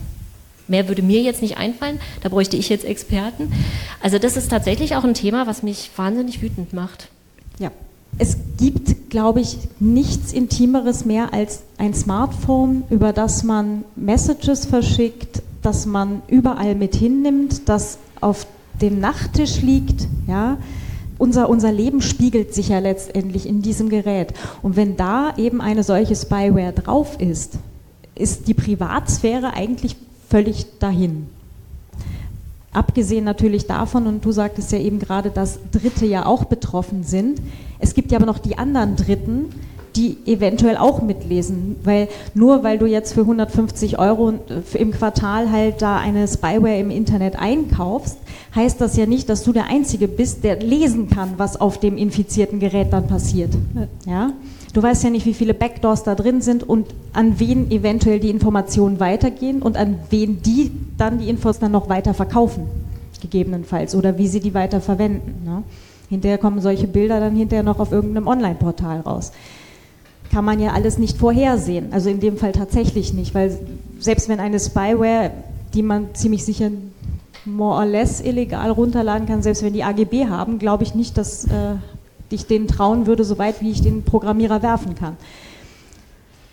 mehr 0.68 0.88
würde 0.88 1.02
mir 1.02 1.22
jetzt 1.22 1.42
nicht 1.42 1.58
einfallen. 1.58 2.00
Da 2.22 2.30
bräuchte 2.30 2.58
ich 2.58 2.70
jetzt 2.70 2.86
Experten. 2.86 3.52
Also 4.02 4.20
das 4.20 4.38
ist 4.38 4.50
tatsächlich 4.50 4.96
auch 4.96 5.04
ein 5.04 5.14
Thema, 5.16 5.48
was 5.48 5.64
mich 5.64 5.90
wahnsinnig 5.96 6.42
wütend 6.42 6.74
macht. 6.74 7.10
Ja. 7.60 7.72
Es 8.18 8.38
gibt, 8.58 9.10
glaube 9.10 9.42
ich, 9.42 9.58
nichts 9.80 10.32
Intimeres 10.32 11.06
mehr 11.06 11.34
als 11.34 11.64
ein 11.78 11.94
Smartphone, 11.94 12.84
über 12.90 13.14
das 13.14 13.44
man 13.44 13.84
Messages 13.96 14.66
verschickt, 14.66 15.42
das 15.62 15.86
man 15.86 16.22
überall 16.28 16.76
mit 16.76 16.96
hinnimmt, 16.96 17.68
das 17.68 17.98
auf 18.22 18.48
dem 18.82 19.00
Nachttisch 19.00 19.62
liegt, 19.62 20.08
ja, 20.28 20.58
unser, 21.26 21.50
unser 21.50 21.72
Leben 21.72 22.02
spiegelt 22.02 22.54
sich 22.54 22.70
ja 22.70 22.78
letztendlich 22.78 23.48
in 23.48 23.64
diesem 23.64 23.90
Gerät. 23.90 24.32
Und 24.62 24.76
wenn 24.76 24.96
da 24.96 25.34
eben 25.38 25.60
eine 25.60 25.82
solche 25.82 26.16
Spyware 26.16 26.72
drauf 26.72 27.20
ist, 27.20 27.54
ist 28.14 28.48
die 28.48 28.54
Privatsphäre 28.54 29.54
eigentlich 29.56 29.96
völlig 30.30 30.68
dahin. 30.78 31.26
Abgesehen 32.72 33.24
natürlich 33.24 33.66
davon, 33.66 34.06
und 34.06 34.24
du 34.24 34.32
sagtest 34.32 34.72
ja 34.72 34.78
eben 34.78 35.00
gerade, 35.00 35.32
dass 35.32 35.58
Dritte 35.72 36.06
ja 36.06 36.28
auch 36.28 36.44
betroffen 36.44 37.04
sind. 37.04 37.42
Es 37.80 37.96
gibt 37.96 38.12
ja 38.12 38.20
aber 38.20 38.28
noch 38.28 38.38
die 38.38 38.60
anderen 38.60 38.96
Dritten, 38.96 39.46
die 39.96 40.18
eventuell 40.28 40.78
auch 40.78 41.02
mitlesen. 41.02 41.78
Weil 41.84 42.08
nur 42.36 42.64
weil 42.64 42.78
du 42.78 42.86
jetzt 42.86 43.14
für 43.14 43.22
150 43.22 43.98
Euro 43.98 44.34
im 44.76 44.92
Quartal 44.92 45.52
halt 45.52 45.82
da 45.82 45.98
eine 45.98 46.28
Spyware 46.28 46.78
im 46.78 46.92
Internet 46.92 47.36
einkaufst, 47.36 48.20
heißt 48.56 48.80
das 48.80 48.96
ja 48.96 49.06
nicht, 49.06 49.30
dass 49.30 49.44
du 49.44 49.52
der 49.52 49.68
Einzige 49.68 50.08
bist, 50.08 50.44
der 50.44 50.60
lesen 50.60 51.10
kann, 51.10 51.34
was 51.38 51.60
auf 51.60 51.80
dem 51.80 51.98
infizierten 51.98 52.60
Gerät 52.60 52.94
dann 52.94 53.08
passiert. 53.08 53.54
Ja? 54.06 54.32
Du 54.74 54.82
weißt 54.82 55.04
ja 55.04 55.10
nicht, 55.10 55.26
wie 55.26 55.34
viele 55.34 55.54
Backdoors 55.54 56.04
da 56.04 56.16
drin 56.16 56.42
sind 56.42 56.64
und 56.68 56.88
an 57.14 57.40
wen 57.40 57.70
eventuell 57.70 58.20
die 58.20 58.30
Informationen 58.30 59.00
weitergehen 59.00 59.62
und 59.62 59.78
an 59.78 60.00
wen 60.10 60.42
die 60.42 60.72
dann 60.98 61.20
die 61.20 61.30
Infos 61.30 61.60
dann 61.60 61.72
noch 61.72 61.90
weiter 61.90 62.14
verkaufen, 62.14 62.64
gegebenenfalls, 63.22 63.96
oder 63.96 64.18
wie 64.18 64.28
sie 64.28 64.40
die 64.40 64.54
weiter 64.54 64.82
verwenden. 64.82 65.44
Ne? 65.46 65.64
Hinterher 66.10 66.38
kommen 66.38 66.62
solche 66.62 66.88
Bilder 66.88 67.20
dann 67.20 67.36
hinterher 67.36 67.64
noch 67.64 67.80
auf 67.80 67.92
irgendeinem 67.92 68.28
Online-Portal 68.28 69.02
raus 69.02 69.32
kann 70.32 70.44
man 70.44 70.60
ja 70.60 70.74
alles 70.74 70.98
nicht 70.98 71.18
vorhersehen. 71.18 71.94
Also 71.94 72.10
in 72.10 72.20
dem 72.20 72.36
Fall 72.36 72.52
tatsächlich 72.52 73.14
nicht, 73.14 73.34
weil 73.34 73.58
selbst 74.00 74.28
wenn 74.28 74.42
eine 74.42 74.60
Spyware, 74.60 75.32
die 75.74 75.82
man 75.82 76.14
ziemlich 76.14 76.44
sicher 76.44 76.72
more 77.46 77.78
or 77.78 77.86
less 77.86 78.22
illegal 78.22 78.72
runterladen 78.72 79.28
kann, 79.28 79.42
selbst 79.42 79.64
wenn 79.64 79.74
die 79.74 79.84
AGB 79.84 80.28
haben, 80.28 80.60
glaube 80.60 80.84
ich 80.84 80.96
nicht, 80.96 81.18
dass 81.18 81.46
äh, 81.46 81.76
ich 82.30 82.48
denen 82.48 82.68
trauen 82.68 83.06
würde, 83.08 83.24
so 83.24 83.38
weit 83.38 83.62
wie 83.62 83.72
ich 83.72 83.82
den 83.82 84.04
Programmierer 84.04 84.62
werfen 84.62 84.96
kann. 84.96 85.18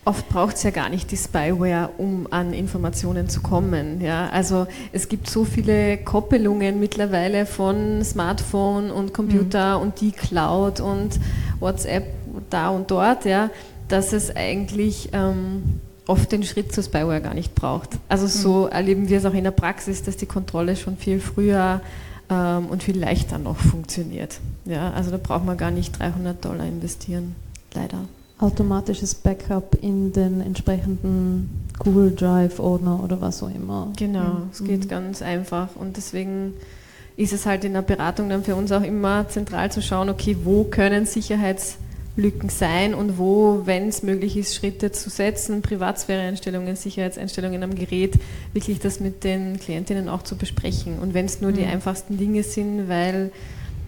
Oft 0.05 0.29
braucht 0.29 0.57
es 0.57 0.65
ja 0.65 0.71
gar 0.71 0.89
nicht 0.89 1.13
die 1.13 1.17
Spyware, 1.17 1.91
um 1.97 2.27
an 2.31 2.53
Informationen 2.53 3.29
zu 3.29 3.41
kommen. 3.41 4.01
Ja? 4.01 4.29
Also 4.31 4.67
es 4.91 5.09
gibt 5.09 5.31
so 5.31 5.45
viele 5.45 5.97
Koppelungen 5.99 6.81
mittlerweile 6.81 7.47
von 7.47 8.03
Smartphone 8.03 8.91
und 8.91 9.15
Computer 9.15 9.77
mhm. 9.79 9.83
und 9.83 10.01
die 10.01 10.11
Cloud 10.11 10.81
und 10.81 11.21
WhatsApp 11.61 12.07
da 12.51 12.71
und 12.71 12.91
dort, 12.91 13.25
ja, 13.25 13.51
dass 13.87 14.13
es 14.13 14.35
eigentlich 14.35 15.11
ähm, 15.13 15.81
oft 16.07 16.33
den 16.33 16.43
Schritt 16.43 16.73
zur 16.73 16.85
Spyware 16.85 17.21
gar 17.21 17.35
nicht 17.35 17.55
braucht. 17.55 17.91
Also 18.09 18.27
so 18.27 18.67
mhm. 18.67 18.73
erleben 18.73 19.09
wir 19.09 19.19
es 19.19 19.25
auch 19.25 19.35
in 19.35 19.45
der 19.45 19.51
Praxis, 19.53 20.03
dass 20.03 20.17
die 20.17 20.27
Kontrolle 20.27 20.77
schon 20.77 20.97
viel 20.97 21.21
früher 21.21 21.81
ähm, 22.29 22.67
und 22.67 22.83
viel 22.83 22.99
leichter 22.99 23.39
noch 23.39 23.57
funktioniert. 23.57 24.41
Ja, 24.65 24.91
also 24.93 25.11
da 25.11 25.17
braucht 25.17 25.45
man 25.45 25.57
gar 25.57 25.71
nicht 25.71 25.99
300 25.99 26.45
Dollar 26.45 26.67
investieren, 26.67 27.35
leider. 27.75 27.99
Automatisches 28.39 29.15
Backup 29.15 29.77
in 29.81 30.13
den 30.13 30.41
entsprechenden 30.41 31.69
Google 31.79 32.11
Drive-Ordner 32.11 33.03
oder 33.03 33.21
was 33.21 33.43
auch 33.43 33.55
immer. 33.55 33.93
Genau, 33.97 34.25
mhm. 34.25 34.49
es 34.51 34.65
geht 34.65 34.89
ganz 34.89 35.23
einfach 35.23 35.69
und 35.77 35.97
deswegen 35.97 36.55
ist 37.17 37.33
es 37.33 37.47
halt 37.47 37.63
in 37.65 37.75
der 37.75 37.83
Beratung 37.83 38.29
dann 38.29 38.43
für 38.43 38.57
uns 38.57 38.73
auch 38.73 38.83
immer 38.83 39.29
zentral 39.29 39.71
zu 39.71 39.83
schauen, 39.83 40.09
okay, 40.09 40.37
wo 40.43 40.65
können 40.65 41.05
Sicherheits- 41.05 41.77
Lücken 42.15 42.51
sein 42.51 42.95
und 42.95 43.19
wo, 43.19 43.63
wenn 43.65 43.89
es 43.89 44.03
möglich 44.03 44.37
ist, 44.37 44.55
Schritte 44.55 44.93
zu 44.93 45.09
setzen, 45.09 45.63
Privatsphäre-Einstellungen, 45.63 46.77
Sicherheitseinstellungen 46.77 47.63
am 47.63 47.75
Gerät, 47.75 48.19
wirklich 48.53 48.81
das 48.81 49.01
mit 49.01 49.25
den 49.25 49.59
Klientinnen 49.59 50.09
auch 50.09 50.23
zu 50.23 50.37
besprechen. 50.37 50.99
Und 50.99 51.15
wenn 51.15 51.25
es 51.25 51.41
nur 51.41 51.53
mhm. 51.53 51.57
die 51.57 51.65
einfachsten 51.65 52.19
Dinge 52.19 52.43
sind, 52.43 52.89
weil 52.89 53.33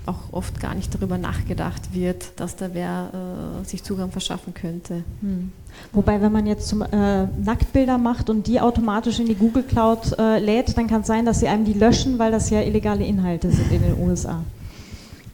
auch 0.07 0.33
oft 0.33 0.61
gar 0.61 0.75
nicht 0.75 0.95
darüber 0.95 1.19
nachgedacht 1.19 1.95
wird, 1.95 2.33
dass 2.37 2.57
da 2.57 2.71
wer 2.73 3.63
äh, 3.63 3.65
sich 3.65 3.83
Zugang 3.83 4.11
verschaffen 4.11 4.53
könnte. 4.53 5.03
Hm. 5.23 5.51
Wobei, 5.93 6.21
wenn 6.21 6.31
man 6.31 6.47
jetzt 6.47 6.69
zum, 6.69 6.83
äh, 6.83 7.25
Nacktbilder 7.25 7.97
macht 7.97 8.29
und 8.29 8.47
die 8.47 8.61
automatisch 8.61 9.19
in 9.19 9.27
die 9.27 9.35
Google 9.35 9.63
Cloud 9.63 10.19
äh, 10.19 10.39
lädt, 10.41 10.77
dann 10.77 10.89
kann 10.89 11.01
es 11.01 11.07
sein, 11.07 11.25
dass 11.25 11.41
sie 11.41 11.49
einem 11.49 11.65
die 11.65 11.73
löschen, 11.73 12.19
weil 12.19 12.33
das 12.33 12.51
ja 12.51 12.61
illegale 12.61 13.05
Inhalte 13.05 13.51
sind 13.51 13.73
in 13.73 13.83
den 13.83 13.99
USA 13.99 14.43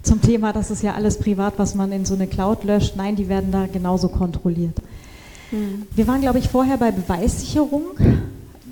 zum 0.03 0.23
Thema, 0.23 0.53
das 0.53 0.71
ist 0.71 0.83
ja 0.83 0.95
alles 0.95 1.19
privat, 1.19 1.55
was 1.59 1.75
man 1.75 1.93
in 1.93 2.05
so 2.05 2.15
eine 2.15 2.27
Cloud 2.27 2.65
löscht. 2.65 2.97
Nein, 2.97 3.17
die 3.17 3.29
werden 3.29 3.53
da 3.53 3.67
genauso 3.67 4.09
kontrolliert. 4.09 4.77
Mhm. 5.51 5.87
Wir 5.95 6.07
waren, 6.07 6.21
glaube 6.21 6.39
ich, 6.39 6.49
vorher 6.49 6.79
bei 6.79 6.91
Beweissicherung. 6.91 7.85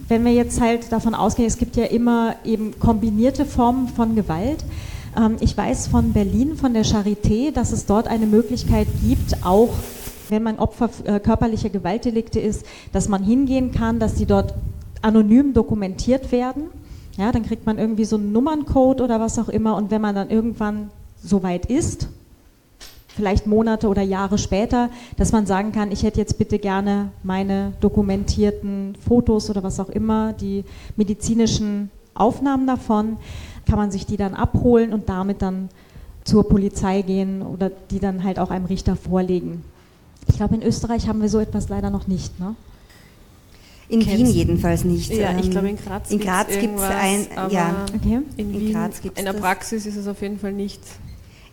Wenn 0.08 0.24
wir 0.24 0.32
jetzt 0.32 0.60
halt 0.60 0.90
davon 0.90 1.14
ausgehen, 1.14 1.46
es 1.46 1.58
gibt 1.58 1.76
ja 1.76 1.84
immer 1.84 2.36
eben 2.44 2.78
kombinierte 2.78 3.44
Formen 3.44 3.88
von 3.88 4.14
Gewalt. 4.14 4.64
Ähm, 5.16 5.36
ich 5.40 5.56
weiß 5.56 5.88
von 5.88 6.12
Berlin, 6.12 6.56
von 6.56 6.72
der 6.72 6.84
Charité, 6.84 7.52
dass 7.52 7.72
es 7.72 7.84
dort 7.84 8.08
eine 8.08 8.26
Möglichkeit 8.26 8.88
gibt, 9.06 9.44
auch 9.44 9.70
wenn 10.30 10.42
man 10.42 10.58
Opfer 10.58 10.90
äh, 11.04 11.20
körperlicher 11.20 11.68
Gewaltdelikte 11.68 12.40
ist, 12.40 12.64
dass 12.92 13.08
man 13.08 13.22
hingehen 13.22 13.72
kann, 13.72 13.98
dass 13.98 14.14
die 14.14 14.26
dort 14.26 14.54
anonym 15.02 15.54
dokumentiert 15.54 16.32
werden. 16.32 16.64
Ja, 17.16 17.32
dann 17.32 17.42
kriegt 17.42 17.66
man 17.66 17.78
irgendwie 17.78 18.04
so 18.04 18.16
einen 18.16 18.32
Nummerncode 18.32 19.00
oder 19.00 19.20
was 19.20 19.38
auch 19.38 19.48
immer 19.48 19.76
und 19.76 19.90
wenn 19.90 20.00
man 20.00 20.14
dann 20.14 20.30
irgendwann 20.30 20.90
soweit 21.22 21.66
ist, 21.66 22.08
vielleicht 23.08 23.48
Monate 23.48 23.88
oder 23.88 24.02
Jahre 24.02 24.38
später, 24.38 24.90
dass 25.16 25.32
man 25.32 25.44
sagen 25.44 25.72
kann, 25.72 25.90
ich 25.90 26.04
hätte 26.04 26.20
jetzt 26.20 26.38
bitte 26.38 26.58
gerne 26.58 27.10
meine 27.24 27.72
dokumentierten 27.80 28.96
Fotos 29.06 29.50
oder 29.50 29.62
was 29.64 29.80
auch 29.80 29.88
immer, 29.88 30.32
die 30.32 30.64
medizinischen 30.96 31.90
Aufnahmen 32.14 32.66
davon, 32.66 33.16
kann 33.66 33.76
man 33.76 33.90
sich 33.90 34.06
die 34.06 34.16
dann 34.16 34.34
abholen 34.34 34.92
und 34.92 35.08
damit 35.08 35.42
dann 35.42 35.68
zur 36.24 36.48
Polizei 36.48 37.02
gehen 37.02 37.42
oder 37.42 37.70
die 37.90 37.98
dann 37.98 38.22
halt 38.22 38.38
auch 38.38 38.50
einem 38.50 38.66
Richter 38.66 38.96
vorlegen. 38.96 39.64
Ich 40.28 40.36
glaube, 40.36 40.54
in 40.54 40.62
Österreich 40.62 41.08
haben 41.08 41.20
wir 41.20 41.28
so 41.28 41.40
etwas 41.40 41.68
leider 41.68 41.90
noch 41.90 42.06
nicht. 42.06 42.38
Ne? 42.38 42.54
In 43.88 44.04
Wien 44.04 44.26
jedenfalls 44.26 44.84
nicht. 44.84 45.10
Ja, 45.12 45.36
ich 45.38 45.46
ähm, 45.46 45.50
glaube 45.50 45.68
in 45.70 45.76
Graz, 45.76 46.10
in 46.10 46.20
Graz 46.20 46.48
gibt 46.48 46.76
es 46.76 46.82
ein, 46.82 47.26
ja, 47.50 47.86
okay. 47.94 48.20
in, 48.36 48.54
in 48.54 48.60
Wien, 48.60 48.72
Graz 48.72 49.00
gibt's 49.00 49.18
in 49.18 49.24
der 49.24 49.32
Praxis 49.32 49.86
ist 49.86 49.96
es 49.96 50.06
auf 50.06 50.20
jeden 50.20 50.38
Fall 50.38 50.52
nicht. 50.52 50.80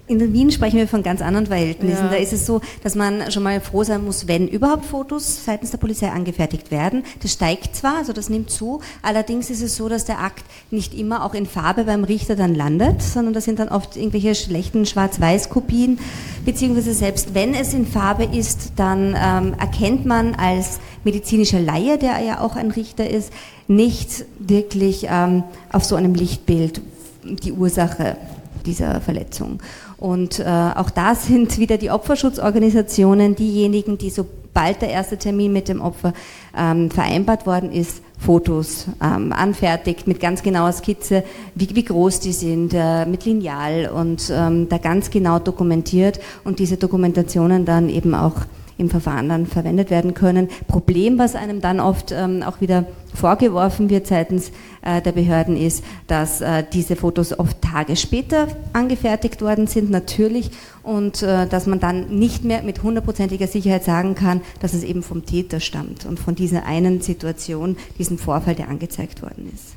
In 0.08 0.34
Wien 0.34 0.52
sprechen 0.52 0.78
wir 0.78 0.88
von 0.88 1.02
ganz 1.02 1.24
anderen 1.24 1.48
Verhältnissen. 1.48 2.04
Ja. 2.06 2.10
Da 2.10 2.16
ist 2.18 2.32
es 2.32 2.46
so, 2.46 2.62
dass 2.84 2.94
man 2.94 3.32
schon 3.32 3.42
mal 3.42 3.60
froh 3.60 3.84
sein 3.84 4.06
muss, 4.06 4.28
wenn 4.28 4.48
überhaupt 4.48 4.86
Fotos 4.86 5.44
seitens 5.46 5.72
der 5.72 5.80
Polizei 5.80 6.10
angefertigt 6.10 6.70
werden. 6.70 7.04
Das 7.24 7.34
steigt 7.34 7.76
zwar, 7.76 7.98
also 7.98 8.14
das 8.14 8.30
nimmt 8.30 8.52
zu, 8.52 8.82
allerdings 9.02 9.50
ist 9.50 9.64
es 9.64 9.76
so, 9.76 9.90
dass 9.90 10.06
der 10.06 10.20
Akt 10.20 10.44
nicht 10.70 10.94
immer 10.94 11.26
auch 11.26 11.34
in 11.34 11.48
Farbe 11.48 11.86
beim 11.86 12.04
Richter 12.04 12.36
dann 12.36 12.54
landet, 12.54 13.02
sondern 13.02 13.34
das 13.34 13.46
sind 13.46 13.58
dann 13.58 13.70
oft 13.70 13.98
irgendwelche 13.98 14.36
schlechten 14.36 14.86
Schwarz-Weiß-Kopien, 14.86 15.98
beziehungsweise 16.46 16.94
selbst 16.94 17.34
wenn 17.34 17.56
es 17.56 17.74
in 17.74 17.88
Farbe 17.88 18.26
ist, 18.26 18.74
dann 18.76 19.16
ähm, 19.18 19.56
erkennt 19.60 20.06
man 20.06 20.36
als 20.36 20.80
medizinischer 21.04 21.60
Laie, 21.60 21.98
der 21.98 22.20
ja 22.20 22.42
auch 22.42 22.56
ein 22.56 22.70
Richter 22.70 23.10
ist, 23.10 23.34
nicht 23.68 24.26
wirklich 24.38 25.08
ähm, 25.10 25.44
auf 25.72 25.84
so 25.84 25.96
einem 25.96 26.14
Lichtbild 26.14 26.82
die 27.24 27.54
Ursache 27.54 28.18
dieser 28.66 29.02
Verletzung. 29.02 29.60
Und 30.06 30.40
äh, 30.40 30.44
auch 30.44 30.92
da 30.92 31.16
sind 31.16 31.58
wieder 31.58 31.80
die 31.80 31.90
Opferschutzorganisationen 31.90 33.34
diejenigen, 33.34 33.98
die 33.98 34.12
sobald 34.12 34.84
der 34.84 34.90
erste 34.90 35.18
Termin 35.18 35.52
mit 35.52 35.68
dem 35.68 35.82
Opfer 35.82 36.14
ähm, 36.56 36.92
vereinbart 36.92 37.48
worden 37.48 37.72
ist, 37.72 38.04
Fotos 38.20 38.86
ähm, 39.02 39.34
anfertigt 39.34 40.06
mit 40.06 40.20
ganz 40.20 40.44
genauer 40.44 40.74
Skizze, 40.74 41.24
wie, 41.56 41.76
wie 41.76 41.84
groß 41.84 42.20
die 42.20 42.34
sind, 42.34 42.76
äh, 42.76 43.08
mit 43.08 43.26
Lineal 43.26 43.90
und 43.90 44.32
ähm, 44.32 44.70
da 44.70 44.78
ganz 44.78 45.10
genau 45.10 45.40
dokumentiert 45.40 46.20
und 46.44 46.60
diese 46.60 46.78
Dokumentationen 46.78 47.66
dann 47.66 47.90
eben 47.90 48.14
auch 48.14 48.36
im 48.78 48.90
Verfahren 48.90 49.30
dann 49.30 49.48
verwendet 49.48 49.90
werden 49.90 50.14
können. 50.14 50.50
Problem, 50.68 51.18
was 51.18 51.36
einem 51.36 51.62
dann 51.62 51.80
oft 51.80 52.12
ähm, 52.12 52.44
auch 52.44 52.62
wieder 52.62 52.86
vorgeworfen 53.14 53.90
wird 53.90 54.06
seitens 54.06 54.52
der 54.86 55.12
Behörden, 55.12 55.58
ist, 55.58 55.84
dass 56.08 56.42
äh, 56.42 56.64
diese 56.72 56.96
Fotos 56.96 57.38
oft 57.38 57.62
Tage 57.62 57.96
später 57.96 58.48
angefertigt 58.74 59.42
worden 59.42 59.68
sind, 59.68 59.90
natürlich, 59.90 60.52
und 60.84 61.24
äh, 61.24 61.48
dass 61.48 61.66
man 61.66 61.80
dann 61.80 62.18
nicht 62.20 62.44
mehr 62.44 62.62
mit 62.64 62.84
hundertprozentiger 62.84 63.48
Sicherheit 63.48 63.84
sagen 63.84 64.16
kann, 64.16 64.42
dass 64.60 64.74
es 64.74 64.84
eben 64.84 65.04
vom 65.04 65.26
Täter 65.26 65.60
stammt 65.60 66.06
und 66.06 66.20
von 66.20 66.36
dieser 66.36 66.66
einen 66.66 67.02
Situation, 67.02 67.78
diesem 67.98 68.18
Vorfall, 68.18 68.56
der 68.56 68.70
angezeigt 68.70 69.22
worden 69.22 69.52
ist. 69.54 69.76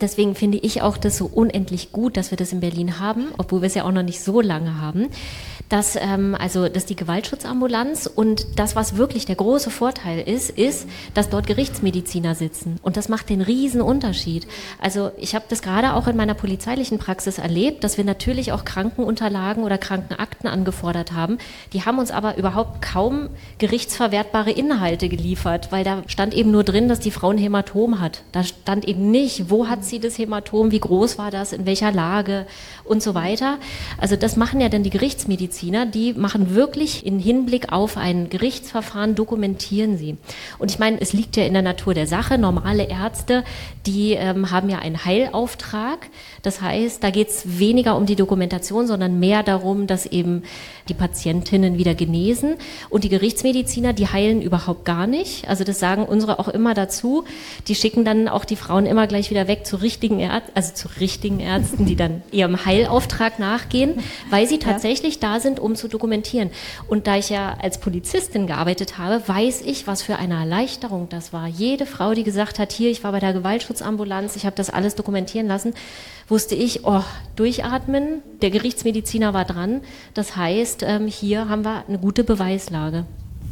Deswegen 0.00 0.34
finde 0.34 0.58
ich 0.58 0.82
auch 0.82 0.96
das 0.96 1.18
so 1.18 1.26
unendlich 1.26 1.92
gut, 1.92 2.16
dass 2.16 2.30
wir 2.30 2.38
das 2.38 2.52
in 2.52 2.60
Berlin 2.60 3.00
haben, 3.00 3.28
obwohl 3.36 3.62
wir 3.62 3.66
es 3.66 3.74
ja 3.74 3.84
auch 3.84 3.92
noch 3.92 4.02
nicht 4.02 4.20
so 4.20 4.40
lange 4.40 4.80
haben 4.80 5.08
dass 5.68 5.96
ähm, 5.96 6.36
also 6.38 6.68
dass 6.68 6.86
die 6.86 6.96
Gewaltschutzambulanz 6.96 8.06
und 8.06 8.58
das, 8.58 8.76
was 8.76 8.96
wirklich 8.96 9.26
der 9.26 9.36
große 9.36 9.70
Vorteil 9.70 10.20
ist, 10.20 10.50
ist, 10.50 10.88
dass 11.14 11.28
dort 11.28 11.46
Gerichtsmediziner 11.46 12.34
sitzen 12.34 12.78
und 12.82 12.96
das 12.96 13.08
macht 13.08 13.28
den 13.28 13.40
riesen 13.40 13.80
Unterschied. 13.80 14.46
Also 14.80 15.10
ich 15.18 15.34
habe 15.34 15.44
das 15.48 15.62
gerade 15.62 15.94
auch 15.94 16.06
in 16.06 16.16
meiner 16.16 16.34
polizeilichen 16.34 16.98
Praxis 16.98 17.38
erlebt, 17.38 17.84
dass 17.84 17.98
wir 17.98 18.04
natürlich 18.04 18.52
auch 18.52 18.64
Krankenunterlagen 18.64 19.64
oder 19.64 19.78
Krankenakten 19.78 20.48
angefordert 20.48 21.12
haben. 21.12 21.38
Die 21.72 21.84
haben 21.84 21.98
uns 21.98 22.10
aber 22.10 22.36
überhaupt 22.36 22.82
kaum 22.82 23.28
gerichtsverwertbare 23.58 24.50
Inhalte 24.50 25.08
geliefert, 25.08 25.70
weil 25.70 25.84
da 25.84 26.02
stand 26.06 26.34
eben 26.34 26.50
nur 26.50 26.64
drin, 26.64 26.88
dass 26.88 27.00
die 27.00 27.10
Frau 27.10 27.30
ein 27.30 27.38
Hämatom 27.38 28.00
hat. 28.00 28.22
Da 28.32 28.44
stand 28.44 28.86
eben 28.86 29.10
nicht, 29.10 29.50
wo 29.50 29.68
hat 29.68 29.84
sie 29.88 29.98
das 29.98 30.18
Hämatom, 30.18 30.70
wie 30.70 30.80
groß 30.80 31.18
war 31.18 31.30
das, 31.30 31.52
in 31.52 31.66
welcher 31.66 31.92
Lage 31.92 32.46
und 32.84 33.02
so 33.02 33.14
weiter. 33.14 33.58
Also 33.98 34.16
das 34.16 34.36
machen 34.36 34.60
ja 34.60 34.68
dann 34.68 34.82
die 34.82 34.90
Gerichtsmediziner 34.90 35.86
die 35.86 36.14
machen 36.14 36.54
wirklich 36.54 37.04
in 37.04 37.18
Hinblick 37.18 37.72
auf 37.72 37.96
ein 37.96 38.28
Gerichtsverfahren, 38.30 39.14
dokumentieren 39.14 39.98
sie. 39.98 40.16
Und 40.58 40.70
ich 40.70 40.78
meine, 40.78 41.00
es 41.00 41.12
liegt 41.12 41.36
ja 41.36 41.44
in 41.44 41.52
der 41.52 41.62
Natur 41.62 41.94
der 41.94 42.06
Sache. 42.06 42.38
Normale 42.38 42.88
Ärzte, 42.88 43.44
die 43.86 44.12
ähm, 44.12 44.50
haben 44.50 44.68
ja 44.68 44.78
einen 44.78 45.04
Heilauftrag. 45.04 46.08
Das 46.42 46.60
heißt, 46.60 47.02
da 47.02 47.10
geht 47.10 47.28
es 47.28 47.58
weniger 47.58 47.96
um 47.96 48.06
die 48.06 48.16
Dokumentation, 48.16 48.86
sondern 48.86 49.18
mehr 49.18 49.42
darum, 49.42 49.86
dass 49.86 50.06
eben 50.06 50.42
die 50.88 50.94
Patientinnen 50.94 51.78
wieder 51.78 51.94
genesen. 51.94 52.56
Und 52.90 53.04
die 53.04 53.08
Gerichtsmediziner, 53.08 53.92
die 53.92 54.08
heilen 54.08 54.42
überhaupt 54.42 54.84
gar 54.84 55.06
nicht. 55.06 55.48
Also 55.48 55.64
das 55.64 55.78
sagen 55.78 56.04
unsere 56.04 56.38
auch 56.38 56.48
immer 56.48 56.74
dazu. 56.74 57.24
Die 57.66 57.74
schicken 57.74 58.04
dann 58.04 58.28
auch 58.28 58.44
die 58.44 58.56
Frauen 58.56 58.86
immer 58.86 59.06
gleich 59.06 59.30
wieder 59.30 59.48
weg 59.48 59.66
zu 59.66 59.77
richtigen 59.80 60.20
Ärzten, 60.20 60.52
also 60.54 60.74
zu 60.74 60.88
richtigen 61.00 61.40
Ärzten, 61.40 61.86
die 61.86 61.96
dann 61.96 62.22
ihrem 62.30 62.64
Heilauftrag 62.64 63.38
nachgehen, 63.38 64.00
weil 64.30 64.46
sie 64.46 64.58
tatsächlich 64.58 65.14
ja. 65.14 65.32
da 65.32 65.40
sind, 65.40 65.60
um 65.60 65.74
zu 65.74 65.88
dokumentieren. 65.88 66.50
Und 66.88 67.06
da 67.06 67.16
ich 67.16 67.30
ja 67.30 67.56
als 67.60 67.78
Polizistin 67.78 68.46
gearbeitet 68.46 68.98
habe, 68.98 69.22
weiß 69.26 69.62
ich, 69.62 69.86
was 69.86 70.02
für 70.02 70.16
eine 70.16 70.34
Erleichterung 70.34 71.08
das 71.08 71.32
war. 71.32 71.46
Jede 71.46 71.86
Frau, 71.86 72.14
die 72.14 72.24
gesagt 72.24 72.58
hat, 72.58 72.72
hier, 72.72 72.90
ich 72.90 73.04
war 73.04 73.12
bei 73.12 73.20
der 73.20 73.32
Gewaltschutzambulanz, 73.32 74.36
ich 74.36 74.46
habe 74.46 74.56
das 74.56 74.70
alles 74.70 74.94
dokumentieren 74.94 75.46
lassen, 75.46 75.74
wusste 76.28 76.54
ich, 76.54 76.84
oh, 76.84 77.02
durchatmen, 77.36 78.22
der 78.42 78.50
Gerichtsmediziner 78.50 79.34
war 79.34 79.44
dran. 79.44 79.80
Das 80.14 80.36
heißt, 80.36 80.82
ähm, 80.86 81.06
hier 81.06 81.48
haben 81.48 81.64
wir 81.64 81.84
eine 81.88 81.98
gute 81.98 82.24
Beweislage. 82.24 83.06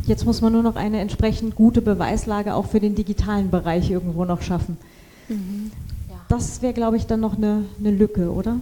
Jetzt 0.06 0.24
muss 0.24 0.40
man 0.40 0.52
nur 0.52 0.62
noch 0.62 0.76
eine 0.76 1.00
entsprechend 1.00 1.56
gute 1.56 1.82
Beweislage 1.82 2.54
auch 2.54 2.66
für 2.66 2.78
den 2.78 2.94
digitalen 2.94 3.50
Bereich 3.50 3.90
irgendwo 3.90 4.24
noch 4.24 4.40
schaffen. 4.40 4.78
Mhm. 5.28 5.72
Das 6.28 6.62
wäre, 6.62 6.72
glaube 6.72 6.96
ich, 6.96 7.06
dann 7.06 7.20
noch 7.20 7.36
eine, 7.36 7.64
eine 7.78 7.90
Lücke, 7.90 8.32
oder? 8.32 8.58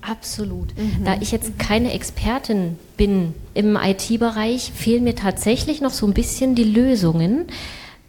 Absolut. 0.00 0.76
Mhm. 0.76 1.04
Da 1.04 1.16
ich 1.20 1.32
jetzt 1.32 1.58
keine 1.58 1.92
Expertin 1.92 2.78
bin 2.96 3.34
im 3.54 3.76
IT-Bereich, 3.76 4.72
fehlen 4.74 5.04
mir 5.04 5.14
tatsächlich 5.14 5.80
noch 5.80 5.90
so 5.90 6.06
ein 6.06 6.14
bisschen 6.14 6.54
die 6.54 6.64
Lösungen. 6.64 7.46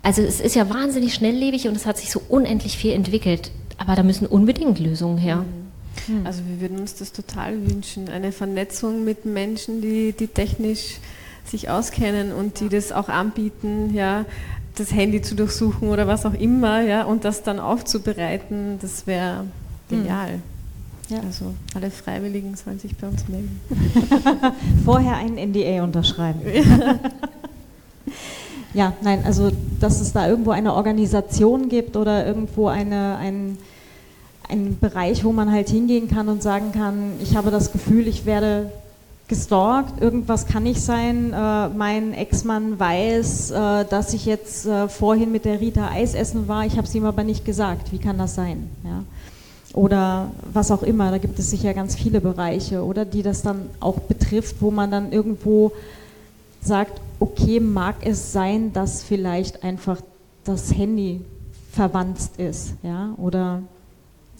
Also 0.04 0.22
es 0.22 0.40
ist 0.40 0.56
ja 0.56 0.70
wahnsinnig 0.70 1.14
schnelllebig 1.14 1.68
und 1.68 1.76
es 1.76 1.86
hat 1.86 1.98
sich 1.98 2.12
so 2.12 2.22
unendlich 2.30 2.78
viel 2.78 2.94
entwickelt. 2.94 3.52
Aber 3.78 3.96
da 3.96 4.04
müssen 4.04 4.28
unbedingt 4.28 4.80
Lösungen 4.80 5.18
her. 5.18 5.46
Mhm. 6.08 6.26
Also 6.26 6.42
wir 6.48 6.62
würden 6.62 6.80
uns 6.80 6.96
das 6.96 7.12
total 7.12 7.68
wünschen, 7.68 8.10
eine 8.10 8.32
Vernetzung 8.32 9.04
mit 9.04 9.26
Menschen, 9.26 9.82
die, 9.82 10.14
die 10.14 10.28
technisch 10.28 10.98
sich 11.46 11.70
auskennen 11.70 12.32
und 12.32 12.60
die 12.60 12.70
das 12.70 12.92
auch 12.92 13.10
anbieten, 13.10 13.94
ja, 13.94 14.26
das 14.76 14.94
Handy 14.94 15.22
zu 15.22 15.36
durchsuchen 15.36 15.90
oder 15.90 16.08
was 16.08 16.26
auch 16.26 16.34
immer, 16.34 16.82
ja, 16.82 17.04
und 17.04 17.26
das 17.26 17.44
dann 17.44 17.60
aufzubereiten, 17.60 18.80
das 18.82 19.08
wäre 19.08 19.46
genial. 19.90 20.38
Mhm. 20.38 20.42
Ja. 21.10 21.20
Also 21.26 21.54
alle 21.74 21.90
Freiwilligen 21.90 22.56
sollen 22.56 22.80
sich 22.80 22.96
bei 22.96 23.08
uns 23.08 23.28
melden. 23.28 23.60
Vorher 24.86 25.18
einen 25.18 25.38
NDA 25.52 25.84
unterschreiben. 25.84 26.40
ja, 28.76 28.94
nein, 29.02 29.24
also 29.26 29.52
dass 29.80 30.02
es 30.02 30.14
da 30.14 30.28
irgendwo 30.28 30.52
eine 30.52 30.74
Organisation 30.74 31.68
gibt 31.68 31.98
oder 31.98 32.28
irgendwo 32.28 32.68
eine, 32.68 33.18
ein, 33.18 33.58
ein 34.48 34.78
Bereich, 34.80 35.24
wo 35.24 35.32
man 35.32 35.52
halt 35.52 35.70
hingehen 35.70 36.08
kann 36.10 36.30
und 36.30 36.44
sagen 36.44 36.72
kann, 36.74 37.14
ich 37.22 37.36
habe 37.36 37.50
das 37.50 37.72
Gefühl, 37.72 38.08
ich 38.08 38.26
werde 38.26 38.72
gestalkt, 39.30 40.02
irgendwas 40.02 40.46
kann 40.46 40.64
nicht 40.64 40.82
sein. 40.82 41.32
Äh, 41.32 41.70
mein 41.70 42.14
Ex-Mann 42.14 42.80
weiß, 42.80 43.52
äh, 43.52 43.86
dass 43.86 44.14
ich 44.14 44.26
jetzt 44.26 44.66
äh, 44.66 44.90
vorhin 44.90 45.32
mit 45.32 45.46
der 45.46 45.62
Rita 45.62 45.90
Eis 45.90 46.14
essen 46.14 46.48
war, 46.48 46.66
ich 46.66 46.76
habe 46.76 46.88
es 46.88 46.96
ihm 46.96 47.06
aber 47.06 47.24
nicht 47.24 47.46
gesagt. 47.46 47.92
Wie 47.94 48.00
kann 48.00 48.18
das 48.18 48.36
sein? 48.36 48.70
Ja? 48.84 49.04
oder 49.74 50.32
was 50.52 50.72
auch 50.72 50.84
immer. 50.84 51.12
Da 51.12 51.18
gibt 51.18 51.38
es 51.40 51.50
sicher 51.50 51.74
ganz 51.74 51.96
viele 51.96 52.22
Bereiche, 52.22 52.84
oder 52.84 53.06
die 53.06 53.24
das 53.24 53.42
dann 53.42 53.70
auch 53.80 54.00
betrifft, 54.00 54.58
wo 54.62 54.72
man 54.72 54.92
dann 54.92 55.12
irgendwo 55.12 55.72
sagt, 56.62 57.00
okay, 57.20 57.60
mag 57.60 57.96
es 58.02 58.34
sein, 58.34 58.74
dass 58.74 59.04
vielleicht 59.04 59.64
einfach 59.64 60.02
das 60.44 60.74
Handy 60.76 61.22
verwandt 61.72 62.18
ist, 62.38 62.74
ja, 62.82 63.14
oder 63.18 63.62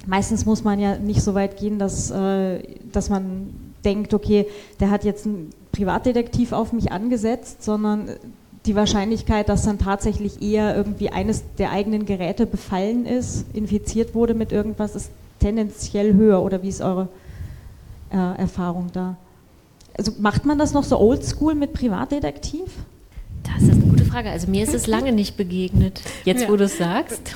meistens 0.08 0.46
muss 0.46 0.64
man 0.64 0.80
ja 0.80 0.98
nicht 0.98 1.22
so 1.22 1.36
weit 1.36 1.58
gehen, 1.58 1.78
dass, 1.78 2.10
äh, 2.10 2.64
dass 2.92 3.10
man 3.10 3.50
denkt, 3.86 4.14
okay, 4.14 4.46
der 4.80 4.90
hat 4.90 5.04
jetzt 5.04 5.26
einen 5.26 5.52
Privatdetektiv 5.72 6.52
auf 6.52 6.74
mich 6.74 6.92
angesetzt, 6.92 7.64
sondern 7.64 8.10
die 8.66 8.76
Wahrscheinlichkeit, 8.76 9.50
dass 9.50 9.64
dann 9.64 9.80
tatsächlich 9.80 10.42
eher 10.42 10.76
irgendwie 10.76 11.10
eines 11.10 11.44
der 11.58 11.72
eigenen 11.72 12.06
Geräte 12.06 12.46
befallen 12.46 13.06
ist, 13.06 13.46
infiziert 13.54 14.14
wurde 14.14 14.34
mit 14.34 14.52
irgendwas, 14.52 14.96
ist 14.96 15.12
tendenziell 15.40 16.14
höher. 16.14 16.42
Oder 16.44 16.62
wie 16.62 16.70
ist 16.70 16.82
eure 16.82 17.08
äh, 18.12 18.16
Erfahrung 18.16 18.90
da? 18.94 19.16
Also 19.98 20.14
macht 20.20 20.46
man 20.46 20.58
das 20.58 20.74
noch 20.74 20.84
so 20.84 21.00
oldschool 21.00 21.56
mit 21.56 21.74
Privatdetektiv? 21.74 22.70
Das 23.44 23.64
ist 23.64 23.72
eine 23.72 23.82
gute 23.82 24.06
Frage. 24.06 24.30
Also 24.30 24.48
mir 24.48 24.64
ist 24.64 24.74
es 24.74 24.88
lange 24.88 25.12
nicht 25.12 25.38
begegnet. 25.38 26.02
Jetzt, 26.26 26.44
ja. 26.44 26.50
wo 26.50 26.56
du 26.56 26.66
es 26.66 26.78
sagst. 26.78 27.36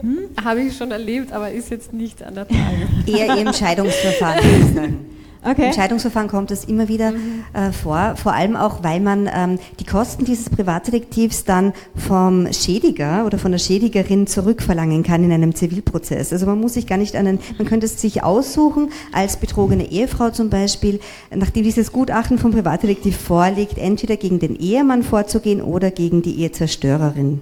Hm? 0.00 0.18
Habe 0.42 0.62
ich 0.62 0.76
schon 0.76 0.90
erlebt, 0.90 1.32
aber 1.32 1.50
ist 1.50 1.70
jetzt 1.70 1.92
nicht 1.92 2.22
an 2.22 2.34
der 2.34 2.48
Tage. 2.48 2.88
Eher 3.06 3.36
im 3.36 3.52
Scheidungsverfahren. 3.52 5.06
Okay. 5.44 5.66
Im 5.66 5.72
Scheidungsverfahren 5.72 6.28
kommt 6.28 6.52
das 6.52 6.64
immer 6.64 6.86
wieder 6.86 7.10
mhm. 7.10 7.44
äh, 7.52 7.72
vor, 7.72 8.14
vor 8.16 8.32
allem 8.32 8.54
auch, 8.54 8.84
weil 8.84 9.00
man 9.00 9.28
ähm, 9.34 9.58
die 9.80 9.84
Kosten 9.84 10.24
dieses 10.24 10.48
Privatdetektivs 10.48 11.44
dann 11.44 11.72
vom 11.96 12.52
Schädiger 12.52 13.26
oder 13.26 13.38
von 13.38 13.50
der 13.50 13.58
Schädigerin 13.58 14.28
zurückverlangen 14.28 15.02
kann 15.02 15.24
in 15.24 15.32
einem 15.32 15.54
Zivilprozess. 15.54 16.32
Also 16.32 16.46
man 16.46 16.60
muss 16.60 16.74
sich 16.74 16.86
gar 16.86 16.96
nicht 16.96 17.16
einen, 17.16 17.40
man 17.58 17.66
könnte 17.66 17.86
es 17.86 18.00
sich 18.00 18.22
aussuchen, 18.22 18.90
als 19.12 19.36
betrogene 19.36 19.90
Ehefrau 19.90 20.30
zum 20.30 20.48
Beispiel, 20.48 21.00
nachdem 21.34 21.64
dieses 21.64 21.90
Gutachten 21.90 22.38
vom 22.38 22.52
Privatdetektiv 22.52 23.16
vorliegt, 23.16 23.78
entweder 23.78 24.16
gegen 24.16 24.38
den 24.38 24.54
Ehemann 24.54 25.02
vorzugehen 25.02 25.60
oder 25.60 25.90
gegen 25.90 26.22
die 26.22 26.40
Ehezerstörerin. 26.40 27.40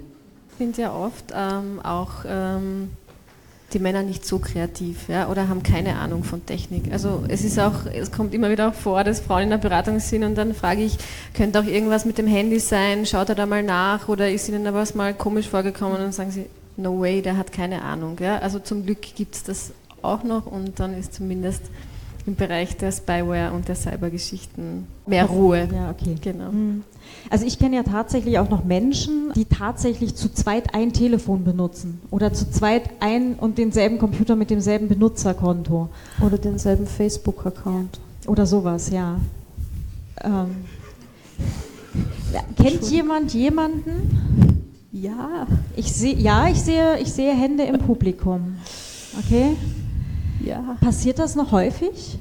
Ich 0.53 0.57
finde 0.57 0.83
ja 0.83 0.95
oft 0.95 1.35
ähm, 1.35 1.81
auch 1.83 2.25
ähm 2.27 2.91
die 3.73 3.79
Männer 3.79 4.03
nicht 4.03 4.27
so 4.27 4.39
kreativ 4.39 5.09
ja, 5.09 5.29
oder 5.29 5.49
haben 5.49 5.63
keine 5.63 5.97
Ahnung 5.97 6.25
von 6.25 6.45
Technik. 6.45 6.93
Also 6.93 7.25
es 7.29 7.45
ist 7.45 7.59
auch, 7.59 7.87
es 7.87 8.11
kommt 8.11 8.35
immer 8.35 8.51
wieder 8.51 8.69
auch 8.69 8.75
vor, 8.75 9.05
dass 9.05 9.21
Frauen 9.21 9.45
in 9.45 9.51
der 9.51 9.59
Beratung 9.59 10.01
sind 10.01 10.25
und 10.25 10.35
dann 10.35 10.55
frage 10.55 10.83
ich, 10.83 10.99
könnte 11.35 11.61
auch 11.61 11.65
irgendwas 11.65 12.05
mit 12.05 12.19
dem 12.19 12.27
Handy 12.27 12.59
sein, 12.61 13.07
schaut 13.07 13.29
er 13.29 13.35
da 13.35 13.47
mal 13.47 13.63
nach 13.63 14.09
oder 14.09 14.31
ist 14.31 14.49
Ihnen 14.49 14.65
da 14.65 14.75
was 14.75 14.95
mal 14.95 15.15
komisch 15.15 15.49
vorgekommen 15.49 16.03
und 16.05 16.13
sagen 16.13 16.31
sie, 16.31 16.47
no 16.77 17.01
way, 17.01 17.23
der 17.23 17.37
hat 17.37 17.53
keine 17.53 17.83
Ahnung. 17.83 18.17
Ja. 18.21 18.39
Also 18.39 18.59
zum 18.59 18.85
Glück 18.85 19.03
gibt 19.03 19.35
es 19.35 19.43
das 19.45 19.73
auch 20.03 20.23
noch 20.23 20.47
und 20.47 20.81
dann 20.81 20.99
ist 20.99 21.15
zumindest 21.15 21.63
im 22.27 22.35
Bereich 22.35 22.77
der 22.77 22.93
Spyware 22.93 23.53
und 23.53 23.69
der 23.69 23.75
Cybergeschichten 23.75 24.87
mehr 25.07 25.27
Ruhe. 25.27 25.69
Ja, 25.73 25.91
okay. 25.91 26.17
Genau. 26.21 26.51
Hm. 26.51 26.83
Also 27.29 27.47
ich 27.47 27.59
kenne 27.59 27.77
ja 27.77 27.83
tatsächlich 27.83 28.39
auch 28.39 28.49
noch 28.49 28.65
Menschen, 28.65 29.33
die 29.35 29.45
tatsächlich 29.45 30.15
zu 30.15 30.33
zweit 30.33 30.75
ein 30.75 30.93
Telefon 30.93 31.45
benutzen 31.45 32.01
oder 32.11 32.33
zu 32.33 32.51
zweit 32.51 32.91
ein 33.01 33.35
und 33.35 33.59
denselben 33.59 33.99
Computer 33.99 34.37
mit 34.37 34.51
demselben 34.51 34.89
Benutzerkonto. 34.89 35.89
Oder 36.21 36.39
denselben 36.39 36.87
Facebook-Account. 36.87 38.01
Oder 38.27 38.47
sowas, 38.47 38.91
ja. 38.91 39.21
Ähm, 40.23 40.65
kennt 42.57 42.83
jemand 42.91 43.33
jemanden? 43.33 44.61
Ja, 44.93 45.47
ich 45.77 45.93
sehe, 45.93 46.17
ja, 46.17 46.49
ich 46.49 46.61
sehe, 46.61 46.99
ich 46.99 47.13
sehe 47.13 47.33
Hände 47.33 47.65
im 47.65 47.79
Publikum. 47.79 48.57
Okay. 49.19 49.57
Ja. 50.45 50.77
Passiert 50.81 51.19
das 51.19 51.35
noch 51.35 51.53
häufig? 51.53 52.19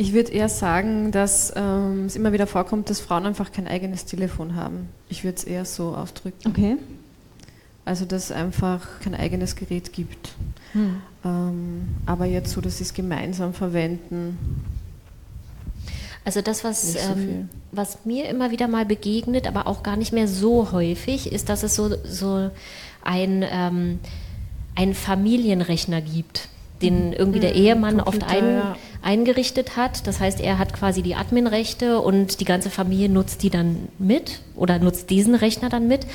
Ich 0.00 0.14
würde 0.14 0.32
eher 0.32 0.48
sagen, 0.48 1.12
dass 1.12 1.52
ähm, 1.54 2.06
es 2.06 2.16
immer 2.16 2.32
wieder 2.32 2.46
vorkommt, 2.46 2.88
dass 2.88 3.00
Frauen 3.00 3.26
einfach 3.26 3.52
kein 3.52 3.68
eigenes 3.68 4.06
Telefon 4.06 4.54
haben. 4.54 4.88
Ich 5.10 5.24
würde 5.24 5.36
es 5.36 5.44
eher 5.44 5.64
so 5.66 5.94
ausdrücken. 5.94 6.48
Okay. 6.48 6.76
Also, 7.84 8.06
dass 8.06 8.24
es 8.24 8.32
einfach 8.32 9.00
kein 9.00 9.14
eigenes 9.14 9.56
Gerät 9.56 9.92
gibt. 9.92 10.30
Hm. 10.72 11.02
Ähm, 11.24 11.88
aber 12.06 12.24
jetzt 12.24 12.52
so, 12.52 12.60
dass 12.60 12.78
sie 12.78 12.84
es 12.84 12.94
gemeinsam 12.94 13.52
verwenden. 13.52 14.38
Also 16.24 16.40
das, 16.40 16.64
was, 16.64 16.94
so 16.94 16.98
ähm, 16.98 17.48
was 17.72 18.04
mir 18.04 18.28
immer 18.28 18.50
wieder 18.50 18.68
mal 18.68 18.86
begegnet, 18.86 19.46
aber 19.46 19.66
auch 19.66 19.82
gar 19.82 19.96
nicht 19.96 20.12
mehr 20.12 20.28
so 20.28 20.72
häufig, 20.72 21.32
ist, 21.32 21.48
dass 21.48 21.62
es 21.62 21.74
so, 21.74 21.94
so 22.04 22.50
ein, 23.02 23.44
ähm, 23.50 23.98
einen 24.76 24.94
Familienrechner 24.94 26.00
gibt 26.00 26.48
den 26.82 27.12
irgendwie 27.12 27.40
der 27.40 27.50
mhm. 27.50 27.62
Ehemann 27.62 27.98
Computer, 27.98 28.26
oft 28.26 28.34
ein, 28.34 28.54
ja. 28.56 28.76
eingerichtet 29.02 29.76
hat. 29.76 30.06
Das 30.06 30.20
heißt, 30.20 30.40
er 30.40 30.58
hat 30.58 30.72
quasi 30.72 31.02
die 31.02 31.14
Adminrechte 31.14 32.00
und 32.00 32.40
die 32.40 32.44
ganze 32.44 32.70
Familie 32.70 33.08
nutzt 33.08 33.42
die 33.42 33.50
dann 33.50 33.88
mit 33.98 34.40
oder 34.56 34.78
nutzt 34.78 35.10
diesen 35.10 35.34
Rechner 35.34 35.68
dann 35.68 35.88
mit. 35.88 36.06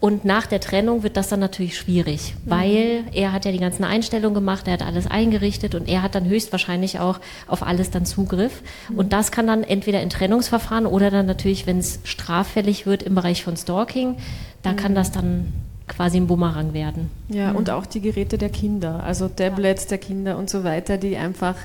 Und 0.00 0.24
nach 0.24 0.46
der 0.46 0.60
Trennung 0.60 1.02
wird 1.02 1.18
das 1.18 1.28
dann 1.28 1.40
natürlich 1.40 1.76
schwierig, 1.76 2.34
mhm. 2.44 2.50
weil 2.50 3.04
er 3.12 3.32
hat 3.32 3.44
ja 3.44 3.52
die 3.52 3.58
ganzen 3.58 3.84
Einstellungen 3.84 4.34
gemacht, 4.34 4.66
er 4.66 4.72
hat 4.72 4.82
alles 4.82 5.06
eingerichtet 5.06 5.74
und 5.74 5.88
er 5.88 6.02
hat 6.02 6.14
dann 6.14 6.24
höchstwahrscheinlich 6.26 7.00
auch 7.00 7.20
auf 7.46 7.62
alles 7.62 7.90
dann 7.90 8.06
Zugriff. 8.06 8.62
Mhm. 8.88 8.98
Und 8.98 9.12
das 9.12 9.30
kann 9.30 9.46
dann 9.46 9.62
entweder 9.62 10.00
in 10.00 10.08
Trennungsverfahren 10.08 10.86
oder 10.86 11.10
dann 11.10 11.26
natürlich, 11.26 11.66
wenn 11.66 11.78
es 11.78 12.00
straffällig 12.04 12.86
wird 12.86 13.02
im 13.02 13.14
Bereich 13.14 13.44
von 13.44 13.58
Stalking, 13.58 14.16
da 14.62 14.72
mhm. 14.72 14.76
kann 14.76 14.94
das 14.94 15.12
dann 15.12 15.52
quasi 15.90 16.16
ein 16.16 16.26
Bumerang 16.26 16.72
werden. 16.72 17.10
Ja, 17.28 17.50
mhm. 17.50 17.56
und 17.56 17.70
auch 17.70 17.84
die 17.84 18.00
Geräte 18.00 18.38
der 18.38 18.48
Kinder, 18.48 19.02
also 19.02 19.28
Tablets 19.28 19.86
der 19.86 19.98
Kinder 19.98 20.38
und 20.38 20.48
so 20.48 20.64
weiter, 20.64 20.96
die 20.96 21.16
einfach 21.16 21.56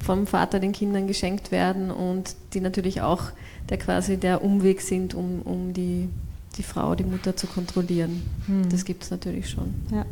vom 0.00 0.26
Vater 0.26 0.60
den 0.60 0.72
Kindern 0.72 1.06
geschenkt 1.06 1.52
werden 1.52 1.90
und 1.90 2.34
die 2.54 2.60
natürlich 2.60 3.02
auch 3.02 3.24
der 3.68 3.78
quasi 3.78 4.16
der 4.16 4.42
Umweg 4.42 4.80
sind, 4.80 5.14
um, 5.14 5.42
um 5.42 5.72
die, 5.72 6.08
die 6.56 6.62
Frau, 6.62 6.94
die 6.94 7.04
Mutter 7.04 7.36
zu 7.36 7.46
kontrollieren. 7.46 8.22
Mhm. 8.46 8.68
Das 8.70 8.84
gibt 8.84 9.02
es 9.02 9.10
natürlich 9.10 9.50
schon. 9.50 9.74
Ja. 9.92 10.04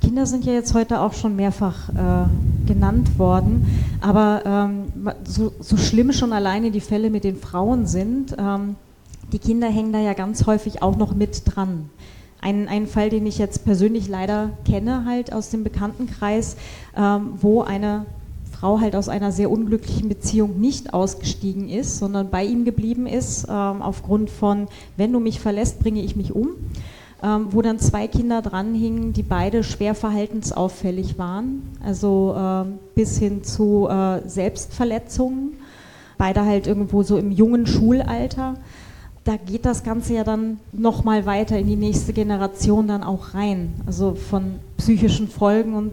Kinder 0.00 0.26
sind 0.26 0.44
ja 0.44 0.52
jetzt 0.52 0.74
heute 0.74 1.00
auch 1.00 1.12
schon 1.12 1.36
mehrfach 1.36 1.88
äh, 1.90 2.66
genannt 2.66 3.18
worden, 3.18 3.66
aber 4.00 4.42
ähm, 4.44 5.12
so, 5.24 5.52
so, 5.60 5.76
schlimm 5.76 6.12
schon 6.12 6.32
alleine 6.32 6.72
die 6.72 6.80
Fälle 6.80 7.08
mit 7.08 7.22
den 7.22 7.36
Frauen 7.36 7.86
sind, 7.86 8.34
ähm, 8.36 8.74
die 9.32 9.38
Kinder 9.38 9.68
hängen 9.68 9.92
da 9.92 10.00
ja 10.00 10.14
ganz 10.14 10.46
häufig 10.46 10.82
auch 10.82 10.96
noch 10.96 11.14
mit 11.14 11.42
dran. 11.44 11.88
Ein, 12.42 12.68
ein 12.68 12.86
Fall, 12.86 13.08
den 13.08 13.24
ich 13.24 13.38
jetzt 13.38 13.64
persönlich 13.64 14.08
leider 14.08 14.50
kenne, 14.66 15.04
halt 15.06 15.32
aus 15.32 15.50
dem 15.50 15.64
Bekanntenkreis, 15.64 16.56
ähm, 16.96 17.34
wo 17.40 17.62
eine 17.62 18.04
Frau 18.50 18.80
halt 18.80 18.94
aus 18.94 19.08
einer 19.08 19.32
sehr 19.32 19.50
unglücklichen 19.50 20.08
Beziehung 20.08 20.60
nicht 20.60 20.92
ausgestiegen 20.92 21.68
ist, 21.68 21.98
sondern 21.98 22.30
bei 22.30 22.44
ihm 22.44 22.64
geblieben 22.64 23.06
ist, 23.06 23.46
ähm, 23.48 23.82
aufgrund 23.82 24.28
von, 24.28 24.68
wenn 24.96 25.12
du 25.12 25.20
mich 25.20 25.40
verlässt, 25.40 25.78
bringe 25.80 26.02
ich 26.02 26.16
mich 26.16 26.34
um. 26.34 26.48
Ähm, 27.24 27.46
wo 27.50 27.62
dann 27.62 27.78
zwei 27.78 28.08
Kinder 28.08 28.42
dranhingen, 28.42 29.12
die 29.12 29.22
beide 29.22 29.62
schwer 29.62 29.94
verhaltensauffällig 29.94 31.18
waren, 31.18 31.62
also 31.84 32.34
ähm, 32.36 32.80
bis 32.96 33.16
hin 33.16 33.44
zu 33.44 33.88
äh, 33.88 34.28
Selbstverletzungen, 34.28 35.54
beide 36.18 36.44
halt 36.44 36.66
irgendwo 36.66 37.04
so 37.04 37.16
im 37.18 37.30
jungen 37.30 37.66
Schulalter 37.66 38.54
da 39.24 39.36
geht 39.36 39.64
das 39.64 39.84
Ganze 39.84 40.14
ja 40.14 40.24
dann 40.24 40.58
nochmal 40.72 41.26
weiter 41.26 41.58
in 41.58 41.68
die 41.68 41.76
nächste 41.76 42.12
Generation 42.12 42.88
dann 42.88 43.04
auch 43.04 43.34
rein. 43.34 43.72
Also 43.86 44.14
von 44.14 44.56
psychischen 44.76 45.28
Folgen 45.28 45.74
und 45.74 45.92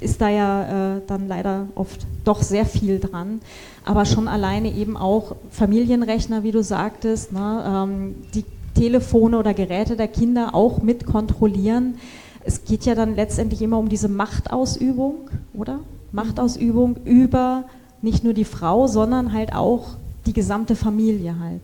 ist 0.00 0.20
da 0.20 0.28
ja 0.28 0.96
äh, 0.96 1.00
dann 1.06 1.26
leider 1.26 1.66
oft 1.74 2.06
doch 2.24 2.42
sehr 2.42 2.66
viel 2.66 3.00
dran. 3.00 3.40
Aber 3.84 4.04
schon 4.04 4.28
alleine 4.28 4.72
eben 4.72 4.96
auch 4.96 5.34
Familienrechner, 5.50 6.42
wie 6.44 6.52
du 6.52 6.62
sagtest, 6.62 7.32
ne, 7.32 7.64
ähm, 7.66 8.14
die 8.34 8.44
Telefone 8.74 9.38
oder 9.38 9.54
Geräte 9.54 9.96
der 9.96 10.08
Kinder 10.08 10.54
auch 10.54 10.80
mit 10.82 11.04
kontrollieren. 11.04 11.96
Es 12.44 12.64
geht 12.64 12.84
ja 12.84 12.94
dann 12.94 13.16
letztendlich 13.16 13.60
immer 13.60 13.78
um 13.78 13.88
diese 13.88 14.08
Machtausübung, 14.08 15.30
oder? 15.52 15.80
Machtausübung 16.12 16.96
über 17.04 17.64
nicht 18.02 18.22
nur 18.22 18.34
die 18.34 18.44
Frau, 18.44 18.86
sondern 18.86 19.32
halt 19.32 19.52
auch 19.52 19.96
die 20.26 20.32
gesamte 20.32 20.76
Familie 20.76 21.40
halt 21.40 21.62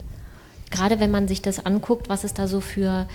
gerade 0.75 1.01
wenn 1.01 1.11
man 1.11 1.29
sich 1.29 1.41
das 1.41 1.65
anguckt, 1.65 2.09
was 2.09 2.25
es 2.25 2.35
da 2.35 2.47
so 2.47 2.61
für, 2.61 3.07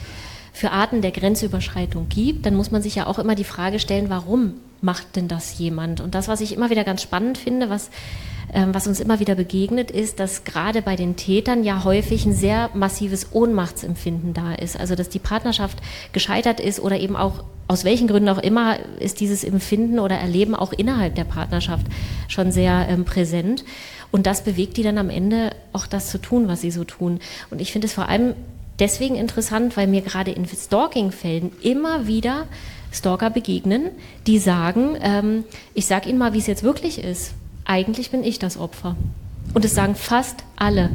für 0.54 0.72
Arten 0.72 1.02
der 1.02 1.12
Grenzüberschreitung 1.12 2.10
gibt, 2.10 2.46
dann 2.46 2.56
muss 2.56 2.72
man 2.72 2.82
sich 2.82 2.96
ja 2.96 3.06
auch 3.06 3.20
immer 3.20 3.36
die 3.36 3.44
Frage 3.44 3.80
stellen, 3.80 4.10
warum 4.10 4.56
macht 4.82 5.16
denn 5.16 5.28
das 5.28 5.60
jemand? 5.60 6.02
Und 6.02 6.16
das, 6.16 6.28
was 6.28 6.42
ich 6.42 6.56
immer 6.56 6.70
wieder 6.70 6.84
ganz 6.84 7.02
spannend 7.02 7.38
finde, 7.38 7.70
was, 7.70 7.90
ähm, 8.54 8.74
was 8.74 8.88
uns 8.88 9.00
immer 9.00 9.20
wieder 9.20 9.36
begegnet, 9.36 9.92
ist, 9.92 10.20
dass 10.20 10.46
gerade 10.46 10.82
bei 10.82 10.96
den 10.96 11.16
Tätern 11.18 11.64
ja 11.64 11.84
häufig 11.84 12.26
ein 12.26 12.34
sehr 12.34 12.70
massives 12.74 13.34
Ohnmachtsempfinden 13.34 14.34
da 14.34 14.54
ist. 14.54 14.80
Also, 14.80 14.96
dass 14.96 15.10
die 15.10 15.20
Partnerschaft 15.20 15.80
gescheitert 16.14 16.60
ist 16.60 16.80
oder 16.80 16.98
eben 16.98 17.16
auch 17.16 17.44
aus 17.68 17.84
welchen 17.84 18.08
Gründen 18.08 18.30
auch 18.30 18.40
immer 18.40 18.78
ist 19.00 19.20
dieses 19.20 19.44
Empfinden 19.44 20.00
oder 20.00 20.16
Erleben 20.16 20.56
auch 20.56 20.74
innerhalb 20.74 21.14
der 21.14 21.24
Partnerschaft 21.24 21.86
schon 22.28 22.52
sehr 22.52 22.88
ähm, 22.90 23.06
präsent. 23.06 23.64
Und 24.12 24.26
das 24.26 24.44
bewegt 24.44 24.78
die 24.78 24.84
dann 24.84 24.98
am 24.98 25.10
Ende 25.10 25.52
auch 25.74 25.86
das 25.86 26.10
zu 26.10 26.18
tun, 26.18 26.48
was 26.48 26.62
sie 26.62 26.72
so 26.72 26.84
tun. 26.84 27.20
Und 27.52 27.62
ich 27.62 27.72
finde 27.72 27.88
es 27.88 27.94
vor 27.94 28.10
allem 28.10 28.34
deswegen 28.80 29.16
interessant, 29.16 29.78
weil 29.78 29.88
mir 29.88 30.02
gerade 30.02 30.32
in 30.32 30.48
Stalking-Fällen 30.48 31.52
immer 31.62 32.08
wieder 32.08 32.48
Stalker 32.92 33.30
begegnen, 33.30 33.92
die 34.26 34.40
sagen, 34.40 34.98
ähm, 35.02 35.44
ich 35.74 35.86
sage 35.86 36.10
Ihnen 36.10 36.18
mal, 36.18 36.34
wie 36.34 36.40
es 36.40 36.48
jetzt 36.48 36.64
wirklich 36.64 37.04
ist. 37.04 37.34
Eigentlich 37.66 38.10
bin 38.10 38.24
ich 38.24 38.40
das 38.40 38.58
Opfer. 38.58 38.96
Und 39.54 39.64
das 39.64 39.74
sagen 39.74 39.96
fast 39.96 40.44
alle. 40.56 40.90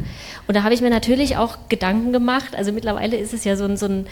Und 0.46 0.56
da 0.56 0.62
habe 0.62 0.74
ich 0.74 0.80
mir 0.80 0.90
natürlich 0.90 1.36
auch 1.36 1.56
Gedanken 1.68 2.12
gemacht. 2.12 2.56
Also 2.56 2.72
mittlerweile 2.72 3.16
ist 3.16 3.32
es 3.32 3.44
ja 3.44 3.56
so 3.56 3.64
ein, 3.64 3.76
so 3.76 3.86
ein 3.86 4.06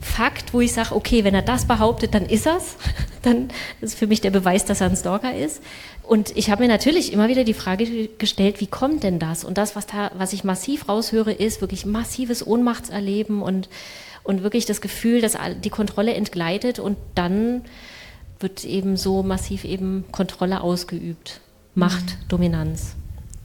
Fakt, 0.00 0.54
wo 0.54 0.60
ich 0.60 0.72
sage, 0.72 0.94
okay, 0.94 1.24
wenn 1.24 1.34
er 1.34 1.42
das 1.42 1.66
behauptet, 1.66 2.14
dann 2.14 2.26
ist 2.26 2.46
er's. 2.46 2.76
Dann 3.22 3.48
ist 3.80 3.98
für 3.98 4.06
mich 4.06 4.20
der 4.20 4.30
Beweis, 4.30 4.64
dass 4.64 4.80
er 4.80 4.88
ein 4.88 4.96
Stalker 4.96 5.34
ist. 5.36 5.60
Und 6.04 6.36
ich 6.36 6.50
habe 6.50 6.62
mir 6.62 6.68
natürlich 6.68 7.12
immer 7.12 7.28
wieder 7.28 7.42
die 7.42 7.52
Frage 7.52 8.08
gestellt, 8.16 8.60
wie 8.60 8.68
kommt 8.68 9.02
denn 9.02 9.18
das? 9.18 9.42
Und 9.42 9.58
das, 9.58 9.74
was, 9.74 9.86
da, 9.86 10.12
was 10.16 10.32
ich 10.32 10.44
massiv 10.44 10.88
raushöre, 10.88 11.32
ist 11.32 11.60
wirklich 11.60 11.84
massives 11.84 12.46
Ohnmachtserleben 12.46 13.42
und, 13.42 13.68
und 14.22 14.44
wirklich 14.44 14.66
das 14.66 14.80
Gefühl, 14.80 15.20
dass 15.20 15.36
die 15.64 15.68
Kontrolle 15.68 16.14
entgleitet 16.14 16.78
und 16.78 16.96
dann 17.16 17.62
wird 18.38 18.64
eben 18.64 18.96
so 18.96 19.24
massiv 19.24 19.64
eben 19.64 20.04
Kontrolle 20.12 20.60
ausgeübt. 20.60 21.40
Macht, 21.74 22.04
mhm. 22.04 22.28
Dominanz. 22.28 22.94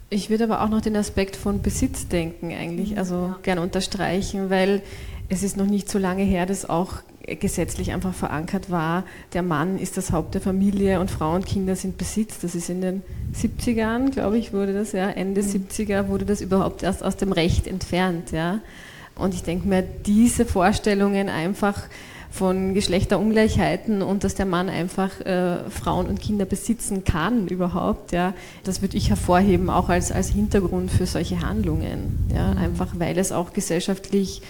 Ich 0.09 0.29
würde 0.29 0.43
aber 0.43 0.61
auch 0.61 0.69
noch 0.69 0.81
den 0.81 0.95
Aspekt 0.95 1.35
von 1.35 1.63
Besitzdenken 1.63 2.53
eigentlich, 2.53 2.91
mhm. 2.91 2.97
also 2.99 3.15
ja. 3.15 3.39
gern 3.41 3.57
unterstreichen, 3.57 4.49
weil 4.49 4.83
es 5.33 5.43
ist 5.43 5.57
noch 5.57 5.65
nicht 5.65 5.89
so 5.89 5.97
lange 5.97 6.23
her, 6.23 6.45
dass 6.45 6.69
auch 6.69 6.97
gesetzlich 7.25 7.91
einfach 7.91 8.13
verankert 8.13 8.69
war, 8.69 9.03
der 9.33 9.43
Mann 9.43 9.77
ist 9.77 9.97
das 9.97 10.11
Haupt 10.11 10.33
der 10.33 10.41
Familie 10.41 10.99
und 10.99 11.09
Frau 11.09 11.33
und 11.33 11.45
Kinder 11.45 11.75
sind 11.75 11.97
Besitz. 11.97 12.39
Das 12.39 12.53
ist 12.53 12.69
in 12.69 12.81
den 12.81 13.01
70ern, 13.33 14.11
glaube 14.11 14.37
ich, 14.37 14.53
wurde 14.53 14.73
das, 14.73 14.91
ja, 14.91 15.09
Ende 15.09 15.41
mhm. 15.41 15.47
70er 15.47 16.07
wurde 16.09 16.25
das 16.25 16.41
überhaupt 16.41 16.83
erst 16.83 17.03
aus 17.03 17.15
dem 17.15 17.31
Recht 17.31 17.67
entfernt. 17.67 18.31
Ja. 18.31 18.59
Und 19.15 19.33
ich 19.33 19.43
denke 19.43 19.67
mir, 19.67 19.83
diese 19.83 20.45
Vorstellungen 20.45 21.29
einfach 21.29 21.83
von 22.29 22.73
Geschlechterungleichheiten 22.73 24.01
und 24.01 24.23
dass 24.23 24.33
der 24.33 24.47
Mann 24.47 24.67
einfach 24.67 25.21
äh, 25.21 25.69
Frauen 25.69 26.07
und 26.07 26.19
Kinder 26.19 26.45
besitzen 26.45 27.03
kann 27.03 27.47
überhaupt, 27.47 28.11
ja, 28.11 28.33
das 28.63 28.81
würde 28.81 28.97
ich 28.97 29.09
hervorheben, 29.09 29.69
auch 29.69 29.87
als, 29.87 30.11
als 30.11 30.29
Hintergrund 30.29 30.91
für 30.91 31.05
solche 31.05 31.41
Handlungen. 31.41 32.27
Ja, 32.35 32.51
mhm. 32.51 32.57
Einfach 32.57 32.87
weil 32.97 33.17
es 33.19 33.31
auch 33.31 33.53
gesellschaftlich 33.53 34.41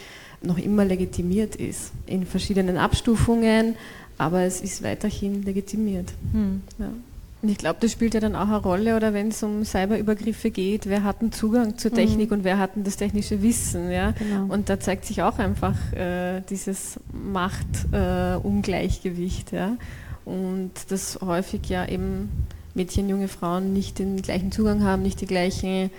noch 0.43 0.57
immer 0.57 0.85
legitimiert 0.85 1.55
ist, 1.55 1.91
in 2.05 2.25
verschiedenen 2.25 2.77
Abstufungen, 2.77 3.75
aber 4.17 4.41
es 4.41 4.61
ist 4.61 4.83
weiterhin 4.83 5.43
legitimiert. 5.43 6.11
Hm. 6.33 6.61
Ja. 6.77 6.89
Und 7.43 7.49
ich 7.49 7.57
glaube, 7.57 7.77
das 7.81 7.91
spielt 7.91 8.13
ja 8.13 8.21
dann 8.21 8.37
auch 8.37 8.47
eine 8.47 8.61
Rolle, 8.61 8.95
oder 8.95 9.13
wenn 9.13 9.27
es 9.27 9.43
um 9.43 9.65
Cyberübergriffe 9.65 10.49
geht, 10.49 10.87
wer 10.87 11.03
hat 11.03 11.19
einen 11.19 11.33
Zugang 11.33 11.77
zur 11.77 11.91
Technik 11.91 12.31
mhm. 12.31 12.37
und 12.37 12.45
wer 12.45 12.57
hat 12.57 12.69
das 12.75 12.95
technische 12.95 13.41
Wissen. 13.41 13.91
Ja? 13.91 14.11
Genau. 14.11 14.45
Und 14.53 14.69
da 14.69 14.79
zeigt 14.79 15.03
sich 15.03 15.23
auch 15.23 15.39
einfach 15.39 15.75
äh, 15.91 16.39
dieses 16.49 17.01
Machtungleichgewicht. 17.11 19.51
Äh, 19.51 19.57
ja? 19.57 19.75
Und 20.23 20.71
das 20.87 21.19
häufig 21.19 21.67
ja 21.67 21.85
eben 21.85 22.29
Mädchen, 22.75 23.09
junge 23.09 23.27
Frauen 23.27 23.73
nicht 23.73 23.99
den 23.99 24.21
gleichen 24.21 24.53
Zugang 24.53 24.85
haben, 24.85 25.01
nicht 25.01 25.19
die 25.19 25.25
gleichen, 25.25 25.89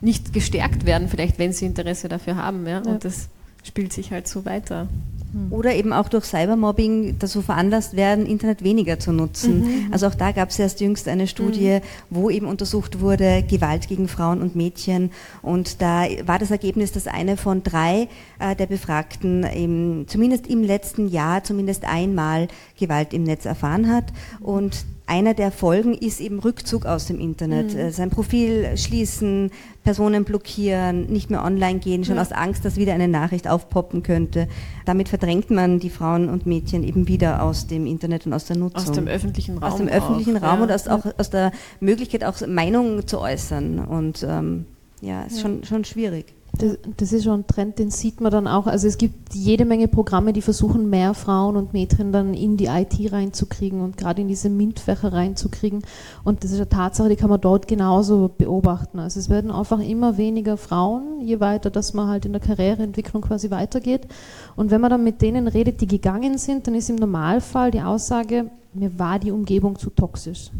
nicht 0.00 0.32
gestärkt 0.32 0.86
werden, 0.86 1.08
vielleicht 1.08 1.38
wenn 1.38 1.52
sie 1.52 1.66
Interesse 1.66 2.08
dafür 2.08 2.36
haben. 2.36 2.66
Ja? 2.66 2.78
Und 2.78 3.04
das 3.04 3.28
spielt 3.64 3.92
sich 3.92 4.12
halt 4.12 4.28
so 4.28 4.44
weiter. 4.44 4.88
Hm. 5.32 5.52
Oder 5.52 5.74
eben 5.74 5.92
auch 5.92 6.08
durch 6.08 6.24
Cybermobbing 6.24 7.16
dazu 7.18 7.42
veranlasst 7.42 7.96
werden, 7.96 8.24
Internet 8.24 8.62
weniger 8.62 9.00
zu 9.00 9.12
nutzen. 9.12 9.86
Mhm. 9.86 9.92
Also 9.92 10.06
auch 10.06 10.14
da 10.14 10.30
gab 10.30 10.50
es 10.50 10.58
erst 10.58 10.80
jüngst 10.80 11.08
eine 11.08 11.26
Studie, 11.26 11.80
mhm. 11.80 12.16
wo 12.16 12.30
eben 12.30 12.46
untersucht 12.46 13.00
wurde, 13.00 13.42
Gewalt 13.42 13.88
gegen 13.88 14.06
Frauen 14.06 14.40
und 14.40 14.54
Mädchen. 14.54 15.10
Und 15.42 15.82
da 15.82 16.06
war 16.24 16.38
das 16.38 16.52
Ergebnis, 16.52 16.92
dass 16.92 17.08
eine 17.08 17.36
von 17.36 17.64
drei 17.64 18.08
äh, 18.38 18.54
der 18.54 18.66
Befragten 18.66 19.44
eben, 19.44 20.06
zumindest 20.06 20.46
im 20.46 20.62
letzten 20.62 21.08
Jahr 21.08 21.42
zumindest 21.42 21.84
einmal 21.84 22.46
Gewalt 22.78 23.12
im 23.12 23.24
Netz 23.24 23.44
erfahren 23.44 23.90
hat. 23.90 24.04
Und 24.40 24.84
einer 25.06 25.34
der 25.34 25.52
Folgen 25.52 25.92
ist 25.92 26.20
eben 26.20 26.38
Rückzug 26.38 26.86
aus 26.86 27.06
dem 27.06 27.20
Internet. 27.20 27.74
Mhm. 27.74 27.78
Äh, 27.78 27.90
sein 27.90 28.10
Profil 28.10 28.76
schließen, 28.76 29.50
Personen 29.82 30.24
blockieren, 30.24 31.06
nicht 31.06 31.30
mehr 31.30 31.44
online 31.44 31.78
gehen, 31.78 32.04
schon 32.04 32.16
ja. 32.16 32.22
aus 32.22 32.32
Angst, 32.32 32.64
dass 32.64 32.76
wieder 32.76 32.94
eine 32.94 33.08
Nachricht 33.08 33.46
aufpoppen 33.46 34.02
könnte. 34.02 34.48
Damit 34.86 35.10
verdrängt 35.10 35.50
man 35.50 35.78
die 35.78 35.90
Frauen 35.90 36.30
und 36.30 36.46
Mädchen 36.46 36.82
eben 36.82 37.06
wieder 37.06 37.42
aus 37.42 37.66
dem 37.66 37.86
Internet 37.86 38.24
und 38.24 38.32
aus 38.32 38.46
der 38.46 38.56
Nutzung. 38.56 38.80
Aus 38.80 38.92
dem 38.92 39.06
öffentlichen 39.06 39.58
Raum. 39.58 39.72
Aus 39.72 39.76
dem 39.76 39.88
öffentlichen 39.88 40.38
auch, 40.38 40.42
Raum 40.42 40.58
ja. 40.58 40.64
und 40.64 40.72
aus, 40.72 40.88
auch 40.88 41.04
aus 41.18 41.28
der 41.28 41.52
Möglichkeit, 41.80 42.24
auch 42.24 42.34
Meinungen 42.46 43.06
zu 43.06 43.20
äußern. 43.20 43.80
Und 43.80 44.26
ähm, 44.26 44.64
ja, 45.02 45.24
ist 45.24 45.36
ja. 45.36 45.42
Schon, 45.42 45.64
schon 45.64 45.84
schwierig. 45.84 46.32
Das, 46.58 46.78
das, 46.96 47.12
ist 47.12 47.24
schon 47.24 47.40
ein 47.40 47.46
Trend, 47.46 47.78
den 47.78 47.90
sieht 47.90 48.20
man 48.20 48.30
dann 48.30 48.46
auch. 48.46 48.66
Also 48.66 48.86
es 48.86 48.96
gibt 48.96 49.34
jede 49.34 49.64
Menge 49.64 49.88
Programme, 49.88 50.32
die 50.32 50.42
versuchen, 50.42 50.88
mehr 50.88 51.14
Frauen 51.14 51.56
und 51.56 51.72
Mädchen 51.72 52.12
dann 52.12 52.32
in 52.32 52.56
die 52.56 52.66
IT 52.66 53.12
reinzukriegen 53.12 53.80
und 53.80 53.96
gerade 53.96 54.22
in 54.22 54.28
diese 54.28 54.48
MINT-Fächer 54.50 55.12
reinzukriegen. 55.12 55.82
Und 56.22 56.44
das 56.44 56.52
ist 56.52 56.58
eine 56.58 56.68
Tatsache, 56.68 57.08
die 57.08 57.16
kann 57.16 57.30
man 57.30 57.40
dort 57.40 57.66
genauso 57.66 58.30
beobachten. 58.36 58.98
Also 58.98 59.18
es 59.18 59.28
werden 59.28 59.50
einfach 59.50 59.80
immer 59.80 60.16
weniger 60.16 60.56
Frauen, 60.56 61.20
je 61.20 61.40
weiter, 61.40 61.70
dass 61.70 61.92
man 61.92 62.08
halt 62.08 62.24
in 62.24 62.32
der 62.32 62.40
Karriereentwicklung 62.40 63.22
quasi 63.22 63.50
weitergeht. 63.50 64.06
Und 64.54 64.70
wenn 64.70 64.80
man 64.80 64.90
dann 64.90 65.04
mit 65.04 65.22
denen 65.22 65.48
redet, 65.48 65.80
die 65.80 65.88
gegangen 65.88 66.38
sind, 66.38 66.66
dann 66.66 66.74
ist 66.74 66.88
im 66.88 66.96
Normalfall 66.96 67.72
die 67.72 67.82
Aussage, 67.82 68.50
mir 68.74 68.98
war 68.98 69.18
die 69.18 69.32
Umgebung 69.32 69.78
zu 69.78 69.90
toxisch. 69.90 70.50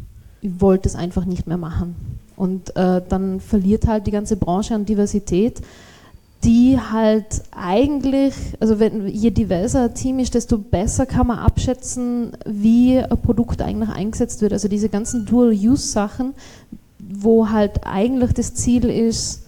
Ich 0.41 0.61
wollte 0.61 0.89
es 0.89 0.95
einfach 0.95 1.25
nicht 1.25 1.47
mehr 1.47 1.57
machen. 1.57 1.97
Und 2.37 2.75
äh, 2.77 3.01
dann 3.09 3.41
verliert 3.41 3.87
halt 3.87 4.07
die 4.07 4.11
ganze 4.11 4.37
Branche 4.37 4.75
an 4.75 4.85
Diversität, 4.85 5.61
die 6.45 6.79
halt 6.79 7.43
eigentlich, 7.53 8.35
also 8.61 8.79
wenn 8.79 9.07
je 9.09 9.31
diverser 9.31 9.85
ein 9.85 9.95
Team 9.95 10.19
ist, 10.19 10.35
desto 10.35 10.59
besser 10.59 11.07
kann 11.07 11.27
man 11.27 11.39
abschätzen, 11.39 12.33
wie 12.45 12.99
ein 12.99 13.23
Produkt 13.23 13.63
eigentlich 13.63 13.89
eingesetzt 13.89 14.43
wird. 14.43 14.53
Also 14.53 14.69
diese 14.69 14.91
ganzen 14.91 15.25
Dual-Use-Sachen, 15.25 16.35
wo 16.99 17.49
halt 17.49 17.87
eigentlich 17.87 18.35
das 18.35 18.55
Ziel 18.55 18.85
ist, 18.85 19.43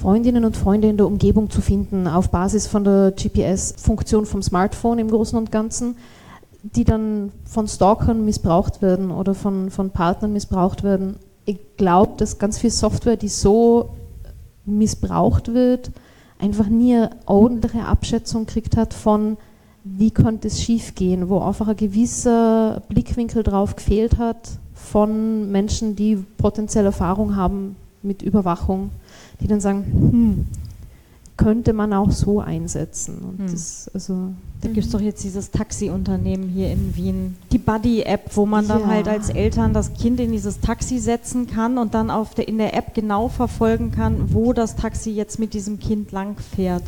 Freundinnen 0.00 0.44
und 0.44 0.56
Freunde 0.56 0.88
in 0.88 0.96
der 0.96 1.06
Umgebung 1.06 1.50
zu 1.50 1.60
finden, 1.60 2.06
auf 2.06 2.30
Basis 2.30 2.66
von 2.66 2.84
der 2.84 3.12
GPS-Funktion 3.12 4.26
vom 4.26 4.42
Smartphone 4.42 5.00
im 5.00 5.10
Großen 5.10 5.36
und 5.36 5.50
Ganzen, 5.50 5.96
die 6.62 6.84
dann 6.84 7.32
von 7.44 7.66
Stalkern 7.66 8.24
missbraucht 8.24 8.80
werden 8.80 9.10
oder 9.10 9.34
von, 9.34 9.70
von 9.70 9.90
Partnern 9.90 10.32
missbraucht 10.32 10.82
werden 10.82 11.16
ich 11.48 11.58
glaube, 11.78 12.12
dass 12.18 12.38
ganz 12.38 12.58
viel 12.58 12.70
Software, 12.70 13.16
die 13.16 13.28
so 13.28 13.96
missbraucht 14.66 15.54
wird, 15.54 15.90
einfach 16.38 16.66
nie 16.66 16.94
eine 16.94 17.10
ordentliche 17.24 17.86
Abschätzung 17.86 18.44
gekriegt 18.44 18.76
hat 18.76 18.92
von, 18.92 19.38
wie 19.82 20.10
könnte 20.10 20.48
es 20.48 20.60
schiefgehen, 20.60 21.30
wo 21.30 21.40
einfach 21.40 21.68
ein 21.68 21.76
gewisser 21.76 22.82
Blickwinkel 22.90 23.42
drauf 23.42 23.76
gefehlt 23.76 24.18
hat 24.18 24.58
von 24.74 25.50
Menschen, 25.50 25.96
die 25.96 26.16
potenziell 26.36 26.84
Erfahrung 26.84 27.34
haben 27.34 27.76
mit 28.02 28.20
Überwachung, 28.20 28.90
die 29.40 29.46
dann 29.46 29.62
sagen, 29.62 29.84
hm, 29.90 30.46
könnte 31.38 31.72
man 31.72 31.94
auch 31.94 32.10
so 32.10 32.40
einsetzen. 32.40 33.18
Und 33.18 33.38
hm. 33.38 33.52
das, 33.52 33.90
also 33.94 34.34
da 34.60 34.68
gibt 34.68 34.86
es 34.86 34.92
doch 34.92 35.00
jetzt 35.00 35.22
dieses 35.24 35.50
Taxi-Unternehmen 35.52 36.48
hier 36.48 36.70
in 36.70 36.94
Wien, 36.96 37.36
die 37.52 37.58
Buddy-App, 37.58 38.36
wo 38.36 38.44
man 38.44 38.68
dann 38.68 38.82
ja. 38.82 38.86
halt 38.88 39.08
als 39.08 39.30
Eltern 39.30 39.72
das 39.72 39.94
Kind 39.94 40.20
in 40.20 40.32
dieses 40.32 40.60
Taxi 40.60 40.98
setzen 40.98 41.46
kann 41.46 41.78
und 41.78 41.94
dann 41.94 42.10
auf 42.10 42.34
der, 42.34 42.48
in 42.48 42.58
der 42.58 42.74
App 42.74 42.92
genau 42.92 43.28
verfolgen 43.28 43.92
kann, 43.92 44.34
wo 44.34 44.52
das 44.52 44.76
Taxi 44.76 45.10
jetzt 45.10 45.38
mit 45.38 45.54
diesem 45.54 45.78
Kind 45.78 46.12
lang 46.12 46.36
fährt. 46.54 46.82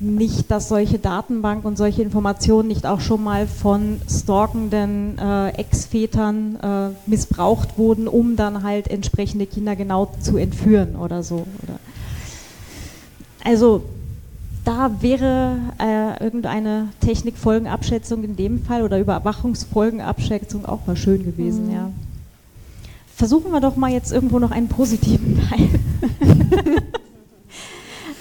Nicht, 0.00 0.50
dass 0.50 0.68
solche 0.68 0.98
Datenbank 0.98 1.64
und 1.64 1.78
solche 1.78 2.02
Informationen 2.02 2.68
nicht 2.68 2.86
auch 2.86 3.00
schon 3.00 3.24
mal 3.24 3.46
von 3.46 4.00
stalkenden 4.10 5.16
äh, 5.16 5.50
Ex-Vätern 5.50 6.56
äh, 6.56 6.88
missbraucht 7.06 7.78
wurden, 7.78 8.06
um 8.06 8.36
dann 8.36 8.64
halt 8.64 8.88
entsprechende 8.88 9.46
Kinder 9.46 9.76
genau 9.76 10.12
zu 10.20 10.36
entführen 10.36 10.96
oder 10.96 11.22
so. 11.22 11.46
Oder 11.62 11.78
also 13.44 13.82
da 14.64 14.90
wäre 15.00 15.58
äh, 15.78 16.22
irgendeine 16.22 16.88
Technikfolgenabschätzung 17.00 18.22
in 18.22 18.36
dem 18.36 18.62
Fall 18.62 18.82
oder 18.82 19.00
Überwachungsfolgenabschätzung 19.00 20.66
auch 20.66 20.86
mal 20.86 20.96
schön 20.96 21.24
gewesen, 21.24 21.66
mhm. 21.66 21.74
ja. 21.74 21.90
Versuchen 23.14 23.52
wir 23.52 23.60
doch 23.60 23.76
mal 23.76 23.90
jetzt 23.90 24.12
irgendwo 24.12 24.38
noch 24.38 24.50
einen 24.50 24.68
positiven 24.68 25.40
Teil. 25.48 25.68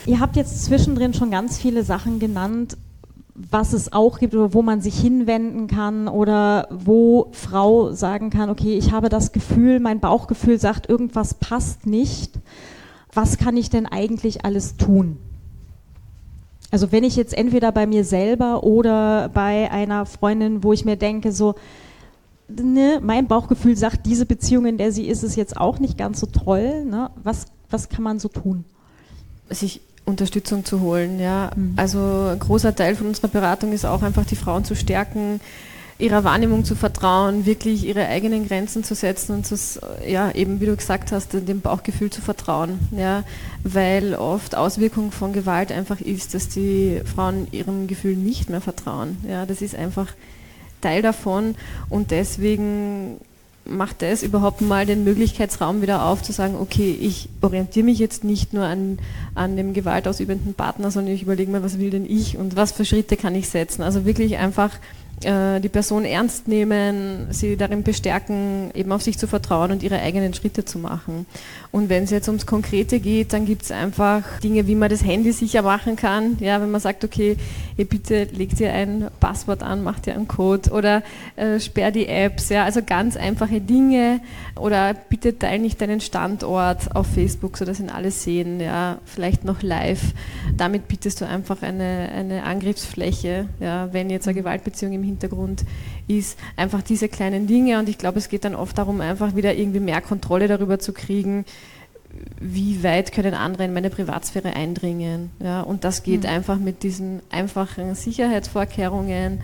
Ihr 0.06 0.20
habt 0.20 0.36
jetzt 0.36 0.66
zwischendrin 0.66 1.14
schon 1.14 1.32
ganz 1.32 1.58
viele 1.58 1.84
Sachen 1.84 2.20
genannt, 2.20 2.76
was 3.36 3.74
es 3.74 3.94
auch 3.94 4.20
gibt 4.20 4.36
oder 4.36 4.54
wo 4.54 4.62
man 4.62 4.82
sich 4.82 5.00
hinwenden 5.00 5.68
kann 5.68 6.08
oder 6.08 6.68
wo 6.70 7.30
Frau 7.32 7.94
sagen 7.94 8.30
kann, 8.30 8.50
okay, 8.50 8.78
ich 8.78 8.92
habe 8.92 9.10
das 9.10 9.32
Gefühl, 9.32 9.80
mein 9.80 10.00
Bauchgefühl 10.00 10.60
sagt, 10.60 10.90
irgendwas 10.90 11.36
passt 11.36 11.86
nicht. 11.86 12.34
Was 13.14 13.38
kann 13.38 13.58
ich 13.58 13.70
denn 13.70 13.86
eigentlich 13.86 14.46
alles 14.46 14.78
tun? 14.78 15.18
Also 16.72 16.94
wenn 16.94 17.04
ich 17.04 17.18
jetzt 17.18 17.34
entweder 17.34 17.72
bei 17.74 17.86
mir 17.86 18.06
selber 18.06 18.64
oder 18.64 19.30
bei 19.30 19.70
einer 19.70 20.06
Freundin, 20.06 20.64
wo 20.64 20.72
ich 20.72 20.86
mir 20.86 20.96
denke, 20.96 21.34
so, 21.34 21.56
ne, 22.48 23.00
mein 23.04 23.28
Bauchgefühl 23.28 23.76
sagt, 23.76 24.06
diese 24.06 24.26
Beziehung, 24.26 24.66
in 24.66 24.78
der 24.78 24.94
sie 24.94 25.08
ist, 25.08 25.24
ist 25.24 25.36
jetzt 25.36 25.58
auch 25.58 25.80
nicht 25.80 25.98
ganz 25.98 26.22
so 26.22 26.28
toll. 26.28 26.86
Ne? 26.86 27.10
Was, 27.24 27.48
was 27.70 27.90
kann 27.90 28.04
man 28.04 28.20
so 28.20 28.30
tun? 28.30 28.64
Sich 29.50 29.82
Unterstützung 30.06 30.64
zu 30.66 30.80
holen, 30.80 31.20
ja. 31.20 31.52
Mhm. 31.56 31.74
Also 31.76 32.00
ein 32.32 32.40
großer 32.40 32.74
Teil 32.74 32.96
von 32.96 33.08
unserer 33.08 33.28
Beratung 33.28 33.74
ist 33.74 33.86
auch 33.86 34.02
einfach 34.02 34.26
die 34.26 34.36
Frauen 34.36 34.64
zu 34.64 34.76
stärken, 34.76 35.42
ihrer 36.02 36.24
Wahrnehmung 36.24 36.66
zu 36.66 36.76
vertrauen, 36.76 37.46
wirklich 37.46 37.86
ihre 37.86 38.08
eigenen 38.08 38.48
Grenzen 38.48 38.84
zu 38.84 38.96
setzen 38.96 39.36
und 39.36 39.46
zu, 39.46 39.56
ja, 40.06 40.32
eben 40.32 40.60
wie 40.60 40.66
du 40.66 40.76
gesagt 40.76 41.12
hast, 41.12 41.34
dem 41.34 41.62
Bauchgefühl 41.62 42.10
zu 42.10 42.22
vertrauen. 42.22 42.80
Ja, 42.96 43.24
weil 43.64 44.16
oft 44.16 44.56
Auswirkung 44.56 45.12
von 45.12 45.32
Gewalt 45.32 45.72
einfach 45.72 46.02
ist, 46.02 46.34
dass 46.34 46.50
die 46.50 47.02
Frauen 47.06 47.48
ihrem 47.52 47.88
Gefühl 47.88 48.16
nicht 48.16 48.50
mehr 48.50 48.62
vertrauen. 48.62 49.18
Ja, 49.28 49.46
das 49.46 49.62
ist 49.62 49.76
einfach 49.76 50.08
Teil 50.82 51.02
davon 51.02 51.56
und 51.90 52.12
deswegen 52.12 53.18
macht 53.64 54.02
das 54.02 54.24
überhaupt 54.24 54.62
mal 54.62 54.88
den 54.88 55.04
Möglichkeitsraum 55.04 55.84
wieder 55.84 56.06
auf, 56.06 56.24
zu 56.24 56.32
sagen, 56.32 56.56
okay, 56.60 56.98
ich 57.00 57.30
orientiere 57.42 57.86
mich 57.86 58.00
jetzt 58.00 58.24
nicht 58.24 58.54
nur 58.54 58.66
an, 58.66 58.98
an 59.36 59.56
dem 59.56 59.74
gewaltausübenden 59.74 60.56
Partner, 60.56 60.90
sondern 60.90 61.14
ich 61.14 61.22
überlege 61.22 61.52
mir, 61.52 61.64
was 61.64 61.78
will 61.78 61.92
denn 61.92 62.06
ich 62.06 62.38
und 62.38 62.56
was 62.56 62.72
für 62.72 62.86
Schritte 62.86 63.18
kann 63.18 63.36
ich 63.36 63.50
setzen. 63.50 63.84
Also 63.84 64.04
wirklich 64.04 64.38
einfach 64.38 64.72
die 65.24 65.70
Person 65.70 66.06
ernst 66.06 66.48
nehmen, 66.48 67.28
sie 67.30 67.58
darin 67.58 67.84
bestärken, 67.84 68.72
eben 68.74 68.92
auf 68.92 69.02
sich 69.02 69.18
zu 69.18 69.28
vertrauen 69.28 69.72
und 69.72 69.84
ihre 69.84 70.00
eigenen 70.00 70.34
Schritte 70.34 70.66
zu 70.66 70.80
machen. 70.80 71.26
Und 71.72 71.90
wenn 71.90 72.04
es 72.04 72.10
jetzt 72.10 72.28
ums 72.28 72.46
Konkrete 72.46 73.00
geht, 73.00 73.32
dann 73.32 73.46
gibt 73.46 73.64
es 73.64 73.72
einfach 73.72 74.40
Dinge, 74.40 74.68
wie 74.68 74.76
man 74.76 74.90
das 74.90 75.06
Handy 75.06 75.32
sicher 75.32 75.62
machen 75.62 75.96
kann. 75.96 76.38
Ja, 76.40 76.62
wenn 76.62 76.70
man 76.72 76.82
sagt, 76.82 77.04
okay, 77.04 77.38
hey, 77.76 77.86
bitte 77.86 78.26
legt 78.26 78.60
ihr 78.60 78.74
ein 78.74 79.08
Passwort 79.20 79.64
an, 79.64 79.84
macht 79.84 80.08
ihr 80.08 80.16
einen 80.16 80.28
Code 80.28 80.72
oder 80.72 81.02
äh, 81.36 81.60
sperr 81.60 81.92
die 81.92 82.08
Apps. 82.08 82.50
Ja, 82.50 82.66
also 82.66 82.82
ganz 82.86 83.16
einfache 83.16 83.62
Dinge. 83.62 84.20
Oder 84.56 84.94
bitte 84.94 85.38
teil 85.38 85.60
nicht 85.60 85.80
deinen 85.80 86.02
Standort 86.02 86.96
auf 86.96 87.08
Facebook, 87.08 87.58
sodass 87.58 87.80
ihn 87.80 87.90
alle 87.90 88.12
sehen. 88.12 88.60
Ja, 88.60 88.98
vielleicht 89.06 89.46
noch 89.46 89.62
live. 89.62 90.14
Damit 90.58 90.88
bietest 90.88 91.22
du 91.22 91.28
einfach 91.28 91.62
eine, 91.62 92.10
eine 92.14 92.44
Angriffsfläche, 92.44 93.48
ja, 93.60 93.94
wenn 93.94 94.10
jetzt 94.10 94.28
eine 94.28 94.36
Gewaltbeziehung 94.36 94.94
im 94.94 95.04
Hintergrund 95.12 95.64
ist. 96.08 96.38
Einfach 96.56 96.82
diese 96.82 97.10
kleinen 97.10 97.48
Dinge 97.48 97.80
und 97.80 97.90
ich 97.90 97.98
glaube, 97.98 98.20
es 98.20 98.30
geht 98.30 98.46
dann 98.46 98.56
oft 98.56 98.78
darum, 98.78 99.02
einfach 99.02 99.36
wieder 99.36 99.56
irgendwie 99.56 99.80
mehr 99.80 100.02
Kontrolle 100.02 100.48
darüber 100.48 100.80
zu 100.80 100.94
kriegen, 100.94 101.46
wie 102.40 102.84
weit 102.84 103.12
können 103.12 103.34
andere 103.34 103.66
in 103.66 103.74
meine 103.74 103.90
Privatsphäre 103.90 104.54
eindringen. 104.54 105.32
Ja, 105.40 105.62
und 105.62 105.84
das 105.84 106.04
geht 106.04 106.24
mhm. 106.24 106.30
einfach 106.30 106.58
mit 106.58 106.84
diesen 106.84 107.22
einfachen 107.30 107.96
Sicherheitsvorkehrungen. 107.96 109.40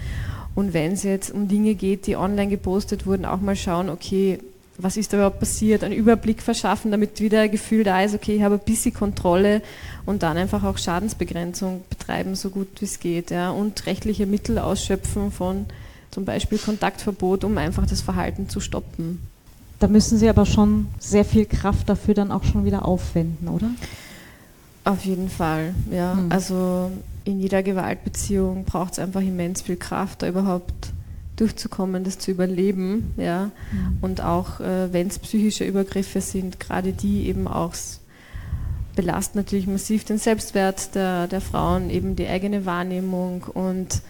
Und 0.55 0.73
wenn 0.73 0.93
es 0.93 1.03
jetzt 1.03 1.31
um 1.31 1.47
Dinge 1.47 1.75
geht, 1.75 2.07
die 2.07 2.15
online 2.15 2.49
gepostet 2.49 3.05
wurden, 3.05 3.25
auch 3.25 3.39
mal 3.39 3.55
schauen, 3.55 3.89
okay, 3.89 4.39
was 4.77 4.97
ist 4.97 5.11
da 5.11 5.17
überhaupt 5.17 5.39
passiert, 5.39 5.83
einen 5.83 5.95
Überblick 5.95 6.41
verschaffen, 6.41 6.91
damit 6.91 7.19
wieder 7.19 7.41
ein 7.41 7.51
Gefühl 7.51 7.83
da 7.83 8.01
ist, 8.01 8.13
okay, 8.13 8.35
ich 8.35 8.43
habe 8.43 8.55
ein 8.55 8.65
bisschen 8.65 8.93
Kontrolle 8.93 9.61
und 10.05 10.23
dann 10.23 10.37
einfach 10.37 10.63
auch 10.63 10.77
Schadensbegrenzung 10.77 11.81
betreiben, 11.89 12.35
so 12.35 12.49
gut 12.49 12.67
wie 12.79 12.85
es 12.85 12.99
geht. 12.99 13.31
Ja, 13.31 13.49
und 13.49 13.85
rechtliche 13.87 14.27
Mittel 14.27 14.59
ausschöpfen 14.59 15.31
von 15.31 15.65
zum 16.11 16.25
Beispiel 16.25 16.57
Kontaktverbot, 16.59 17.43
um 17.43 17.57
einfach 17.57 17.85
das 17.87 18.01
Verhalten 18.01 18.49
zu 18.49 18.59
stoppen. 18.59 19.21
Da 19.79 19.87
müssen 19.87 20.17
Sie 20.17 20.29
aber 20.29 20.45
schon 20.45 20.87
sehr 20.99 21.25
viel 21.25 21.45
Kraft 21.45 21.89
dafür 21.89 22.13
dann 22.13 22.31
auch 22.31 22.43
schon 22.43 22.65
wieder 22.65 22.85
aufwenden, 22.85 23.47
oder? 23.47 23.69
Auf 24.83 25.05
jeden 25.05 25.29
Fall, 25.29 25.73
ja. 25.91 26.13
Hm. 26.13 26.31
Also 26.31 26.91
in 27.25 27.39
jeder 27.39 27.61
Gewaltbeziehung 27.61 28.63
braucht 28.63 28.93
es 28.93 28.99
einfach 28.99 29.21
immens 29.21 29.61
viel 29.61 29.75
Kraft, 29.75 30.21
da 30.21 30.27
überhaupt 30.27 30.93
durchzukommen, 31.37 32.03
das 32.03 32.19
zu 32.19 32.31
überleben, 32.31 33.13
ja. 33.17 33.51
Mhm. 33.71 33.97
Und 34.01 34.21
auch 34.21 34.59
äh, 34.59 34.91
wenn 34.91 35.07
es 35.07 35.19
psychische 35.19 35.63
Übergriffe 35.63 36.21
sind, 36.21 36.59
gerade 36.59 36.91
die 36.91 37.27
eben 37.27 37.47
auch 37.47 37.73
belasten 38.95 39.37
natürlich 39.37 39.67
massiv 39.67 40.03
den 40.03 40.17
Selbstwert 40.17 40.95
der, 40.95 41.27
der 41.27 41.41
Frauen, 41.41 41.89
eben 41.89 42.15
die 42.15 42.27
eigene 42.27 42.65
Wahrnehmung 42.65 43.43
und 43.43 44.01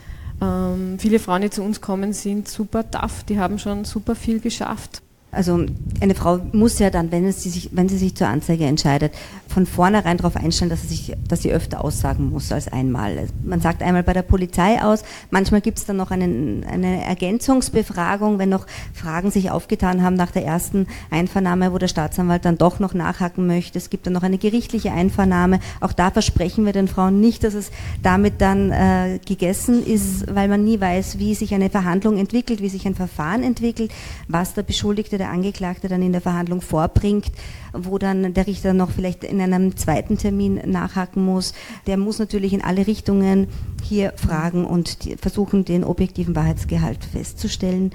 ähm, 0.41 0.97
viele 0.97 1.19
Frauen, 1.19 1.41
die 1.41 1.49
zu 1.49 1.61
uns 1.61 1.81
kommen, 1.81 2.13
sind 2.13 2.47
super 2.47 2.89
tough, 2.89 3.23
die 3.23 3.39
haben 3.39 3.59
schon 3.59 3.85
super 3.85 4.15
viel 4.15 4.39
geschafft 4.39 5.01
also 5.37 5.63
eine 6.01 6.15
Frau 6.15 6.39
muss 6.51 6.79
ja 6.79 6.89
dann, 6.89 7.11
wenn, 7.11 7.31
sie 7.31 7.49
sich, 7.49 7.69
wenn 7.71 7.87
sie 7.87 7.97
sich 7.97 8.15
zur 8.15 8.27
Anzeige 8.27 8.65
entscheidet, 8.65 9.13
von 9.47 9.65
vornherein 9.65 10.17
darauf 10.17 10.35
einstellen, 10.35 10.69
dass 10.69 10.81
sie, 10.81 10.87
sich, 10.87 11.13
dass 11.27 11.43
sie 11.43 11.53
öfter 11.53 11.83
aussagen 11.83 12.29
muss 12.29 12.51
als 12.51 12.67
einmal. 12.67 13.27
Man 13.43 13.61
sagt 13.61 13.83
einmal 13.83 14.03
bei 14.03 14.13
der 14.13 14.23
Polizei 14.23 14.81
aus, 14.81 15.03
manchmal 15.29 15.61
gibt 15.61 15.77
es 15.77 15.85
dann 15.85 15.97
noch 15.97 16.11
einen, 16.11 16.65
eine 16.65 17.03
Ergänzungsbefragung, 17.05 18.39
wenn 18.39 18.49
noch 18.49 18.65
Fragen 18.93 19.29
sich 19.29 19.51
aufgetan 19.51 20.01
haben 20.01 20.15
nach 20.15 20.31
der 20.31 20.43
ersten 20.43 20.87
Einvernahme, 21.11 21.71
wo 21.71 21.77
der 21.77 21.87
Staatsanwalt 21.87 22.43
dann 22.43 22.57
doch 22.57 22.79
noch 22.79 22.95
nachhaken 22.95 23.45
möchte. 23.45 23.77
Es 23.77 23.89
gibt 23.91 24.07
dann 24.07 24.13
noch 24.13 24.23
eine 24.23 24.39
gerichtliche 24.39 24.91
Einvernahme. 24.91 25.59
Auch 25.81 25.93
da 25.93 26.09
versprechen 26.09 26.65
wir 26.65 26.73
den 26.73 26.87
Frauen 26.87 27.21
nicht, 27.21 27.43
dass 27.43 27.53
es 27.53 27.71
damit 28.01 28.41
dann 28.41 28.71
äh, 28.71 29.19
gegessen 29.25 29.85
ist, 29.85 30.33
weil 30.33 30.47
man 30.47 30.65
nie 30.65 30.81
weiß, 30.81 31.19
wie 31.19 31.35
sich 31.35 31.53
eine 31.53 31.69
Verhandlung 31.69 32.17
entwickelt, 32.17 32.61
wie 32.61 32.69
sich 32.69 32.87
ein 32.87 32.95
Verfahren 32.95 33.43
entwickelt, 33.43 33.91
was 34.27 34.55
der 34.55 34.63
Beschuldigte 34.63 34.87
Beschuldigte, 34.87 35.17
der 35.27 35.33
Angeklagte 35.33 35.89
dann 35.89 36.01
in 36.01 36.13
der 36.13 36.21
Verhandlung 36.21 36.61
vorbringt, 36.61 37.31
wo 37.73 37.97
dann 37.97 38.33
der 38.33 38.47
Richter 38.47 38.73
noch 38.73 38.91
vielleicht 38.91 39.23
in 39.23 39.41
einem 39.41 39.75
zweiten 39.75 40.17
Termin 40.17 40.61
nachhaken 40.65 41.23
muss. 41.23 41.53
Der 41.85 41.97
muss 41.97 42.19
natürlich 42.19 42.53
in 42.53 42.63
alle 42.63 42.87
Richtungen 42.87 43.47
hier 43.83 44.13
fragen 44.15 44.65
und 44.65 44.97
versuchen, 45.19 45.65
den 45.65 45.83
objektiven 45.83 46.35
Wahrheitsgehalt 46.35 47.03
festzustellen. 47.03 47.91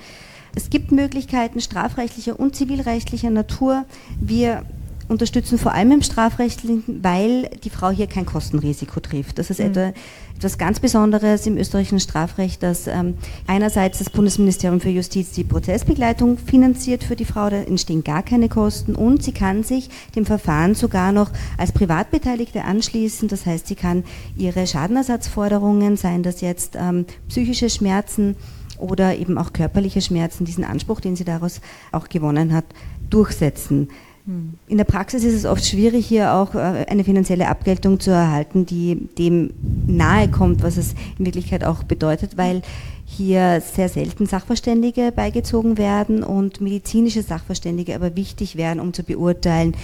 Es 0.55 0.69
gibt 0.69 0.93
Möglichkeiten 0.93 1.61
strafrechtlicher 1.61 2.39
und 2.39 2.55
zivilrechtlicher 2.55 3.31
Natur. 3.31 3.87
Wir 4.21 4.65
unterstützen 5.13 5.59
vor 5.59 5.73
allem 5.73 5.93
im 5.93 6.03
Strafrechtlichen, 6.03 7.01
weil 7.03 7.49
die 7.63 7.71
Frau 7.71 7.91
hier 7.91 8.07
kein 8.07 8.27
Kostenrisiko 8.27 9.01
trifft. 9.01 9.39
Das 9.39 9.51
ist 9.51 9.61
mhm. 9.61 9.67
etwa, 9.67 9.93
etwas 10.37 10.59
ganz 10.59 10.81
Besonderes 10.81 11.47
im 11.47 11.57
österreichischen 11.57 12.01
Strafrecht, 12.01 12.63
dass 12.63 12.87
ähm, 12.89 13.15
einerseits 13.47 13.99
das 13.99 14.11
Bundesministerium 14.11 14.81
für 14.81 14.89
Justiz 14.89 15.31
die 15.33 15.45
Prozessbegleitung 15.45 16.39
finanziert 16.39 17.05
für 17.05 17.15
die 17.15 17.25
Frau, 17.25 17.49
da 17.49 17.57
entstehen 17.57 18.03
gar 18.03 18.23
keine 18.23 18.49
Kosten 18.49 18.97
und 18.97 19.23
sie 19.23 19.33
kann 19.33 19.63
sich 19.63 19.89
dem 20.17 20.27
Verfahren 20.27 20.75
sogar 20.75 21.13
noch 21.13 21.31
als 21.59 21.73
Privatbeteiligte 21.73 22.65
anschließen. 22.65 23.29
Das 23.29 23.47
heißt, 23.47 23.69
sie 23.69 23.77
kann 23.77 24.05
ihre 24.37 24.67
Schadenersatzforderungen, 24.67 25.97
seien 25.97 26.23
das 26.23 26.41
jetzt 26.41 26.77
ähm, 26.77 27.07
psychische 27.29 27.71
Schmerzen, 27.71 28.37
oder 28.83 29.17
eben 29.17 29.39
auch 29.39 29.53
körperliche 29.53 30.01
Schmerzen, 30.01 30.45
diesen 30.45 30.65
Anspruch, 30.65 31.01
den 31.01 31.17
sie 31.17 31.25
daraus 31.25 31.61
auch 31.93 32.09
gewonnen 32.09 32.53
hat, 32.53 32.65
durchsetzen. 33.09 33.89
In 34.25 34.79
der 34.79 34.85
Praxis 34.85 35.25
ist 35.25 35.35
es 35.35 35.45
oft 35.47 35.67
schwierig, 35.67 36.07
hier 36.07 36.33
auch 36.35 36.55
äh, 36.55 36.87
eine 36.89 37.03
finanzielle 37.03 37.49
Abgeltung 37.49 37.99
zu 37.99 38.13
erhalten, 38.13 38.67
die 38.67 39.09
dem 39.19 39.53
nahe 39.87 40.31
kommt, 40.31 40.63
was 40.63 40.77
es 40.77 40.95
in 41.19 41.27
Wirklichkeit 41.27 41.65
auch 41.65 41.83
bedeutet, 41.83 42.37
weil 42.37 42.63
hier 43.05 43.61
sehr 43.61 43.89
selten 43.89 44.27
Sachverständige 44.27 45.11
beigezogen 45.11 45.77
werden 45.77 46.23
und 46.23 46.61
medizinische 46.61 47.23
Sachverständige 47.23 47.97
aber 47.97 48.15
wichtig 48.15 48.55
wären, 48.57 48.79
um 48.79 48.93
zu 48.93 49.03
beurteilen, 49.03 49.75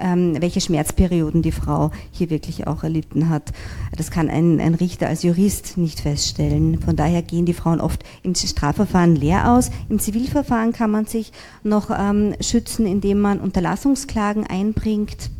ähm, 0.00 0.36
welche 0.40 0.60
Schmerzperioden 0.60 1.42
die 1.42 1.52
Frau 1.52 1.90
hier 2.10 2.30
wirklich 2.30 2.66
auch 2.66 2.82
erlitten 2.82 3.28
hat. 3.28 3.52
Das 3.96 4.10
kann 4.10 4.28
ein, 4.28 4.60
ein, 4.60 4.74
Richter 4.74 5.08
als 5.08 5.22
Jurist 5.22 5.76
nicht 5.76 6.00
feststellen. 6.00 6.80
Von 6.80 6.96
daher 6.96 7.22
gehen 7.22 7.46
die 7.46 7.54
Frauen 7.54 7.80
oft 7.80 8.04
im 8.22 8.34
Strafverfahren 8.34 9.16
leer 9.16 9.52
aus. 9.52 9.70
Im 9.88 9.98
Zivilverfahren 9.98 10.72
kann 10.72 10.90
man 10.90 11.06
sich 11.06 11.32
noch 11.62 11.90
ähm, 11.90 12.34
schützen, 12.40 12.86
indem 12.86 13.20
man 13.20 13.40
Unterlassungsklagen 13.40 14.46
einbringt 14.46 15.30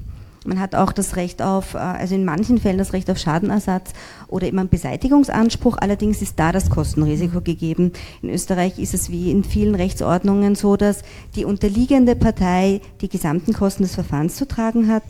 man 0.45 0.61
hat 0.61 0.75
auch 0.75 0.93
das 0.93 1.17
Recht 1.17 1.43
auf, 1.43 1.75
äh, 1.75 1.79
also 1.79 2.15
in 2.15 2.25
manchen 2.25 2.59
Fällen 2.59 2.79
das 2.79 2.93
Recht 2.93 3.11
auf 3.11 3.19
Schadenersatz 3.19 3.93
oder 4.29 4.47
eben 4.47 4.59
einen 4.59 4.69
Beseitigungsanspruch. 4.69 5.79
Allerdings 5.79 6.23
ist 6.23 6.39
da 6.39 6.53
das 6.53 6.71
Kostenrisiko 6.71 7.41
gegeben. 7.41 7.93
In 8.23 8.31
Österreich 8.31 8.79
ist 8.79 8.95
es 8.95 9.11
wie 9.11 9.31
in 9.31 9.45
vielen 9.45 9.75
Rechtsordnungen 9.75 10.55
so, 10.55 10.77
dass 10.77 11.03
die 11.35 11.45
unterliegende 11.45 12.15
Partei 12.15 12.81
die 13.01 13.09
gesamten 13.09 13.53
Kosten 13.53 13.83
des 13.83 13.95
Verfahrens 13.95 14.37
zu 14.37 14.47
tragen 14.47 14.89
hat. 14.89 15.05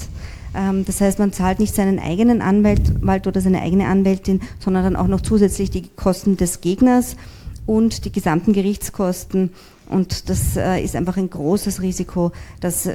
Ähm, 0.55 0.85
das 0.85 1.01
heißt, 1.01 1.19
man 1.19 1.33
zahlt 1.33 1.59
nicht 1.59 1.75
seinen 1.75 1.99
eigenen 1.99 2.41
Anwalt 2.41 3.27
oder 3.27 3.41
seine 3.41 3.63
eigene 3.63 3.87
Anwältin, 3.87 4.41
sondern 4.61 4.85
dann 4.85 4.97
auch 4.97 5.09
noch 5.09 5.21
zusätzlich 5.21 5.71
die 5.71 5.89
Kosten 5.89 6.37
des 6.37 6.61
Gegners 6.61 7.17
und 7.67 8.05
die 8.05 8.13
gesamten 8.13 8.53
Gerichtskosten 8.53 9.51
und 9.89 10.31
das 10.31 10.57
äh, 10.57 10.83
ist 10.83 10.97
einfach 10.97 11.17
ein 11.17 11.29
großes 11.29 11.83
Risiko, 11.83 12.33
das 12.61 12.89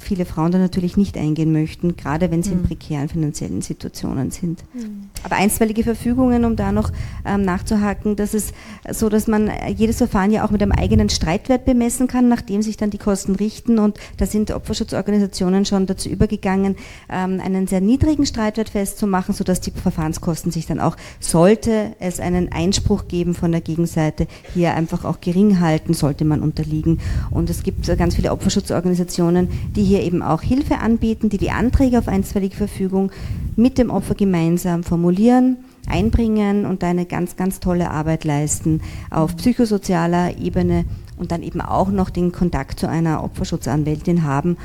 viele 0.00 0.24
Frauen 0.24 0.50
da 0.50 0.58
natürlich 0.58 0.96
nicht 0.96 1.16
eingehen 1.16 1.52
möchten, 1.52 1.96
gerade 1.96 2.30
wenn 2.30 2.42
sie 2.42 2.50
mhm. 2.50 2.60
in 2.60 2.62
prekären 2.64 3.08
finanziellen 3.08 3.62
Situationen 3.62 4.30
sind. 4.30 4.64
Mhm. 4.74 5.10
Aber 5.22 5.36
einstweilige 5.36 5.84
Verfügungen, 5.84 6.44
um 6.44 6.56
da 6.56 6.72
noch 6.72 6.90
ähm, 7.24 7.42
nachzuhaken, 7.42 8.16
das 8.16 8.34
ist 8.34 8.52
so, 8.90 9.08
dass 9.08 9.26
man 9.26 9.50
jedes 9.76 9.98
Verfahren 9.98 10.32
ja 10.32 10.44
auch 10.44 10.50
mit 10.50 10.62
einem 10.62 10.72
eigenen 10.72 11.08
Streitwert 11.08 11.64
bemessen 11.64 12.08
kann, 12.08 12.28
nachdem 12.28 12.62
sich 12.62 12.76
dann 12.76 12.90
die 12.90 12.98
Kosten 12.98 13.36
richten. 13.36 13.78
Und 13.78 13.98
da 14.16 14.26
sind 14.26 14.50
Opferschutzorganisationen 14.50 15.64
schon 15.64 15.86
dazu 15.86 16.08
übergegangen, 16.08 16.76
ähm, 17.08 17.40
einen 17.40 17.68
sehr 17.68 17.80
niedrigen 17.80 18.26
Streitwert 18.26 18.70
festzumachen, 18.70 19.34
sodass 19.34 19.60
die 19.60 19.70
Verfahrenskosten 19.70 20.50
sich 20.50 20.66
dann 20.66 20.80
auch, 20.80 20.96
sollte 21.20 21.94
es 22.00 22.18
einen 22.18 22.50
Einspruch 22.52 23.08
geben 23.08 23.34
von 23.34 23.52
der 23.52 23.60
Gegenseite, 23.60 24.26
hier 24.52 24.74
einfach 24.74 25.04
auch 25.04 25.20
gering 25.20 25.60
halten, 25.60 25.94
sollte 25.94 26.23
sollte 26.24 26.28
man 26.28 26.40
unterliegen. 26.40 26.98
Und 27.30 27.50
es 27.50 27.62
gibt 27.62 27.86
ganz 27.98 28.16
viele 28.16 28.32
Opferschutzorganisationen, 28.32 29.48
die 29.76 29.84
hier 29.84 30.02
eben 30.02 30.22
auch 30.22 30.42
Hilfe 30.42 30.78
anbieten, 30.78 31.28
die 31.28 31.38
die 31.38 31.50
Anträge 31.50 31.98
auf 31.98 32.08
einstweilige 32.08 32.56
Verfügung 32.56 33.12
mit 33.56 33.78
dem 33.78 33.90
Opfer 33.90 34.14
gemeinsam 34.14 34.82
formulieren 34.82 35.58
einbringen 35.86 36.64
und 36.64 36.82
eine 36.82 37.04
ganz, 37.04 37.36
ganz 37.36 37.60
tolle 37.60 37.90
Arbeit 37.90 38.24
leisten 38.24 38.80
auf 39.10 39.36
psychosozialer 39.36 40.38
Ebene 40.38 40.86
und 41.18 41.30
dann 41.30 41.42
eben 41.42 41.60
auch 41.60 41.90
noch 41.90 42.08
den 42.08 42.32
Kontakt 42.32 42.80
zu 42.80 42.88
einer 42.88 43.22
Opferschutzanwältin 43.22 44.22
haben, 44.22 44.56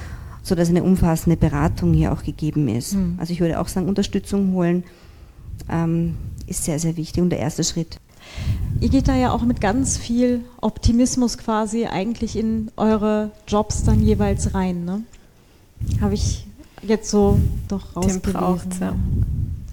sodass 0.44 0.70
eine 0.70 0.82
umfassende 0.82 1.36
Beratung 1.36 1.94
hier 1.94 2.14
auch 2.14 2.24
gegeben 2.24 2.70
ist. 2.70 2.94
Mhm. 2.94 3.16
Also 3.18 3.34
ich 3.34 3.42
würde 3.42 3.60
auch 3.60 3.68
sagen, 3.68 3.90
Unterstützung 3.90 4.54
holen 4.54 4.86
ähm, 5.70 6.16
ist 6.48 6.64
sehr, 6.64 6.80
sehr 6.80 6.96
wichtig 6.96 7.22
und 7.22 7.32
der 7.32 7.40
erste 7.40 7.66
Schritt. 7.66 8.00
Ihr 8.82 8.90
geht 8.90 9.08
da 9.08 9.16
ja 9.16 9.32
auch 9.32 9.42
mit 9.42 9.60
ganz 9.60 9.98
viel 9.98 10.46
Optimismus 10.62 11.38
quasi 11.38 11.86
eigentlich 11.86 12.38
in 12.38 12.72
eure 12.78 13.32
Jobs 13.48 13.84
dann 13.84 14.02
jeweils 14.02 14.54
rein, 14.54 14.86
ne? 14.86 15.04
Habe 16.02 16.14
ich 16.14 16.46
jetzt 16.82 17.10
so 17.10 17.40
doch 17.68 17.96
rausgelesen. 17.96 18.72
ja. 18.80 18.94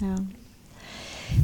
ja. 0.01 0.15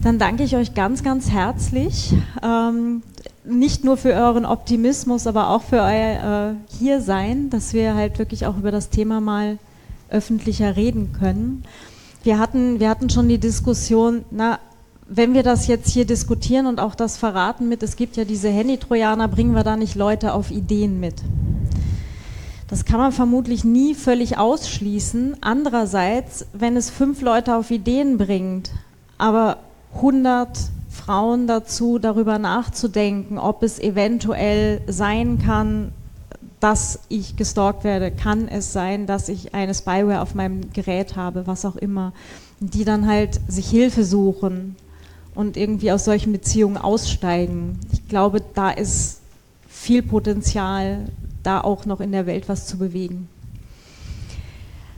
Dann 0.02 0.20
danke 0.20 0.44
ich 0.44 0.56
euch 0.56 0.74
ganz, 0.74 1.04
ganz 1.04 1.30
herzlich. 1.30 2.14
Ähm, 2.42 3.04
nicht 3.46 3.84
nur 3.84 3.98
für 3.98 4.14
euren 4.14 4.46
Optimismus, 4.46 5.28
aber 5.28 5.50
auch 5.50 5.62
für 5.62 5.82
euer 5.82 6.52
äh, 6.52 6.78
Hiersein, 6.78 7.50
dass 7.50 7.74
wir 7.74 7.96
halt 7.96 8.20
wirklich 8.20 8.46
auch 8.46 8.58
über 8.58 8.72
das 8.72 8.90
Thema 8.90 9.22
mal 9.22 9.60
öffentlicher 10.10 10.76
reden 10.76 11.14
können. 11.14 11.64
Wir 12.24 12.40
hatten, 12.40 12.80
wir 12.80 12.90
hatten 12.90 13.10
schon 13.10 13.28
die 13.28 13.38
Diskussion, 13.38 14.24
na, 14.32 14.60
wenn 15.08 15.34
wir 15.34 15.44
das 15.44 15.68
jetzt 15.68 15.90
hier 15.90 16.06
diskutieren 16.06 16.66
und 16.66 16.80
auch 16.80 16.96
das 16.96 17.18
verraten 17.18 17.68
mit, 17.68 17.84
es 17.84 17.96
gibt 17.96 18.16
ja 18.16 18.26
diese 18.26 18.50
Handy-Trojaner, 18.50 19.28
bringen 19.28 19.56
wir 19.56 19.64
da 19.64 19.76
nicht 19.76 19.96
Leute 19.96 20.34
auf 20.34 20.52
Ideen 20.52 21.00
mit? 21.00 21.16
Das 22.70 22.86
kann 22.86 23.00
man 23.00 23.12
vermutlich 23.12 23.64
nie 23.64 23.94
völlig 23.94 24.38
ausschließen. 24.38 25.38
Andererseits, 25.42 26.48
wenn 26.54 26.78
es 26.78 26.90
fünf 26.90 27.22
Leute 27.22 27.56
auf 27.56 27.70
Ideen 27.70 28.18
bringt, 28.18 28.72
aber 29.18 29.58
100 29.96 30.58
Frauen 30.90 31.48
dazu, 31.48 32.00
darüber 32.00 32.40
nachzudenken, 32.40 33.38
ob 33.38 33.62
es 33.62 33.80
eventuell 33.80 34.82
sein 34.88 35.40
kann, 35.40 35.92
dass 36.60 37.00
ich 37.10 37.36
gestalkt 37.36 37.84
werde, 37.84 38.10
kann 38.10 38.48
es 38.48 38.72
sein, 38.72 39.06
dass 39.06 39.28
ich 39.28 39.54
eine 39.54 39.74
Spyware 39.74 40.22
auf 40.22 40.34
meinem 40.34 40.72
Gerät 40.72 41.16
habe, 41.18 41.46
was 41.46 41.66
auch 41.66 41.76
immer, 41.76 42.14
die 42.60 42.86
dann 42.86 43.06
halt 43.06 43.40
sich 43.50 43.70
Hilfe 43.70 44.06
suchen 44.06 44.78
und 45.36 45.58
irgendwie 45.58 45.92
aus 45.92 46.06
solchen 46.06 46.32
Beziehungen 46.32 46.78
aussteigen. 46.78 47.80
Ich 47.92 48.08
glaube, 48.08 48.42
da 48.54 48.70
ist 48.70 49.22
viel 49.68 50.04
Potenzial, 50.04 51.10
da 51.44 51.62
auch 51.62 51.86
noch 51.86 52.00
in 52.00 52.12
der 52.12 52.26
Welt 52.26 52.48
was 52.48 52.68
zu 52.68 52.78
bewegen. 52.78 53.28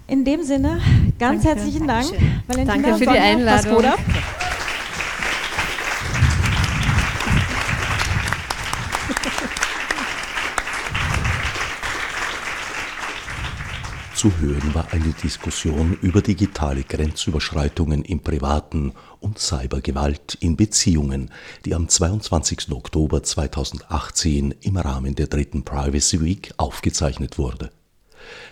In 0.08 0.24
dem 0.24 0.44
Sinne, 0.44 0.82
ganz 1.18 1.44
Danke. 1.44 1.60
herzlichen 1.60 1.88
Dank, 1.88 2.12
Valentina 2.48 2.90
Danke 2.90 2.98
für 2.98 3.12
die 3.12 3.18
Einladung. 3.18 3.84
Zu 14.26 14.40
hören 14.40 14.74
war 14.74 14.92
eine 14.92 15.14
Diskussion 15.14 16.00
über 16.02 16.20
digitale 16.20 16.82
Grenzüberschreitungen 16.82 18.04
im 18.04 18.22
privaten 18.22 18.94
und 19.20 19.38
Cybergewalt 19.38 20.36
in 20.40 20.56
Beziehungen, 20.58 21.30
die 21.64 21.76
am 21.76 21.88
22. 21.88 22.72
Oktober 22.72 23.22
2018 23.22 24.56
im 24.62 24.78
Rahmen 24.78 25.14
der 25.14 25.28
dritten 25.28 25.64
Privacy 25.64 26.26
Week 26.26 26.52
aufgezeichnet 26.58 27.38
wurde. 27.38 27.70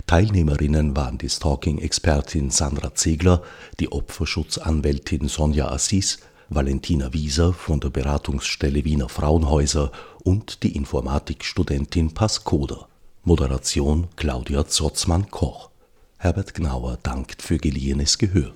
Teilnehmerinnen 0.05 0.95
waren 0.95 1.17
die 1.17 1.29
Stalking-Expertin 1.29 2.51
Sandra 2.51 2.93
Zegler, 2.93 3.41
die 3.79 3.91
Opferschutzanwältin 3.91 5.27
Sonja 5.27 5.69
Assis, 5.69 6.19
Valentina 6.49 7.13
Wieser 7.13 7.51
von 7.51 7.79
der 7.79 7.89
Beratungsstelle 7.89 8.85
Wiener 8.85 9.09
Frauenhäuser 9.09 9.91
und 10.23 10.61
die 10.61 10.75
Informatikstudentin 10.75 12.13
Pascoda. 12.13 12.87
Moderation 13.25 14.09
Claudia 14.17 14.67
Zotzmann-Koch. 14.67 15.69
Herbert 16.17 16.53
Gnauer 16.53 16.97
dankt 17.01 17.41
für 17.41 17.57
geliehenes 17.57 18.17
Gehör. 18.17 18.51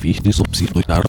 Fichte 0.00 0.32
subsidiar 0.32 1.04